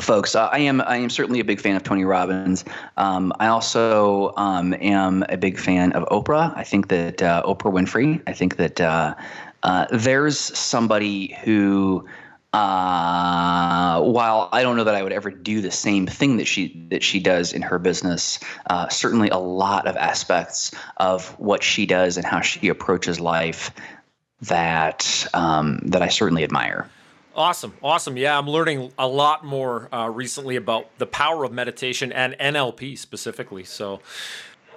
folks. 0.00 0.34
Uh, 0.34 0.46
I 0.46 0.58
am 0.60 0.80
I 0.82 0.96
am 0.96 1.10
certainly 1.10 1.40
a 1.40 1.44
big 1.44 1.60
fan 1.60 1.76
of 1.76 1.82
Tony 1.82 2.04
Robbins. 2.04 2.64
Um, 2.96 3.32
I 3.40 3.48
also 3.48 4.32
um, 4.36 4.74
am 4.80 5.24
a 5.28 5.36
big 5.36 5.58
fan 5.58 5.92
of 5.92 6.04
Oprah. 6.08 6.56
I 6.56 6.64
think 6.64 6.88
that 6.88 7.22
uh, 7.22 7.42
Oprah 7.44 7.72
Winfrey. 7.72 8.22
I 8.26 8.32
think 8.32 8.56
that 8.56 8.80
uh, 8.80 9.14
uh, 9.62 9.86
there's 9.90 10.38
somebody 10.38 11.36
who, 11.42 12.06
uh, 12.52 14.00
while 14.00 14.48
I 14.52 14.62
don't 14.62 14.76
know 14.76 14.84
that 14.84 14.94
I 14.94 15.02
would 15.02 15.12
ever 15.12 15.30
do 15.30 15.60
the 15.60 15.70
same 15.70 16.06
thing 16.06 16.38
that 16.38 16.46
she 16.46 16.86
that 16.88 17.02
she 17.02 17.20
does 17.20 17.52
in 17.52 17.60
her 17.62 17.78
business, 17.78 18.38
uh, 18.70 18.88
certainly 18.88 19.28
a 19.28 19.38
lot 19.38 19.86
of 19.86 19.96
aspects 19.96 20.72
of 20.96 21.28
what 21.38 21.62
she 21.62 21.84
does 21.84 22.16
and 22.16 22.24
how 22.24 22.40
she 22.40 22.68
approaches 22.68 23.20
life 23.20 23.70
that 24.40 25.26
um, 25.34 25.80
that 25.84 26.00
I 26.00 26.08
certainly 26.08 26.42
admire. 26.42 26.88
Awesome, 27.36 27.74
awesome. 27.82 28.16
Yeah, 28.16 28.36
I'm 28.36 28.48
learning 28.48 28.92
a 28.98 29.06
lot 29.06 29.44
more 29.44 29.94
uh, 29.94 30.08
recently 30.08 30.56
about 30.56 30.98
the 30.98 31.06
power 31.06 31.44
of 31.44 31.52
meditation 31.52 32.10
and 32.12 32.34
NLP 32.34 32.98
specifically. 32.98 33.62
So, 33.62 34.00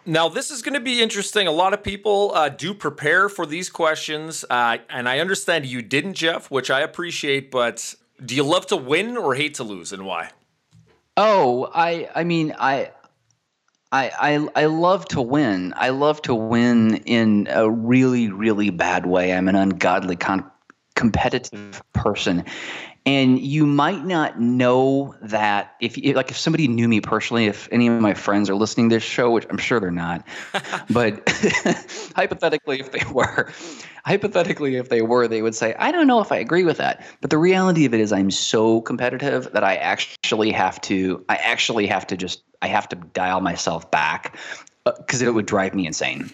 now, 0.06 0.30
this 0.30 0.52
is 0.52 0.62
going 0.62 0.74
to 0.74 0.80
be 0.80 1.02
interesting. 1.02 1.48
A 1.48 1.52
lot 1.52 1.74
of 1.74 1.84
people 1.84 2.32
uh, 2.34 2.50
do 2.50 2.74
prepare 2.74 3.30
for 3.30 3.46
these 3.46 3.70
questions, 3.70 4.44
uh, 4.50 4.78
and 4.90 5.08
I 5.08 5.20
understand 5.20 5.66
you 5.66 5.82
didn't, 5.82 6.14
Jeff, 6.14 6.50
which 6.50 6.72
I 6.72 6.82
appreciate. 6.82 7.52
But 7.52 7.96
do 8.24 8.36
you 8.36 8.44
love 8.44 8.66
to 8.68 8.78
win 8.78 9.18
or 9.18 9.36
hate 9.36 9.56
to 9.56 9.64
lose, 9.64 9.94
and 9.94 10.06
why? 10.06 10.32
Oh, 11.18 11.70
I, 11.74 12.10
I 12.16 12.24
mean, 12.24 12.56
I, 12.58 12.92
I, 13.92 14.12
I, 14.56 14.64
I 14.64 14.66
love 14.66 15.06
to 15.10 15.22
win. 15.22 15.74
I 15.76 15.90
love 15.90 16.22
to 16.24 16.34
win 16.34 16.98
in 17.06 17.48
a 17.50 17.70
really, 17.70 18.30
really 18.30 18.70
bad 18.70 19.06
way. 19.06 19.34
I'm 19.34 19.48
an 19.48 19.56
ungodly 19.56 20.16
con- 20.16 20.50
competitive 20.96 21.84
person, 21.94 22.46
and 23.06 23.40
you 23.40 23.66
might 23.66 24.06
not 24.06 24.39
know 24.39 25.16
that 25.22 25.76
if 25.80 25.97
like 26.16 26.30
if 26.30 26.38
somebody 26.38 26.68
knew 26.68 26.88
me 26.88 27.02
personally 27.02 27.45
if 27.47 27.68
any 27.72 27.88
of 27.88 27.99
my 27.99 28.14
friends 28.14 28.49
are 28.49 28.56
listening 28.56 28.89
to 28.89 28.95
this 28.97 29.04
show 29.04 29.32
which 29.32 29.45
i'm 29.49 29.58
sure 29.58 29.80
they're 29.80 29.91
not 29.91 30.26
but 30.89 31.22
hypothetically 32.16 32.80
if 32.80 32.91
they 32.91 33.04
were 33.12 33.52
hypothetically 34.06 34.76
if 34.76 34.89
they 34.89 35.02
were 35.02 35.28
they 35.28 35.41
would 35.41 35.56
say 35.56 35.74
i 35.80 35.91
don't 35.91 36.08
know 36.08 36.20
if 36.20 36.32
i 36.32 36.38
agree 36.38 36.64
with 36.64 36.78
that. 36.78 37.06
But 37.22 37.30
the 37.30 37.38
reality 37.38 37.86
of 37.86 37.93
it 37.93 37.99
is 37.99 38.12
i'm 38.12 38.32
so 38.32 38.82
competitive 38.82 39.52
that 39.54 39.64
i 39.64 39.76
actually 39.76 40.52
have 40.52 40.80
to 40.82 41.24
i 41.30 41.36
actually 41.38 41.88
have 41.88 42.06
to 42.08 42.18
just 42.18 42.43
i 42.62 42.68
have 42.68 42.88
to 42.89 42.95
dial 42.95 43.41
myself 43.41 43.89
back 43.89 44.38
because 44.84 45.21
uh, 45.21 45.27
it 45.27 45.34
would 45.34 45.45
drive 45.45 45.73
me 45.75 45.86
insane. 45.86 46.32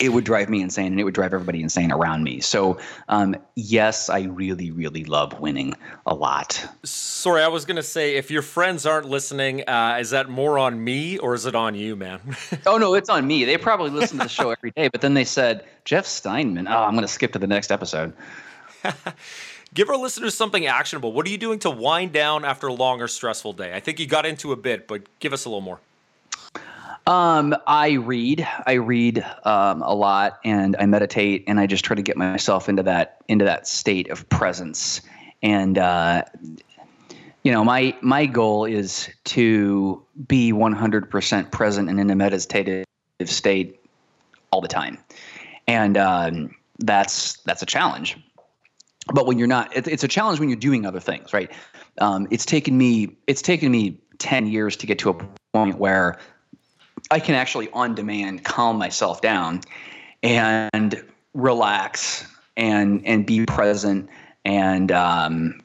it 0.00 0.08
would 0.08 0.24
drive 0.24 0.48
me 0.48 0.60
insane, 0.60 0.88
and 0.92 1.00
it 1.00 1.04
would 1.04 1.14
drive 1.14 1.32
everybody 1.32 1.62
insane 1.62 1.92
around 1.92 2.24
me. 2.24 2.40
So, 2.40 2.78
um, 3.08 3.36
yes, 3.54 4.10
I 4.10 4.22
really, 4.22 4.70
really 4.70 5.04
love 5.04 5.38
winning 5.38 5.74
a 6.06 6.14
lot. 6.14 6.66
Sorry, 6.82 7.42
I 7.42 7.48
was 7.48 7.64
gonna 7.64 7.82
say 7.82 8.16
if 8.16 8.30
your 8.30 8.42
friends 8.42 8.86
aren't 8.86 9.08
listening, 9.08 9.68
uh, 9.68 9.98
is 10.00 10.10
that 10.10 10.28
more 10.28 10.58
on 10.58 10.82
me 10.82 11.18
or 11.18 11.34
is 11.34 11.46
it 11.46 11.54
on 11.54 11.74
you, 11.74 11.94
man? 11.96 12.20
oh 12.66 12.78
no, 12.78 12.94
it's 12.94 13.08
on 13.08 13.26
me. 13.26 13.44
They 13.44 13.56
probably 13.56 13.90
listen 13.90 14.18
to 14.18 14.24
the 14.24 14.28
show 14.28 14.50
every 14.50 14.72
day, 14.72 14.88
but 14.88 15.00
then 15.00 15.14
they 15.14 15.24
said 15.24 15.64
Jeff 15.84 16.06
Steinmann. 16.06 16.66
Oh, 16.68 16.82
I'm 16.82 16.94
gonna 16.94 17.08
skip 17.08 17.32
to 17.32 17.38
the 17.38 17.46
next 17.46 17.70
episode. 17.70 18.14
Give 19.74 19.90
our 19.90 19.96
listeners 19.96 20.36
something 20.36 20.66
actionable. 20.66 21.12
What 21.12 21.26
are 21.26 21.30
you 21.30 21.38
doing 21.38 21.58
to 21.60 21.70
wind 21.70 22.12
down 22.12 22.44
after 22.44 22.68
a 22.68 22.72
long 22.72 23.00
or 23.00 23.08
stressful 23.08 23.54
day? 23.54 23.74
I 23.74 23.80
think 23.80 23.98
you 23.98 24.06
got 24.06 24.24
into 24.24 24.52
a 24.52 24.56
bit, 24.56 24.86
but 24.86 25.02
give 25.18 25.32
us 25.32 25.46
a 25.46 25.48
little 25.48 25.62
more. 25.62 25.80
Um, 27.06 27.54
I 27.66 27.92
read. 27.92 28.46
I 28.66 28.74
read 28.74 29.24
um, 29.44 29.82
a 29.82 29.94
lot, 29.94 30.40
and 30.44 30.74
I 30.78 30.86
meditate, 30.86 31.44
and 31.46 31.60
I 31.60 31.66
just 31.66 31.84
try 31.84 31.96
to 31.96 32.02
get 32.02 32.16
myself 32.16 32.68
into 32.68 32.82
that 32.84 33.22
into 33.28 33.44
that 33.44 33.66
state 33.66 34.10
of 34.10 34.26
presence. 34.30 35.02
And 35.42 35.76
uh, 35.76 36.24
you 37.42 37.52
know, 37.52 37.62
my 37.62 37.94
my 38.00 38.24
goal 38.24 38.64
is 38.64 39.10
to 39.24 40.02
be 40.26 40.52
100% 40.52 41.52
present 41.52 41.90
and 41.90 42.00
in 42.00 42.08
a 42.08 42.16
meditative 42.16 42.86
state 43.26 43.80
all 44.50 44.62
the 44.62 44.68
time, 44.68 44.98
and 45.68 45.98
um, 45.98 46.54
that's 46.78 47.36
that's 47.42 47.62
a 47.62 47.66
challenge. 47.66 48.16
But 49.12 49.26
when 49.26 49.38
you're 49.38 49.46
not, 49.48 49.76
it, 49.76 49.86
it's 49.86 50.04
a 50.04 50.08
challenge 50.08 50.40
when 50.40 50.48
you're 50.48 50.56
doing 50.56 50.86
other 50.86 51.00
things, 51.00 51.34
right? 51.34 51.52
Um, 51.98 52.26
it's 52.30 52.46
taken 52.46 52.78
me 52.78 53.14
it's 53.26 53.42
taken 53.42 53.70
me 53.70 54.00
10 54.18 54.46
years 54.46 54.76
to 54.76 54.86
get 54.86 54.98
to 55.00 55.10
a 55.10 55.26
point 55.52 55.78
where 55.78 56.18
I 57.10 57.20
can 57.20 57.34
actually 57.34 57.70
on 57.70 57.94
demand 57.94 58.44
calm 58.44 58.78
myself 58.78 59.20
down 59.20 59.60
and 60.22 61.04
relax 61.34 62.26
and 62.56 63.04
and 63.06 63.26
be 63.26 63.46
present 63.46 64.08
and 64.44 64.90
um, 64.92 65.60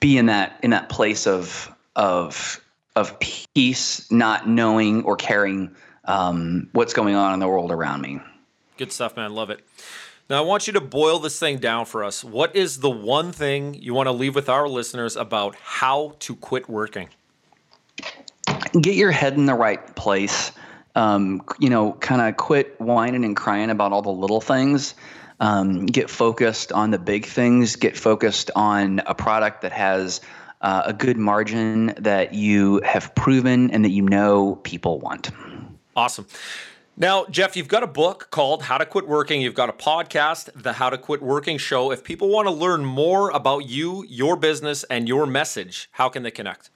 be 0.00 0.18
in 0.18 0.26
that 0.26 0.58
in 0.62 0.70
that 0.70 0.88
place 0.88 1.26
of 1.26 1.72
of 1.96 2.60
of 2.94 3.18
peace, 3.20 4.10
not 4.10 4.48
knowing 4.48 5.04
or 5.04 5.16
caring 5.16 5.74
um, 6.06 6.68
what's 6.72 6.94
going 6.94 7.14
on 7.14 7.34
in 7.34 7.40
the 7.40 7.48
world 7.48 7.70
around 7.70 8.00
me. 8.00 8.20
Good 8.78 8.92
stuff, 8.92 9.16
man. 9.16 9.34
Love 9.34 9.50
it. 9.50 9.60
Now, 10.28 10.38
I 10.38 10.40
want 10.40 10.66
you 10.66 10.72
to 10.72 10.80
boil 10.80 11.20
this 11.20 11.38
thing 11.38 11.58
down 11.58 11.84
for 11.84 12.02
us. 12.02 12.24
What 12.24 12.56
is 12.56 12.80
the 12.80 12.90
one 12.90 13.30
thing 13.30 13.74
you 13.74 13.94
want 13.94 14.08
to 14.08 14.12
leave 14.12 14.34
with 14.34 14.48
our 14.48 14.68
listeners 14.68 15.14
about 15.14 15.54
how 15.56 16.16
to 16.20 16.34
quit 16.34 16.68
working? 16.68 17.10
Get 18.80 18.94
your 18.94 19.10
head 19.10 19.34
in 19.34 19.46
the 19.46 19.54
right 19.54 19.94
place. 19.96 20.52
Um, 20.94 21.42
you 21.58 21.68
know, 21.68 21.92
kind 21.92 22.22
of 22.22 22.36
quit 22.36 22.80
whining 22.80 23.24
and 23.24 23.36
crying 23.36 23.70
about 23.70 23.92
all 23.92 24.02
the 24.02 24.10
little 24.10 24.40
things. 24.40 24.94
Um, 25.40 25.84
get 25.84 26.08
focused 26.08 26.72
on 26.72 26.90
the 26.90 26.98
big 26.98 27.26
things. 27.26 27.76
Get 27.76 27.96
focused 27.96 28.50
on 28.56 29.00
a 29.00 29.14
product 29.14 29.60
that 29.62 29.72
has 29.72 30.22
uh, 30.62 30.84
a 30.86 30.92
good 30.92 31.18
margin 31.18 31.94
that 31.98 32.32
you 32.32 32.80
have 32.84 33.14
proven 33.14 33.70
and 33.70 33.84
that 33.84 33.90
you 33.90 34.02
know 34.02 34.56
people 34.62 34.98
want. 35.00 35.30
Awesome. 35.94 36.26
Now, 36.98 37.26
Jeff, 37.26 37.56
you've 37.56 37.68
got 37.68 37.82
a 37.82 37.86
book 37.86 38.28
called 38.30 38.62
How 38.62 38.78
to 38.78 38.86
Quit 38.86 39.06
Working. 39.06 39.42
You've 39.42 39.54
got 39.54 39.68
a 39.68 39.74
podcast, 39.74 40.50
The 40.54 40.74
How 40.74 40.88
to 40.88 40.96
Quit 40.96 41.20
Working 41.20 41.58
Show. 41.58 41.90
If 41.90 42.02
people 42.02 42.30
want 42.30 42.48
to 42.48 42.52
learn 42.52 42.86
more 42.86 43.28
about 43.30 43.68
you, 43.68 44.06
your 44.08 44.34
business, 44.34 44.82
and 44.84 45.06
your 45.06 45.26
message, 45.26 45.90
how 45.92 46.08
can 46.08 46.22
they 46.22 46.30
connect? 46.30 46.70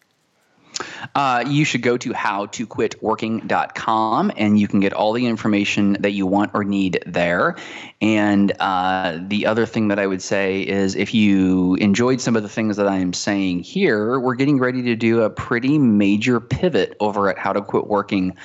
Uh, 1.14 1.44
you 1.46 1.64
should 1.64 1.82
go 1.82 1.96
to 1.96 2.10
howtoquitworking.com 2.10 4.32
and 4.36 4.58
you 4.58 4.66
can 4.68 4.80
get 4.80 4.92
all 4.92 5.12
the 5.12 5.26
information 5.26 5.96
that 6.00 6.10
you 6.12 6.26
want 6.26 6.50
or 6.54 6.64
need 6.64 7.02
there. 7.06 7.56
And 8.00 8.52
uh, 8.60 9.18
the 9.20 9.46
other 9.46 9.66
thing 9.66 9.88
that 9.88 9.98
I 9.98 10.06
would 10.06 10.22
say 10.22 10.62
is 10.62 10.94
if 10.94 11.12
you 11.14 11.74
enjoyed 11.76 12.20
some 12.20 12.36
of 12.36 12.42
the 12.42 12.48
things 12.48 12.76
that 12.76 12.88
I 12.88 12.96
am 12.96 13.12
saying 13.12 13.64
here, 13.64 14.20
we're 14.20 14.36
getting 14.36 14.58
ready 14.58 14.82
to 14.82 14.96
do 14.96 15.22
a 15.22 15.30
pretty 15.30 15.78
major 15.78 16.40
pivot 16.40 16.96
over 17.00 17.28
at 17.28 17.38
How 17.38 17.52
to 17.52 17.60
Quit 17.60 17.86
Working. 17.86 18.36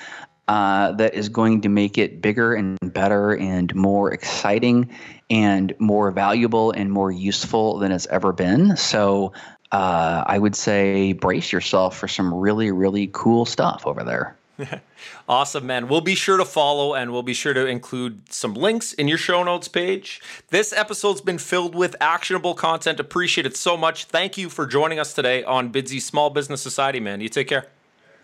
Uh, 0.48 0.92
that 0.92 1.16
is 1.16 1.28
going 1.28 1.62
to 1.62 1.70
make 1.70 1.98
it 1.98 2.22
bigger 2.22 2.54
and 2.54 2.78
better 2.94 3.36
and 3.36 3.74
more 3.74 4.14
exciting 4.14 4.88
and 5.32 5.74
more 5.80 6.12
valuable 6.12 6.70
and 6.70 6.92
more 6.92 7.12
useful 7.12 7.80
than 7.80 7.92
it's 7.92 8.06
ever 8.08 8.32
been. 8.32 8.78
So 8.78 9.34
uh, 9.76 10.24
I 10.26 10.40
would 10.40 10.56
say 10.56 11.12
brace 11.12 11.52
yourself 11.52 11.98
for 11.98 12.08
some 12.08 12.34
really, 12.34 12.72
really 12.72 13.10
cool 13.12 13.46
stuff 13.46 13.86
over 13.86 14.06
there. 14.06 14.38
awesome, 15.30 15.68
man. 15.68 15.90
We'll 15.90 16.00
be 16.00 16.16
sure 16.16 16.38
to 16.38 16.46
follow 16.46 16.94
and 16.94 17.12
we'll 17.12 17.24
be 17.24 17.34
sure 17.34 17.54
to 17.54 17.66
include 17.66 18.32
some 18.32 18.54
links 18.54 18.94
in 18.94 19.10
your 19.10 19.18
show 19.18 19.44
notes 19.44 19.68
page. 19.68 20.22
This 20.48 20.72
episode's 20.72 21.20
been 21.20 21.40
filled 21.40 21.76
with 21.76 21.94
actionable 22.00 22.54
content. 22.54 23.02
Appreciate 23.02 23.46
it 23.46 23.58
so 23.58 23.76
much. 23.76 24.06
Thank 24.06 24.38
you 24.38 24.50
for 24.50 24.66
joining 24.66 24.98
us 24.98 25.14
today 25.14 25.44
on 25.44 25.74
Bidsy 25.74 26.02
Small 26.02 26.30
Business 26.30 26.62
Society, 26.62 27.02
man. 27.02 27.20
You 27.20 27.28
take 27.28 27.50
care. 27.50 27.68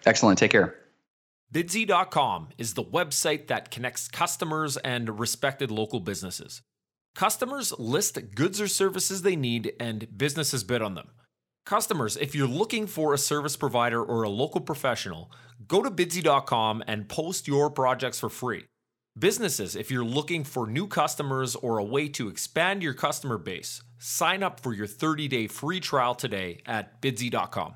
Excellent. 0.05 0.39
Take 0.39 0.51
care. 0.51 0.75
Bidsy.com 1.53 2.47
is 2.57 2.75
the 2.75 2.83
website 2.83 3.47
that 3.47 3.71
connects 3.71 4.07
customers 4.07 4.77
and 4.77 5.19
respected 5.19 5.69
local 5.69 5.99
businesses. 5.99 6.61
Customers 7.13 7.77
list 7.77 8.17
goods 8.35 8.61
or 8.61 8.69
services 8.69 9.23
they 9.23 9.35
need, 9.35 9.73
and 9.81 10.17
businesses 10.17 10.63
bid 10.63 10.81
on 10.81 10.95
them. 10.95 11.09
Customers, 11.65 12.17
if 12.17 12.33
you're 12.35 12.47
looking 12.47 12.87
for 12.87 13.13
a 13.13 13.17
service 13.17 13.55
provider 13.55 14.03
or 14.03 14.23
a 14.23 14.29
local 14.29 14.61
professional, 14.61 15.31
go 15.67 15.81
to 15.81 15.91
bidsy.com 15.91 16.83
and 16.87 17.07
post 17.07 17.47
your 17.47 17.69
projects 17.69 18.19
for 18.19 18.29
free. 18.29 18.65
Businesses, 19.17 19.75
if 19.75 19.91
you're 19.91 20.05
looking 20.05 20.43
for 20.43 20.65
new 20.67 20.87
customers 20.87 21.55
or 21.55 21.77
a 21.77 21.83
way 21.83 22.07
to 22.07 22.29
expand 22.29 22.81
your 22.81 22.93
customer 22.93 23.37
base, 23.37 23.81
sign 23.99 24.41
up 24.41 24.59
for 24.59 24.73
your 24.73 24.87
30 24.87 25.27
day 25.27 25.47
free 25.47 25.79
trial 25.79 26.15
today 26.15 26.61
at 26.65 27.01
bidsy.com. 27.01 27.75